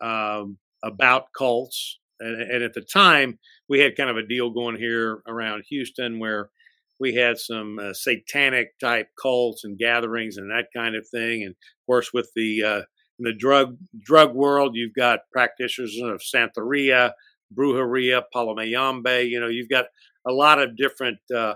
[0.00, 3.38] um, about cults, and, and at the time
[3.68, 6.50] we had kind of a deal going here around Houston where
[7.00, 11.42] we had some uh, satanic type cults and gatherings and that kind of thing.
[11.42, 12.82] And of course, with the uh,
[13.18, 17.12] in the drug drug world, you've got practitioners of Santeria,
[17.56, 19.28] Brujeria, Palo Mayombe.
[19.28, 19.86] You know, you've got
[20.26, 21.54] a lot of different uh,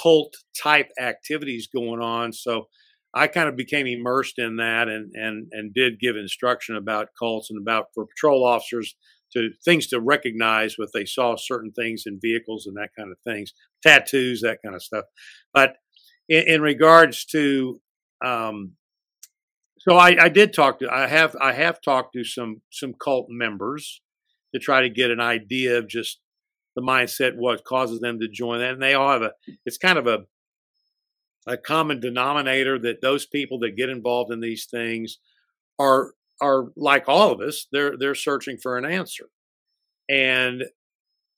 [0.00, 2.32] cult type activities going on.
[2.32, 2.68] So
[3.14, 7.50] I kind of became immersed in that and and and did give instruction about cults
[7.50, 8.94] and about for patrol officers
[9.36, 13.18] to things to recognize if they saw certain things in vehicles and that kind of
[13.20, 13.52] things,
[13.82, 15.04] tattoos, that kind of stuff.
[15.52, 15.76] But
[16.28, 17.80] in, in regards to,
[18.24, 18.72] um,
[19.78, 23.26] so I, I did talk to, I have, I have talked to some some cult
[23.28, 24.00] members
[24.54, 26.18] to try to get an idea of just
[26.74, 29.32] the mindset, what causes them to join that, and they all have a,
[29.64, 30.26] it's kind of a
[31.46, 35.18] a common denominator that those people that get involved in these things
[35.78, 39.26] are are like all of us, they're they're searching for an answer.
[40.08, 40.64] And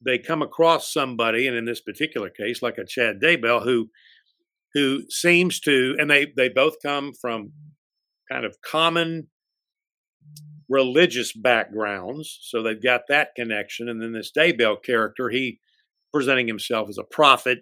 [0.05, 3.91] they come across somebody, and in this particular case, like a Chad Daybell, who
[4.75, 7.53] who seems to, and they they both come from
[8.31, 9.29] kind of common
[10.69, 13.89] religious backgrounds, so they've got that connection.
[13.89, 15.61] And then this Daybell character, he
[16.13, 17.61] presenting himself as a prophet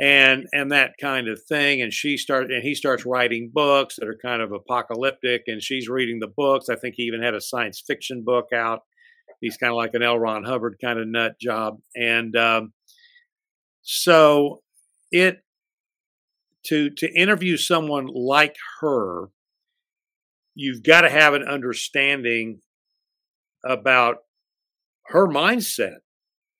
[0.00, 4.08] and and that kind of thing and she started and he starts writing books that
[4.08, 6.70] are kind of apocalyptic and she's reading the books.
[6.70, 8.80] I think he even had a science fiction book out.
[9.40, 10.18] He's kind of like an l.
[10.18, 12.72] Ron hubbard kind of nut job and um,
[13.82, 14.62] so
[15.12, 15.42] it
[16.66, 19.28] to to interview someone like her
[20.54, 22.60] you've got to have an understanding
[23.64, 24.18] about
[25.06, 25.98] her mindset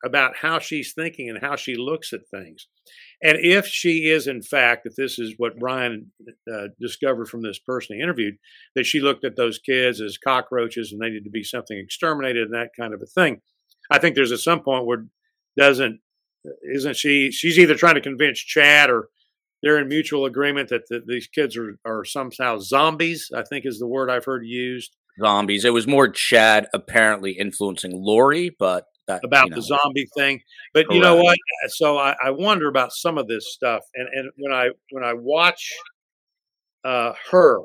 [0.04, 2.66] about how she's thinking and how she looks at things
[3.22, 6.10] and if she is, in fact, if this is what Brian
[6.52, 8.36] uh, discovered from this person he interviewed,
[8.74, 12.44] that she looked at those kids as cockroaches and they need to be something exterminated
[12.44, 13.40] and that kind of a thing,
[13.90, 15.06] I think there's at some point where
[15.56, 16.00] doesn't
[16.62, 17.30] isn't she?
[17.30, 19.08] She's either trying to convince Chad or
[19.62, 23.30] they're in mutual agreement that the, these kids are are somehow zombies.
[23.34, 24.96] I think is the word I've heard used.
[25.20, 25.64] Zombies.
[25.64, 30.40] It was more Chad apparently influencing Lori, but that, about you know, the zombie thing.
[30.72, 30.94] But correct.
[30.94, 31.38] you know what?
[31.68, 33.82] So I, I, wonder about some of this stuff.
[33.94, 35.72] And and when I when I watch
[36.84, 37.60] uh, her,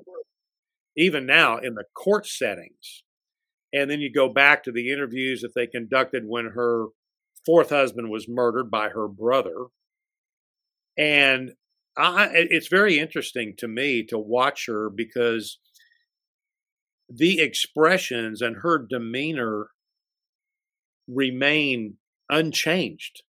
[0.97, 3.03] even now in the court settings,
[3.73, 6.87] and then you go back to the interviews that they conducted when her
[7.45, 9.67] fourth husband was murdered by her brother,
[10.97, 11.51] and
[11.97, 15.59] I, it's very interesting to me to watch her because
[17.09, 19.69] the expressions and her demeanor
[21.07, 21.97] remain
[22.29, 23.23] unchanged.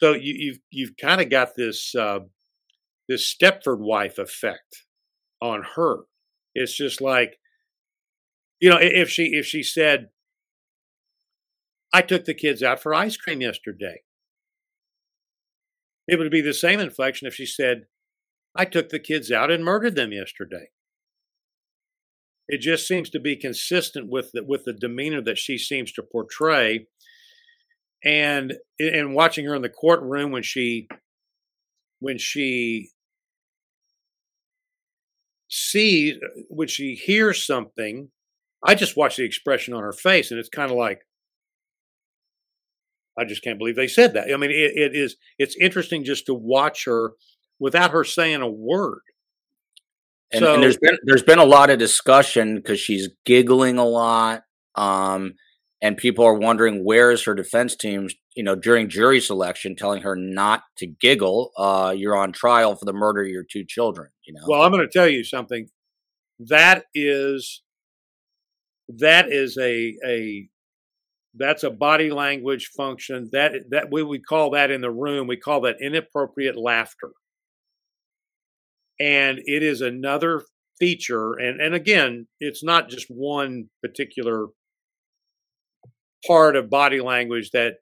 [0.00, 2.20] So you, have you've, you've kind of got this uh,
[3.08, 4.84] this Stepford wife effect
[5.40, 6.00] on her.
[6.54, 7.38] It's just like,
[8.60, 10.08] you know, if she if she said,
[11.92, 14.02] "I took the kids out for ice cream yesterday,"
[16.08, 17.86] it would be the same inflection if she said,
[18.54, 20.70] "I took the kids out and murdered them yesterday."
[22.48, 26.02] It just seems to be consistent with the, with the demeanor that she seems to
[26.02, 26.86] portray.
[28.04, 30.86] And and watching her in the courtroom when she
[31.98, 32.90] when she
[35.48, 36.16] sees
[36.48, 38.10] when she hears something,
[38.62, 41.00] I just watch the expression on her face, and it's kind of like,
[43.18, 44.32] I just can't believe they said that.
[44.32, 47.14] I mean, it, it is it's interesting just to watch her
[47.58, 49.00] without her saying a word.
[50.32, 53.84] And, so, and there's been there's been a lot of discussion because she's giggling a
[53.84, 54.42] lot,
[54.74, 55.34] um,
[55.80, 58.08] and people are wondering where is her defense team?
[58.34, 61.52] You know, during jury selection, telling her not to giggle.
[61.56, 64.08] Uh, you're on trial for the murder of your two children.
[64.26, 64.40] You know.
[64.48, 65.68] Well, I'm going to tell you something.
[66.40, 67.62] That is
[68.88, 70.48] that is a a
[71.34, 75.36] that's a body language function that that we we call that in the room we
[75.36, 77.10] call that inappropriate laughter
[78.98, 80.44] and it is another
[80.78, 84.48] feature and and again it's not just one particular
[86.26, 87.74] part of body language that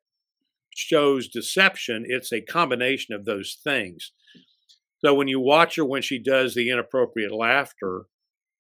[0.75, 4.13] shows deception it's a combination of those things.
[5.05, 8.07] So when you watch her when she does the inappropriate laughter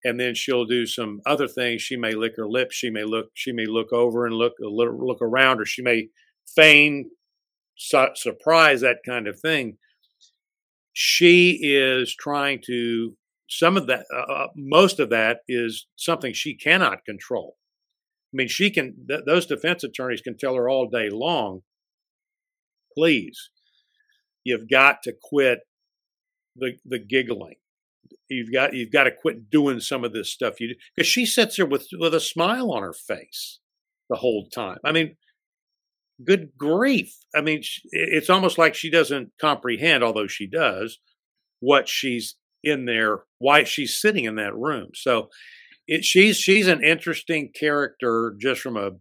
[0.04, 3.30] and then she'll do some other things she may lick her lips she may look
[3.34, 6.08] she may look over and look look around or she may
[6.54, 7.10] feign
[7.76, 9.78] su- surprise that kind of thing
[10.94, 13.16] she is trying to
[13.48, 17.56] some of that uh, uh, most of that is something she cannot control.
[18.32, 21.60] I mean she can th- those defense attorneys can tell her all day long
[22.96, 23.50] please
[24.44, 25.60] you've got to quit
[26.56, 27.56] the the giggling.
[28.28, 31.56] You've got you've got to quit doing some of this stuff you because she sits
[31.56, 33.58] there with with a smile on her face
[34.08, 34.78] the whole time.
[34.84, 35.16] I mean
[36.22, 37.14] good grief.
[37.34, 40.98] I mean, it's almost like she doesn't comprehend, although she does,
[41.60, 44.90] what she's in there, why she's sitting in that room.
[44.94, 45.28] So
[45.86, 48.92] it, she's she's an interesting character just from a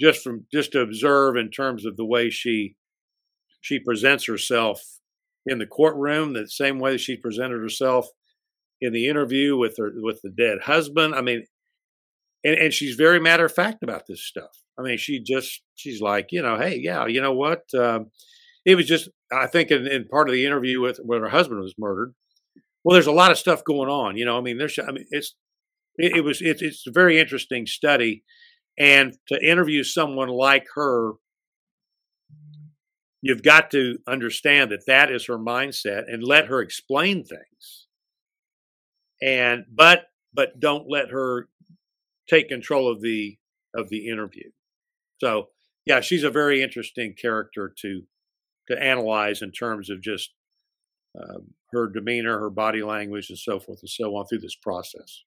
[0.00, 2.76] just from just to observe in terms of the way she
[3.60, 4.80] she presents herself
[5.46, 8.06] in the courtroom, the same way she presented herself
[8.80, 11.14] in the interview with her with the dead husband.
[11.14, 11.44] I mean,
[12.44, 14.50] and, and she's very matter of fact about this stuff.
[14.78, 17.62] I mean, she just she's like, you know, hey, yeah, you know what?
[17.74, 18.10] Um,
[18.64, 21.60] it was just I think in, in, part of the interview with when her husband
[21.60, 22.14] was murdered.
[22.82, 24.16] Well, there's a lot of stuff going on.
[24.16, 25.34] You know, I mean, there's I mean, it's
[25.96, 28.24] it, it was it's it's a very interesting study,
[28.78, 31.12] and to interview someone like her.
[33.22, 37.86] You've got to understand that that is her mindset and let her explain things.
[39.22, 41.50] And but but don't let her
[42.30, 43.36] take control of the
[43.74, 44.50] of the interview.
[45.18, 45.48] So
[45.84, 48.02] yeah, she's a very interesting character to
[48.68, 50.30] to analyze in terms of just
[51.20, 55.24] um, her demeanor, her body language, and so forth and so on through this process.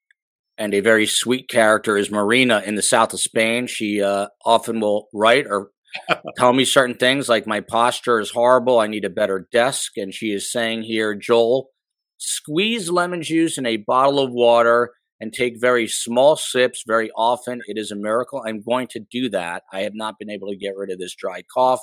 [0.58, 3.68] And a very sweet character is Marina in the south of Spain.
[3.68, 5.72] She uh, often will write or
[6.38, 8.80] tell me certain things like my posture is horrible.
[8.80, 9.94] I need a better desk.
[9.98, 11.70] And she is saying here, Joel,
[12.18, 14.94] squeeze lemon juice in a bottle of water
[15.24, 17.62] and take very small sips very often.
[17.66, 18.44] It is a miracle.
[18.46, 19.64] I'm going to do that.
[19.72, 21.80] I have not been able to get rid of this dry cough.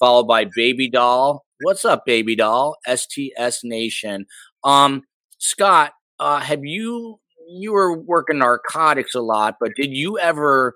[0.00, 1.44] Followed by Baby Doll.
[1.62, 2.76] What's up, Baby Doll?
[2.92, 4.26] STS Nation.
[4.64, 5.04] Um,
[5.38, 10.74] Scott, uh, have you you were working narcotics a lot, but did you ever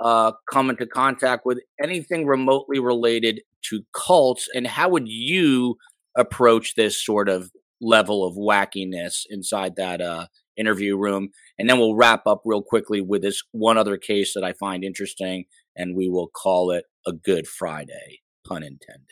[0.00, 4.48] uh, come into contact with anything remotely related to cults?
[4.52, 5.76] And how would you
[6.16, 10.26] approach this sort of level of wackiness inside that uh,
[10.56, 11.30] interview room.
[11.58, 14.84] And then we'll wrap up real quickly with this one other case that I find
[14.84, 15.44] interesting,
[15.76, 19.06] and we will call it a Good Friday, pun intended.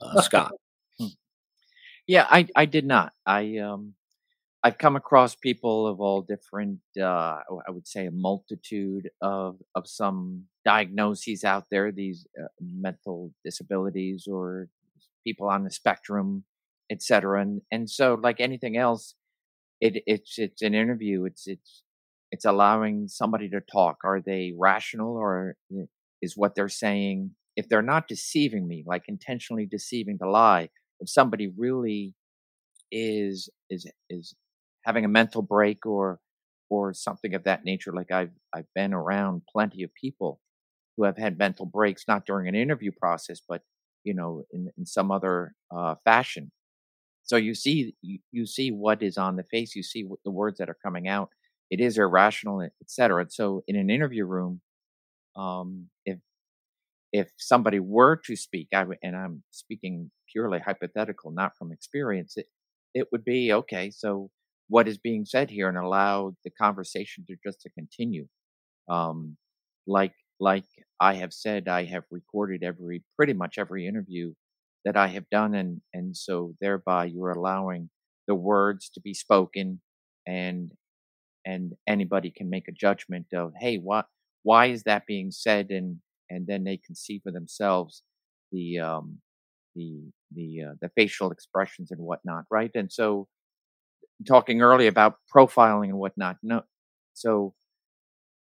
[0.00, 0.52] Uh, Scott.
[0.98, 1.06] Hmm.
[2.06, 3.12] yeah, I, I did not.
[3.26, 3.94] I um,
[4.64, 7.02] I've come across people of all different, uh,
[7.68, 11.92] I would say, a multitude of of some diagnoses out there.
[11.92, 14.68] These uh, mental disabilities or
[15.22, 16.44] people on the spectrum,
[16.90, 17.42] etc.
[17.42, 19.14] And and so, like anything else,
[19.84, 21.26] it, it's it's an interview.
[21.26, 21.82] It's it's
[22.32, 23.98] it's allowing somebody to talk.
[24.04, 25.56] Are they rational or
[26.22, 27.32] is what they're saying?
[27.56, 30.70] If they're not deceiving me, like intentionally deceiving to lie,
[31.00, 32.14] if somebody really
[32.90, 34.34] is is is
[34.86, 36.18] having a mental break or
[36.70, 40.40] or something of that nature, like I've I've been around plenty of people
[40.96, 43.62] who have had mental breaks, not during an interview process, but
[44.04, 46.50] you know, in, in some other uh, fashion.
[47.24, 49.74] So you see, you, you see what is on the face.
[49.74, 51.30] You see what the words that are coming out.
[51.70, 53.22] It is irrational, etc.
[53.22, 54.60] And so, in an interview room,
[55.36, 56.18] um, if
[57.12, 62.46] if somebody were to speak, I, and I'm speaking purely hypothetical, not from experience, it
[62.94, 63.90] it would be okay.
[63.90, 64.30] So
[64.68, 68.26] what is being said here and allow the conversation to just to continue.
[68.88, 69.36] Um,
[69.86, 70.66] like like
[71.00, 74.34] I have said, I have recorded every pretty much every interview
[74.84, 77.90] that I have done, and and so thereby you're allowing
[78.28, 79.80] the words to be spoken,
[80.26, 80.72] and
[81.46, 84.06] and anybody can make a judgment of hey, what
[84.42, 85.98] why is that being said, and
[86.30, 88.02] and then they can see for themselves
[88.52, 89.18] the um
[89.76, 90.02] the
[90.34, 92.70] the uh, the facial expressions and whatnot, right?
[92.74, 93.28] And so
[94.26, 96.62] talking earlier about profiling and whatnot, no,
[97.14, 97.54] so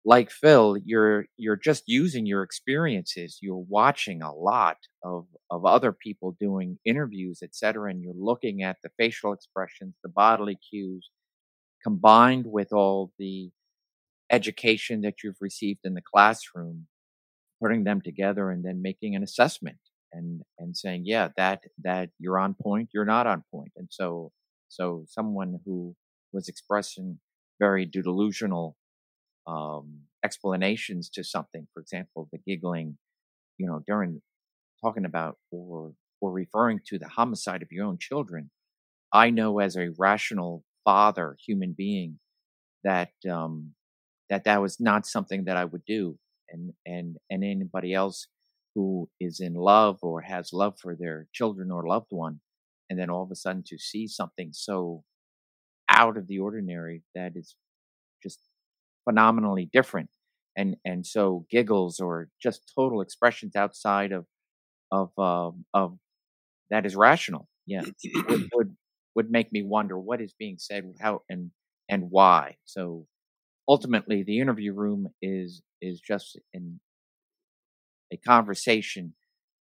[0.06, 3.38] like Fil, you're you're just using your experiences.
[3.42, 8.78] You're watching a lot of of other people doing interviews, etc., and you're looking at
[8.84, 11.10] the facial expressions, the bodily cues,
[11.82, 13.50] combined with all the
[14.30, 16.86] education that you've received in the classroom,
[17.62, 19.78] putting them together, and then making an assessment
[20.12, 24.32] and and saying, yeah, that that you're on point, you're not on point, and so
[24.68, 25.96] so someone who
[26.32, 27.18] was expressing
[27.60, 28.76] very delusional
[29.46, 31.66] um, explanations to something.
[31.72, 32.98] For example, the giggling,
[33.58, 34.22] you know, during
[34.82, 38.50] talking about or or referring to the homicide of your own children.
[39.12, 42.18] I know as a rational father, human being,
[42.84, 43.74] that um,
[44.30, 46.18] that that was not something that I would do,
[46.50, 48.28] and and and anybody else
[48.74, 52.40] who is in love or has love for their children or loved one,
[52.90, 55.02] and then all of a sudden to see something so
[55.88, 57.56] out of the ordinary that is
[58.22, 58.40] just
[59.06, 60.10] phenomenally different
[60.56, 64.26] and and so giggles or just total expressions outside of
[64.92, 65.98] of uh, of
[66.70, 67.82] that is rational yeah
[68.28, 68.76] would, would
[69.16, 71.50] would make me wonder what is being said how and
[71.88, 72.56] and why.
[72.64, 73.06] So
[73.68, 76.80] ultimately the interview room is is just in
[78.12, 79.14] a conversation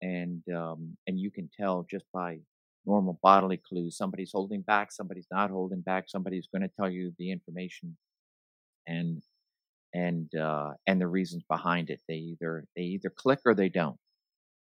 [0.02, 2.38] and um and you can tell just by
[2.86, 3.96] normal bodily clues.
[3.96, 7.96] Somebody's holding back somebody's not holding back somebody's going to tell you the information
[8.86, 9.22] and
[9.94, 12.00] and uh, and the reasons behind it.
[12.08, 13.96] They either they either click or they don't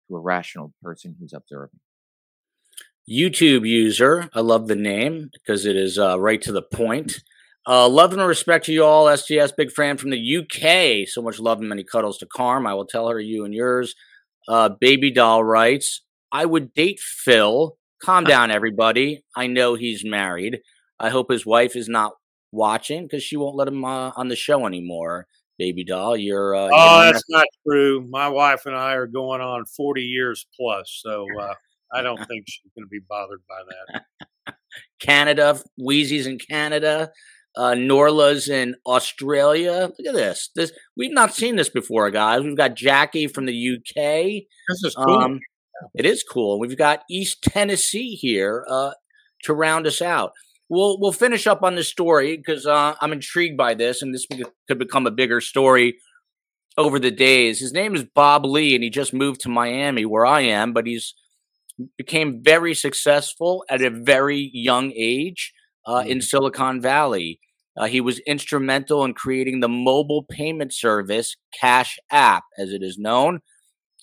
[0.08, 1.80] to a rational person who's observing.
[3.10, 7.22] YouTube user, I love the name because it is uh, right to the point.
[7.66, 11.08] Uh, love and respect to you all, STS big fan from the UK.
[11.08, 12.66] So much love and many cuddles to Carm.
[12.66, 13.94] I will tell her you and yours.
[14.48, 17.76] Uh, Baby doll writes, I would date Fil.
[18.02, 19.24] Calm down, everybody.
[19.34, 20.60] I know he's married.
[21.00, 22.12] I hope his wife is not
[22.54, 25.26] watching because she won't let him uh, on the show anymore.
[25.58, 26.54] Baby doll, you're.
[26.54, 28.06] Uh, oh, you're that's not true.
[28.08, 31.54] My wife and I are going on forty years plus, so uh,
[31.92, 34.54] I don't think she's going to be bothered by that.
[35.00, 37.10] Canada, Wheezy's in Canada.
[37.56, 39.92] Uh, Norla's in Australia.
[39.96, 40.50] Look at this.
[40.56, 42.42] This we've not seen this before, guys.
[42.42, 44.44] We've got Jackie from the UK.
[44.68, 45.18] This is cool.
[45.18, 45.40] Um,
[45.94, 46.58] it is cool.
[46.58, 48.92] We've got East Tennessee here uh,
[49.44, 50.32] to round us out
[50.68, 54.26] we'll we'll finish up on this story because uh, I'm intrigued by this, and this
[54.68, 55.96] could become a bigger story
[56.76, 57.60] over the days.
[57.60, 60.86] His name is Bob Lee, and he just moved to Miami, where I am, but
[60.86, 61.14] he's
[61.96, 65.52] became very successful at a very young age
[65.86, 66.10] uh, mm-hmm.
[66.10, 67.40] in Silicon Valley.
[67.76, 72.98] Uh, he was instrumental in creating the mobile payment service Cash App, as it is
[72.98, 73.40] known.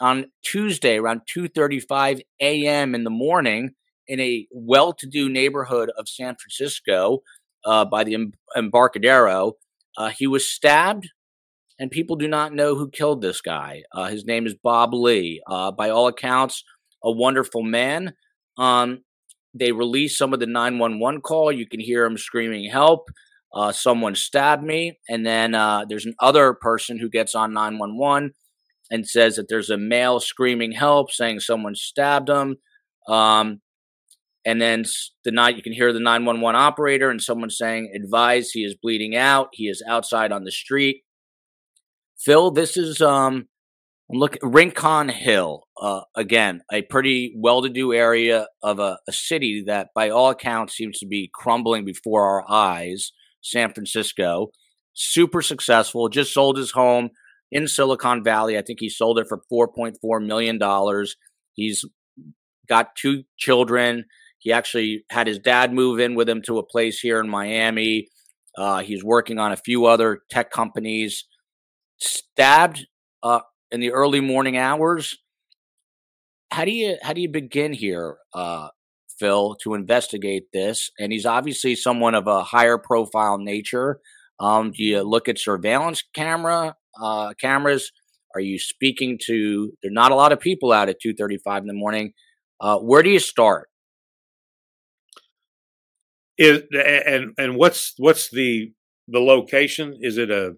[0.02, 2.96] On Tuesday, around 2:35 a.m.
[2.96, 3.72] in the morning,
[4.12, 7.24] in a well-to-do neighborhood of San Francisco
[7.64, 8.18] uh, by the
[8.58, 9.54] Embarcadero.
[9.98, 11.10] Uh, he was stabbed,
[11.80, 13.84] and people do not know who killed this guy.
[13.96, 15.42] Uh, his name is Bob Lee.
[15.48, 16.66] Uh, by all accounts,
[17.02, 18.14] a wonderful man.
[18.58, 19.06] Um,
[19.54, 21.50] they released some of the 911 call.
[21.50, 23.08] You can hear him screaming, "Help!"
[23.54, 28.34] Uh, someone stabbed me, and then uh, there's another person who gets on 911
[28.90, 32.58] and says that there's a male screaming help, saying someone stabbed him.
[33.08, 33.62] Um,
[34.46, 34.86] and then
[35.24, 39.16] the night you can hear the 911 operator and someone saying, advise he is bleeding
[39.16, 39.50] out.
[39.54, 41.04] He is outside on the street.
[42.20, 43.48] Fil, this is um
[44.10, 45.64] look Rincon Hill.
[45.82, 51.00] Uh, again, a pretty well-to-do area of a, a city that by all accounts seems
[51.00, 53.12] to be crumbling before our eyes.
[53.42, 54.52] San Francisco.
[54.94, 56.10] Super successful.
[56.10, 57.10] Just sold his home
[57.52, 58.58] in Silicon Valley.
[58.58, 60.60] I think he sold it for $4.4 million.
[61.54, 61.86] He's
[62.68, 64.06] got two children.
[64.42, 68.10] He actually had his dad move in with him to a place here in Miami.
[68.58, 71.26] Uh, he's working on a few other tech companies.
[72.00, 72.88] Stabbed
[73.22, 73.42] uh,
[73.72, 75.18] in the early morning hours.
[76.52, 78.70] How do you how do you begin here, uh,
[79.20, 80.90] Fil, to investigate this?
[81.00, 84.00] And he's obviously someone of a higher profile nature.
[84.40, 87.92] Um, do you look at surveillance camera uh, cameras?
[88.34, 89.72] Are you speaking to?
[89.82, 92.14] There's not a lot of people out at two thirty five in the morning.
[92.60, 93.70] Uh, where do you start?
[96.42, 98.74] Is and and what's what's the
[99.08, 99.96] the location?
[100.02, 100.56] Is it a?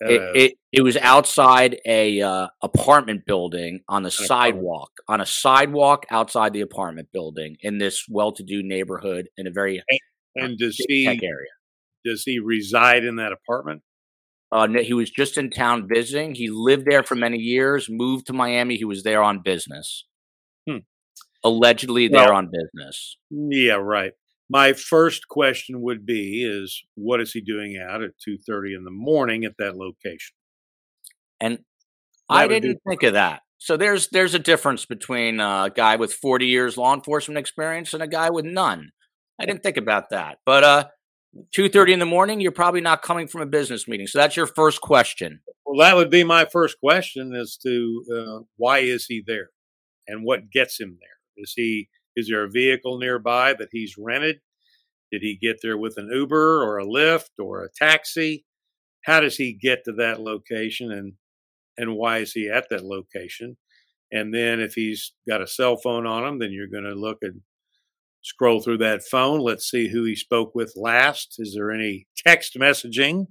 [0.00, 5.26] It, uh, it it was outside a uh, apartment building on the sidewalk on a
[5.26, 9.80] sidewalk outside the apartment building in this well-to-do neighborhood in a very
[10.34, 11.50] and does tech he area.
[12.04, 13.82] does he reside in that apartment?
[14.50, 16.34] Uh, no, he was just in town visiting.
[16.34, 17.86] He lived there for many years.
[17.88, 18.76] Moved to Miami.
[18.76, 20.04] He was there on business.
[20.68, 20.78] Hmm.
[21.44, 23.18] Allegedly Well- there on business.
[23.30, 24.12] Yeah, right.
[24.52, 28.84] My first question would be: Is what is he doing out at two thirty in
[28.84, 30.34] the morning at that location?
[31.40, 31.56] And
[32.28, 33.40] That I didn't think of that.
[33.56, 38.02] So there's there's a difference between a guy with 40 years law enforcement experience and
[38.02, 38.90] a guy with none.
[39.40, 40.38] I didn't think about that.
[40.44, 40.84] But uh
[41.56, 44.06] 2:30 in the morning, you're probably not coming from a business meeting.
[44.06, 45.40] So that's your first question.
[45.64, 49.48] Well, that would be my first question: as to uh, why is he there,
[50.06, 51.42] and what gets him there?
[51.42, 54.40] Is he is there a vehicle nearby that he's rented?
[55.10, 58.44] Did he get there with an Uber or a Lyft or a taxi?
[59.04, 61.14] How does he get to that location, and
[61.76, 63.56] and why is he at that location?
[64.12, 67.18] And then if he's got a cell phone on him, then you're going to look
[67.22, 67.40] and
[68.22, 69.40] scroll through that phone.
[69.40, 71.36] Let's see who he spoke with last.
[71.38, 73.26] Is there any text messaging?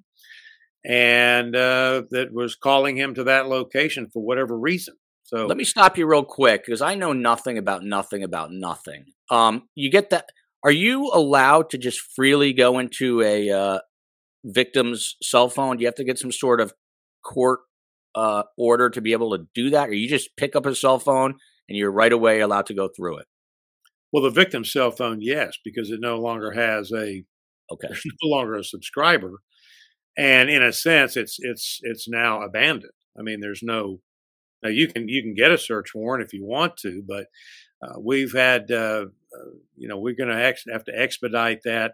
[0.84, 4.96] And uh, that was calling him to that location for whatever reason.
[5.34, 9.06] So Let me stop you real quick because I know nothing about nothing about nothing.
[9.30, 10.26] Um, you get that?
[10.64, 13.80] Are you allowed to just freely go into a uh,
[14.46, 15.78] victim's cell phone?
[15.78, 16.74] Do you have to get some sort of
[17.24, 17.62] court
[18.16, 21.00] uh, order to be able to do that, or you just pick up a cell
[21.00, 21.36] phone
[21.70, 23.28] and you're right away allowed to go through it?
[24.12, 27.24] well, the victim's cell phone, yes, because it no longer has a
[27.72, 27.88] Okay.
[28.24, 29.40] no longer a subscriber,
[30.18, 32.92] and in a sense, it's it's it's now abandoned.
[33.18, 34.02] I mean, there's no
[34.64, 37.28] now you can you can get a search warrant if you want to, but
[37.84, 41.94] uh, we've had uh, uh, you know we're going to ex- have to expedite that.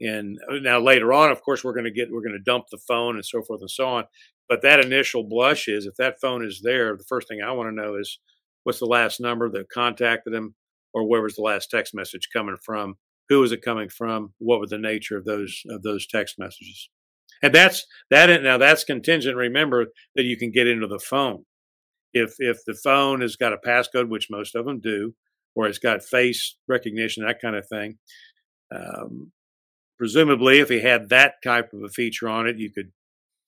[0.00, 2.80] And now later on, of course, we're going to get we're going to dump the
[2.88, 4.04] phone and so forth and so on.
[4.48, 7.68] But that initial blush is if that phone is there, the first thing I want
[7.68, 8.18] to know is
[8.64, 10.54] what's the last number that contacted them,
[10.94, 12.94] or where was the last text message coming from?
[13.28, 14.32] Who was it coming from?
[14.38, 16.88] What was the nature of those of those text messages?
[17.42, 18.42] And that's that.
[18.42, 19.36] Now that's contingent.
[19.36, 19.86] Remember
[20.16, 21.44] that you can get into the phone.
[22.12, 25.14] If if the phone has got a passcode, which most of them do,
[25.54, 27.98] or it's got face recognition, that kind of thing.
[28.74, 29.32] Um,
[29.98, 32.92] presumably, if he had that type of a feature on it, you could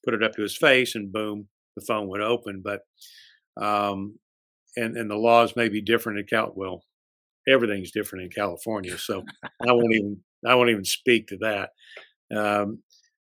[0.05, 2.63] put it up to his face, and boom, the phone would open.
[2.65, 2.81] But
[3.61, 4.19] um,
[4.77, 6.53] and and the laws may be different in Cal.
[6.55, 6.85] Well,
[7.49, 9.25] everything's different in California, so
[9.67, 11.71] I won't even I won't even speak to that.
[12.37, 12.83] Um,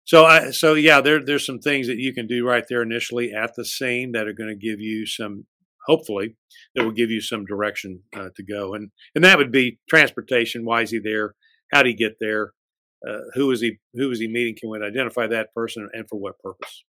[0.06, 3.32] so I so yeah, there there's some things that you can do right there initially
[3.32, 5.46] at the scene that are going to give you some
[5.86, 6.36] hopefully
[6.74, 10.64] that will give you some direction uh, to go and and that would be transportation.
[10.64, 11.34] Why is he there?
[11.72, 12.52] How did he get there?
[13.06, 13.78] Uh, who is he?
[13.94, 14.54] Who is he meeting?
[14.58, 16.84] Can we identify that person and for what purpose?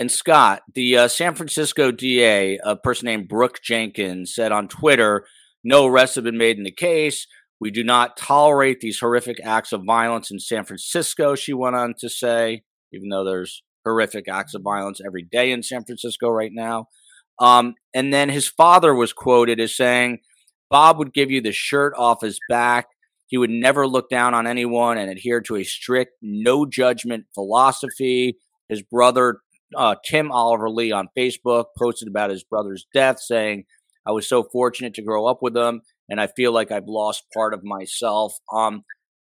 [0.00, 5.24] And Scott, the uh, San Francisco DA, a person named Brooke Jenkins, said on Twitter,
[5.62, 7.28] no arrests have been made in the case.
[7.64, 11.94] We do not tolerate these horrific acts of violence in San Francisco, she went on
[12.00, 12.62] to say,
[12.92, 16.88] even though there's horrific acts of violence every day in San Francisco right now.
[17.38, 20.18] Um, and then his father was quoted as saying,
[20.68, 22.88] Bob would give you the shirt off his back.
[23.28, 28.36] He would never look down on anyone and adhere to a strict no judgment philosophy.
[28.68, 29.38] His brother,
[29.74, 33.64] uh, Tim Oliver Lee, on Facebook posted about his brother's death, saying,
[34.06, 37.24] I was so fortunate to grow up with him, and I feel like I've lost
[37.32, 38.34] part of myself.
[38.52, 38.82] Um,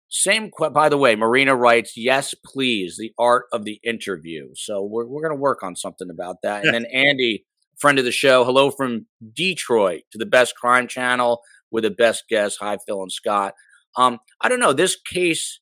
[0.08, 4.50] same, que- by the way, Marina writes, yes, please, the art of the interview.
[4.54, 6.64] So we're, we're going to work on something about that.
[6.64, 7.44] And then Andy,
[7.78, 12.24] friend of the show, hello from Detroit to the best crime channel with the best
[12.28, 12.58] guest.
[12.60, 13.54] Hi, Fil and Scott.
[13.96, 14.72] Um, I don't know.
[14.72, 15.60] This case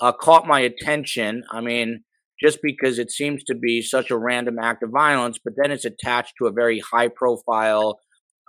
[0.00, 1.44] uh, caught my attention.
[1.50, 2.02] I mean,
[2.42, 5.84] just because it seems to be such a random act of violence, but then it's
[5.84, 7.98] attached to a very high profile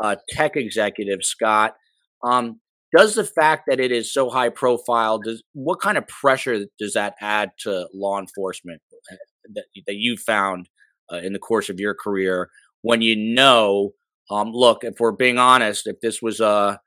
[0.03, 1.75] uh, tech executive, Scott.
[2.23, 2.60] Um,
[2.95, 6.94] does the fact that it is so high profile, does what kind of pressure does
[6.94, 8.81] that add to law enforcement
[9.11, 9.15] uh,
[9.56, 10.69] that, that you found
[11.11, 12.49] uh, in the course of your career
[12.81, 13.91] when you know,
[14.30, 16.80] um, look, if we're being honest, if this was a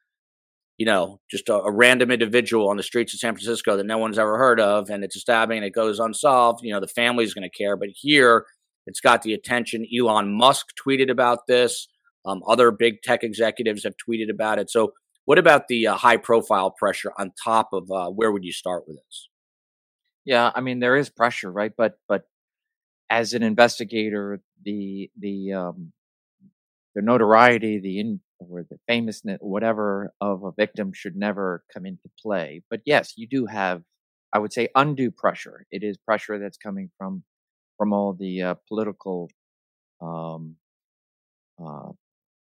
[0.81, 3.98] you know, just a, a, random individual on the streets of San Francisco that no
[3.98, 6.89] one's ever heard of, and it's a stabbing and it goes unsolved, you know, the
[6.89, 7.77] family's going to care.
[7.77, 8.47] But here,
[8.86, 9.85] it's got the attention.
[9.94, 11.86] Elon Musk tweeted about this.
[12.24, 14.70] Um, other big tech executives have tweeted about it.
[14.70, 14.94] So,
[15.31, 18.82] what about the uh, high profile pressure on top of uh, where would you start
[18.89, 19.28] with this?
[20.24, 21.70] Yeah, I mean there is pressure, right?
[21.77, 22.24] But but
[23.09, 25.93] as an investigator, the the um,
[26.97, 32.11] the notoriety, the in, or the famousness, whatever of a victim should never come into
[32.20, 32.62] play.
[32.69, 33.82] But yes, you do have,
[34.32, 35.65] I would say, undue pressure.
[35.70, 37.23] It is pressure that's coming from
[37.78, 39.31] from all the uh, political
[40.02, 40.57] um,
[41.65, 41.90] uh,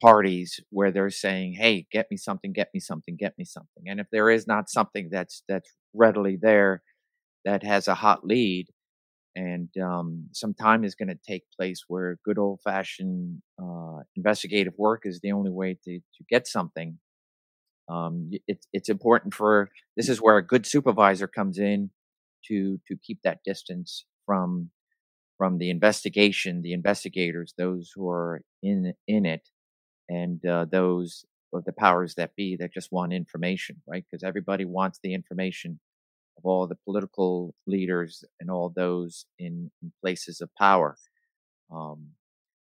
[0.01, 4.01] parties where they're saying, "Hey, get me something, get me something, get me something." And
[4.01, 6.83] if there is not something that's that's readily there
[7.45, 8.69] that has a hot lead,
[9.37, 14.75] and um, some time is going to take place where good old fashioned uh, investigative
[14.79, 16.99] work is the only way to to get something.
[17.89, 21.91] Um, it's it's important for this is where a good supervisor comes in
[22.49, 24.71] to to keep that distance from
[25.39, 29.49] from the investigation, the investigators, those who are in in it,
[30.11, 34.05] and uh, those of the powers that be that just want information, right?
[34.11, 35.81] Because everybody wants the information
[36.37, 40.97] of all the political leaders and all those in, in places of power.
[41.73, 42.09] Um,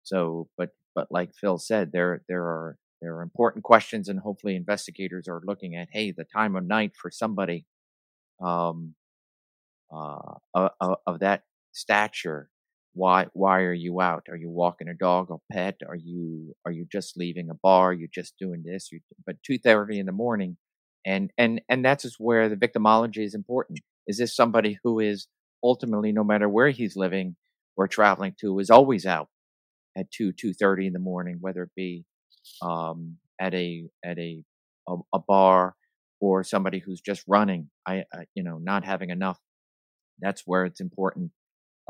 [0.02, 4.54] so, but but like Fil said, there there are there are important questions, and hopefully
[4.56, 7.64] investigators are looking at, hey, the time of night for somebody
[8.42, 8.94] um,
[9.92, 12.50] uh, of, of that stature
[12.94, 14.24] why why are you out?
[14.28, 15.76] Are you walking a dog or pet?
[15.88, 17.92] Are you are you just leaving a bar?
[17.92, 18.90] You're just doing this?
[18.92, 20.56] You but 2:30 in the morning
[21.06, 23.80] and and and that's just where the victimology is important.
[24.06, 25.28] Is this somebody who is
[25.64, 27.36] ultimately no matter where he's living
[27.76, 29.28] or traveling to is always out
[29.96, 32.04] at 2 2:30 in the morning whether it be
[32.62, 34.44] um at a at a
[34.88, 35.74] a, a bar
[36.20, 37.70] or somebody who's just running?
[37.86, 39.38] I, I you know not having enough.
[40.20, 41.32] That's where it's important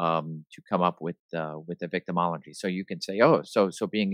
[0.05, 2.53] um, to come up with uh, with the victimology.
[2.55, 4.13] So you can say, oh, so so being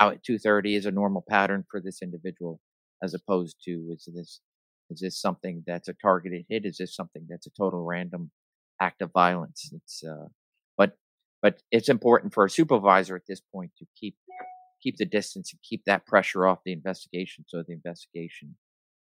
[0.00, 2.54] out at two thirty is a normal pattern for this individual,
[3.04, 4.40] as opposed to is this
[4.90, 6.64] is this something that's a targeted hit?
[6.64, 8.30] Is this something that's a total random
[8.80, 9.70] act of violence?
[9.78, 10.28] It's uh,
[10.76, 10.90] but
[11.42, 14.16] but it's important for a supervisor at this point to keep
[14.82, 18.56] keep the distance and keep that pressure off the investigation, so the investigation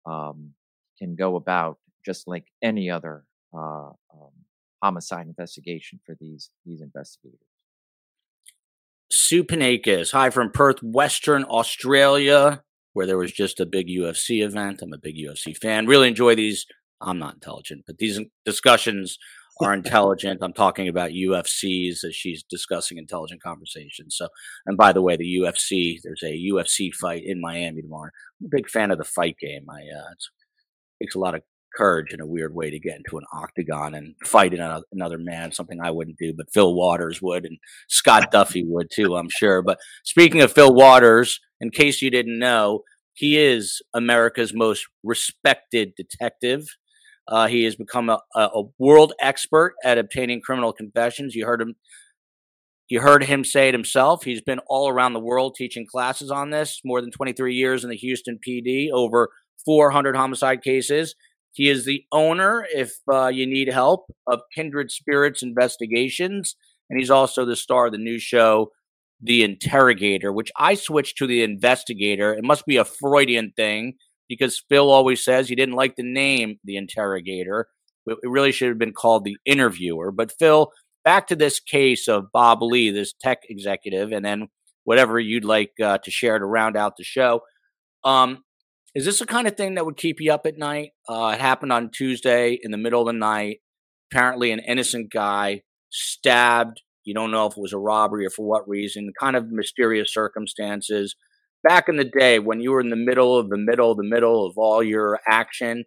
[0.05, 0.53] um,
[0.99, 3.15] can go about just like any other
[3.53, 4.34] uh, um,
[4.84, 7.39] homicide investigation for these these investigators.
[9.10, 14.81] Sue Panakis, hi from Perth, Western Australia, where there was just a big UFC event.
[14.81, 15.85] I'm a big UFC fan.
[15.85, 16.65] Really enjoy these.
[16.99, 19.18] I'm not intelligent, but these discussions
[19.61, 20.39] are intelligent.
[20.41, 24.15] I'm talking about UFCs as she's discussing intelligent conversations.
[24.18, 24.30] So,
[24.65, 28.10] and by the way, the UFC, there's a UFC fight in Miami tomorrow.
[28.41, 29.65] I'm a big fan of the fight game.
[29.69, 31.43] I, uh, it takes a lot of
[31.76, 35.80] courage in a weird way to get into an octagon and fight another man, something
[35.82, 39.62] I wouldn't do, but Fil Waters would, and Scott Duffey would too, I'm sure.
[39.62, 42.84] But speaking of Fil Waters, in case you didn't know,
[43.14, 46.66] he is America's most respected detective.
[47.28, 51.36] Uh, he has become a, a world expert at obtaining criminal confessions.
[51.36, 51.76] You heard him.
[52.90, 54.26] You heard him say it himself.
[54.26, 56.82] He's been all around the world teaching classes on this.
[56.84, 59.30] More than 23 years in the Houston PD, over
[59.66, 61.16] 400 homicide cases.
[61.54, 66.56] He is the owner, if uh, you need help, of Kindred Spirits Investigations.
[66.90, 68.72] And he's also the star of the new show,
[69.22, 72.34] The Interrogator, which I switched to The Investigator.
[72.34, 73.94] It must be a Freudian thing
[74.28, 77.68] because Fil always says he didn't like the name The Interrogator.
[78.08, 80.12] It really should have been called The Interviewer.
[80.12, 80.72] But Fil,
[81.06, 84.48] back to this case of Bob Lee, this tech executive, and then
[84.86, 87.42] whatever you'd like uh, to share to round out the show.
[88.04, 88.44] Um,
[88.95, 90.91] is this the kind of thing that would keep you up at night?
[91.10, 93.60] Uh, it happened on Tuesday in the middle of the night.
[94.11, 96.82] Apparently, an innocent guy stabbed.
[97.03, 99.11] You don't know if it was a robbery or for what reason.
[99.20, 101.15] Kind of mysterious circumstances.
[101.64, 104.03] Back in the day, when you were in the middle of the middle, of the
[104.03, 105.86] middle of all your action,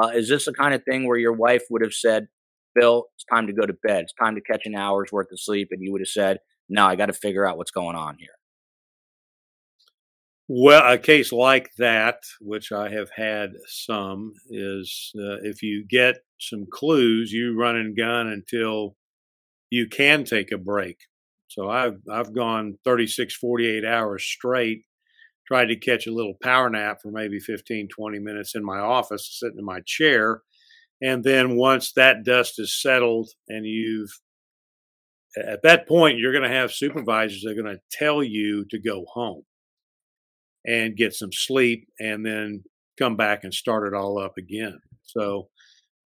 [0.00, 2.28] uh, is this the kind of thing where your wife would have said,
[2.74, 4.04] "Bill, it's time to go to bed.
[4.04, 6.86] It's time to catch an hour's worth of sleep," and you would have said, "No,
[6.86, 8.37] I got to figure out what's going on here."
[10.48, 16.16] Well, a case like that, which I have had some, is uh, if you get
[16.40, 18.96] some clues, you run and gun until
[19.70, 20.98] you can take a break.
[21.48, 24.84] So I've I've gone 36, 48 hours straight,
[25.46, 29.28] tried to catch a little power nap for maybe 15, 20 minutes in my office,
[29.40, 30.42] sitting in my chair.
[31.02, 34.10] And then once that dust is settled and you've
[35.36, 38.78] at that point, you're going to have supervisors that are going to tell you to
[38.78, 39.42] go home
[40.68, 42.62] and get some sleep and then
[42.98, 44.78] come back and start it all up again.
[45.02, 45.48] So,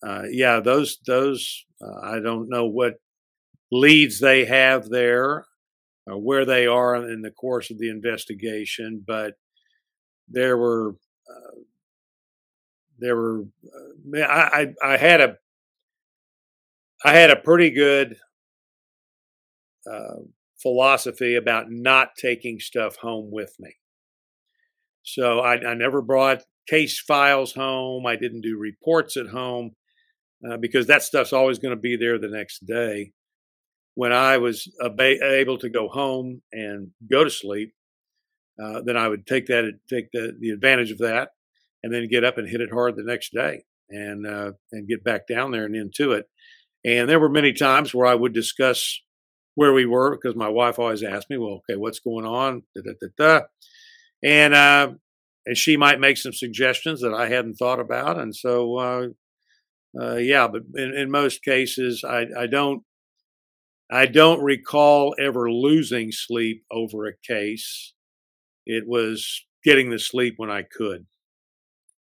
[0.06, 2.96] uh, yeah, those those uh, I don't know what
[3.72, 5.46] leads they have there,
[6.06, 9.34] or where they are in the course of the investigation, but
[10.30, 10.96] there were
[11.30, 11.60] uh,
[13.00, 13.46] there were
[14.16, 15.38] uh, I, I I had a
[17.04, 18.16] I had a pretty good
[19.92, 20.22] uh,
[20.62, 23.74] philosophy about not taking stuff home with me
[25.04, 28.06] So I, I never brought case files home.
[28.06, 29.72] I didn't do reports at home
[30.50, 33.12] uh, because that stuff's always going to be there the next day.
[33.96, 37.74] When I was able to go home and go to sleep,
[38.62, 41.30] uh, then I would take that take the, the advantage of that,
[41.84, 45.04] and then get up and hit it hard the next day, and uh, and get
[45.04, 46.26] back down there and into it.
[46.86, 49.02] And there were many times where I would discuss
[49.56, 52.82] where we were because my wife always asked me, "Well, okay, what's going on?" Da,
[52.84, 53.42] da, da,
[54.24, 54.92] and uh,
[55.46, 59.08] and she might make some suggestions that I hadn't thought about, and so uh,
[60.00, 60.48] uh, yeah.
[60.48, 62.84] But in, in most cases, I, I don't
[63.92, 67.94] I don't recall ever losing sleep over a case.
[68.66, 71.08] It was getting the sleep when I could.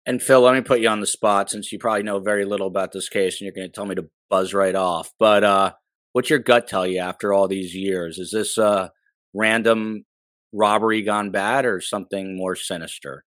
[0.04, 2.66] And Fil, let me put you on the spot since you probably know very little
[2.66, 5.12] about this case and you're going to tell me to buzz right off.
[5.18, 5.72] But uh,
[6.12, 8.18] what's your gut tell you after all these years?
[8.18, 8.90] Is this a
[9.34, 10.04] random
[10.52, 13.24] robbery gone bad or something more sinister?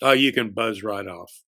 [0.00, 1.42] Oh, you can buzz right off.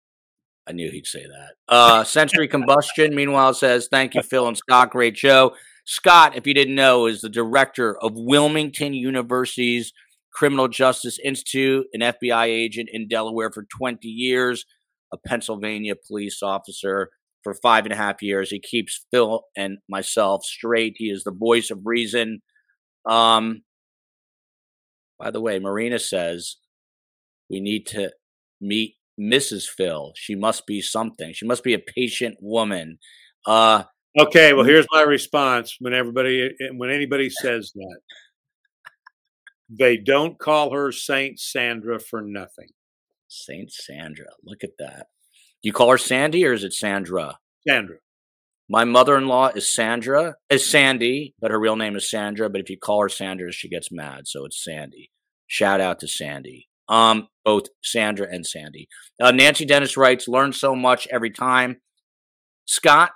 [0.68, 1.55] I knew he'd say that.
[1.68, 4.90] Uh, Century Combustion, meanwhile, says, Thank you, Fil and Scott.
[4.90, 5.55] Great show.
[5.85, 9.93] Scott, if you didn't know, is the director of Wilmington University's
[10.32, 14.64] Criminal Justice Institute, an FBI agent in Delaware for 20 years,
[15.12, 17.10] a Pennsylvania police officer
[17.43, 18.51] for five and a half years.
[18.51, 20.94] He keeps Fil and myself straight.
[20.97, 22.43] He is the voice of reason.
[23.09, 23.62] Um,
[25.20, 26.56] by the way, Marina says
[27.48, 28.10] we need to
[28.60, 29.66] meet Mrs.
[29.66, 30.12] Fil.
[30.16, 31.32] She must be something.
[31.34, 32.98] She must be a patient woman.
[33.47, 33.84] Uh,
[34.18, 38.01] okay, well, here's my response when everybody, when anybody says that.
[39.72, 42.68] They don't call her Saint Sandra for nothing.
[43.28, 44.26] Saint Sandra.
[44.42, 45.06] Look at that.
[45.62, 47.38] Do you call her Sandy or is it Sandra?
[47.68, 47.98] Sandra.
[48.72, 52.48] My mother-in-law is Sandra, is Sandy, but her real name is Sandra.
[52.48, 55.10] But if you call her Sandra, she gets mad, so it's Sandy.
[55.48, 56.68] Shout out to Sandy.
[56.88, 58.86] Um, both Sandra and Sandy.
[59.20, 61.80] Uh, Nancy Dennis writes, "Learn so much every time."
[62.64, 63.10] Scott,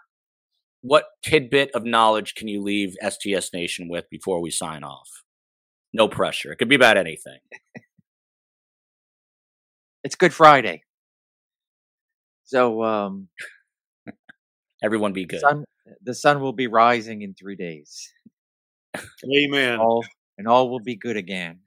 [0.81, 5.09] what tidbit of knowledge can you leave STS Nation with before we sign off?
[5.93, 6.51] No pressure.
[6.51, 7.39] It could be about anything.
[10.02, 10.82] it's Good Friday.
[12.43, 13.28] So um
[14.82, 15.38] everyone be good.
[15.38, 15.64] The sun,
[16.02, 18.12] the sun will be rising in 3 days.
[19.36, 19.78] Amen.
[19.78, 20.05] All,
[20.38, 21.60] and all will be good again.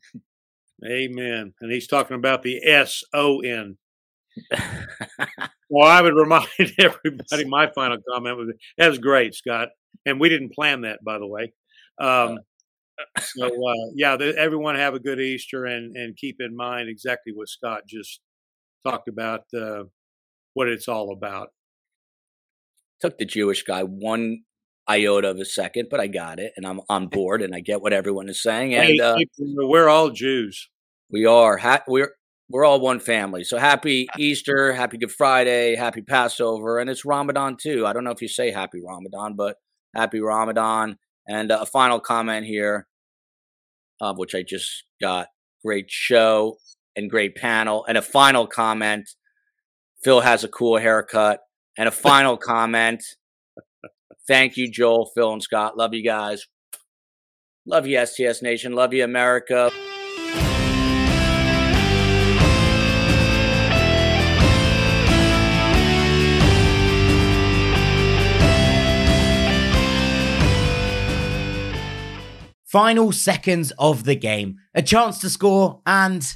[0.86, 1.54] Amen.
[1.60, 3.78] And he's talking about the S O N.
[5.70, 6.48] well, I would remind
[6.80, 9.70] everybody my final comment was that was great, Scott.
[10.06, 11.54] And we didn't plan that, by the way.
[12.00, 12.40] Um,
[13.20, 17.34] so uh, yeah, the, everyone have a good Easter and and keep in mind exactly
[17.34, 18.22] what Scott just
[18.86, 19.84] talked about, uh,
[20.54, 21.50] what it's all about.
[23.02, 24.44] Took the Jewish guy one
[24.90, 27.82] iota of a second, but I got it, and I'm on board, and I get
[27.82, 28.76] what everyone is saying.
[28.76, 30.70] And uh, we're all Jews.
[31.10, 31.58] We are.
[31.58, 32.14] Ha- we're
[32.50, 33.44] we're all one family.
[33.44, 37.86] So happy Easter, happy Good Friday, happy Passover, and it's Ramadan too.
[37.86, 39.58] I don't know if you say happy Ramadan, but
[39.96, 40.98] happy Ramadan.
[41.28, 42.88] And uh, a final comment here,
[44.00, 45.28] uh, which I just got.
[45.66, 46.58] Great show
[46.96, 47.84] and great panel.
[47.88, 49.10] And a final comment
[50.04, 51.40] Fil has a cool haircut.
[51.78, 53.04] And a final comment.
[54.28, 55.78] Thank you, Joel, Fil, and Scott.
[55.78, 56.48] Love you guys.
[57.66, 58.74] Love you, STS Nation.
[58.74, 59.70] Love you, America.
[72.66, 76.36] Final seconds of the game, a chance to score, and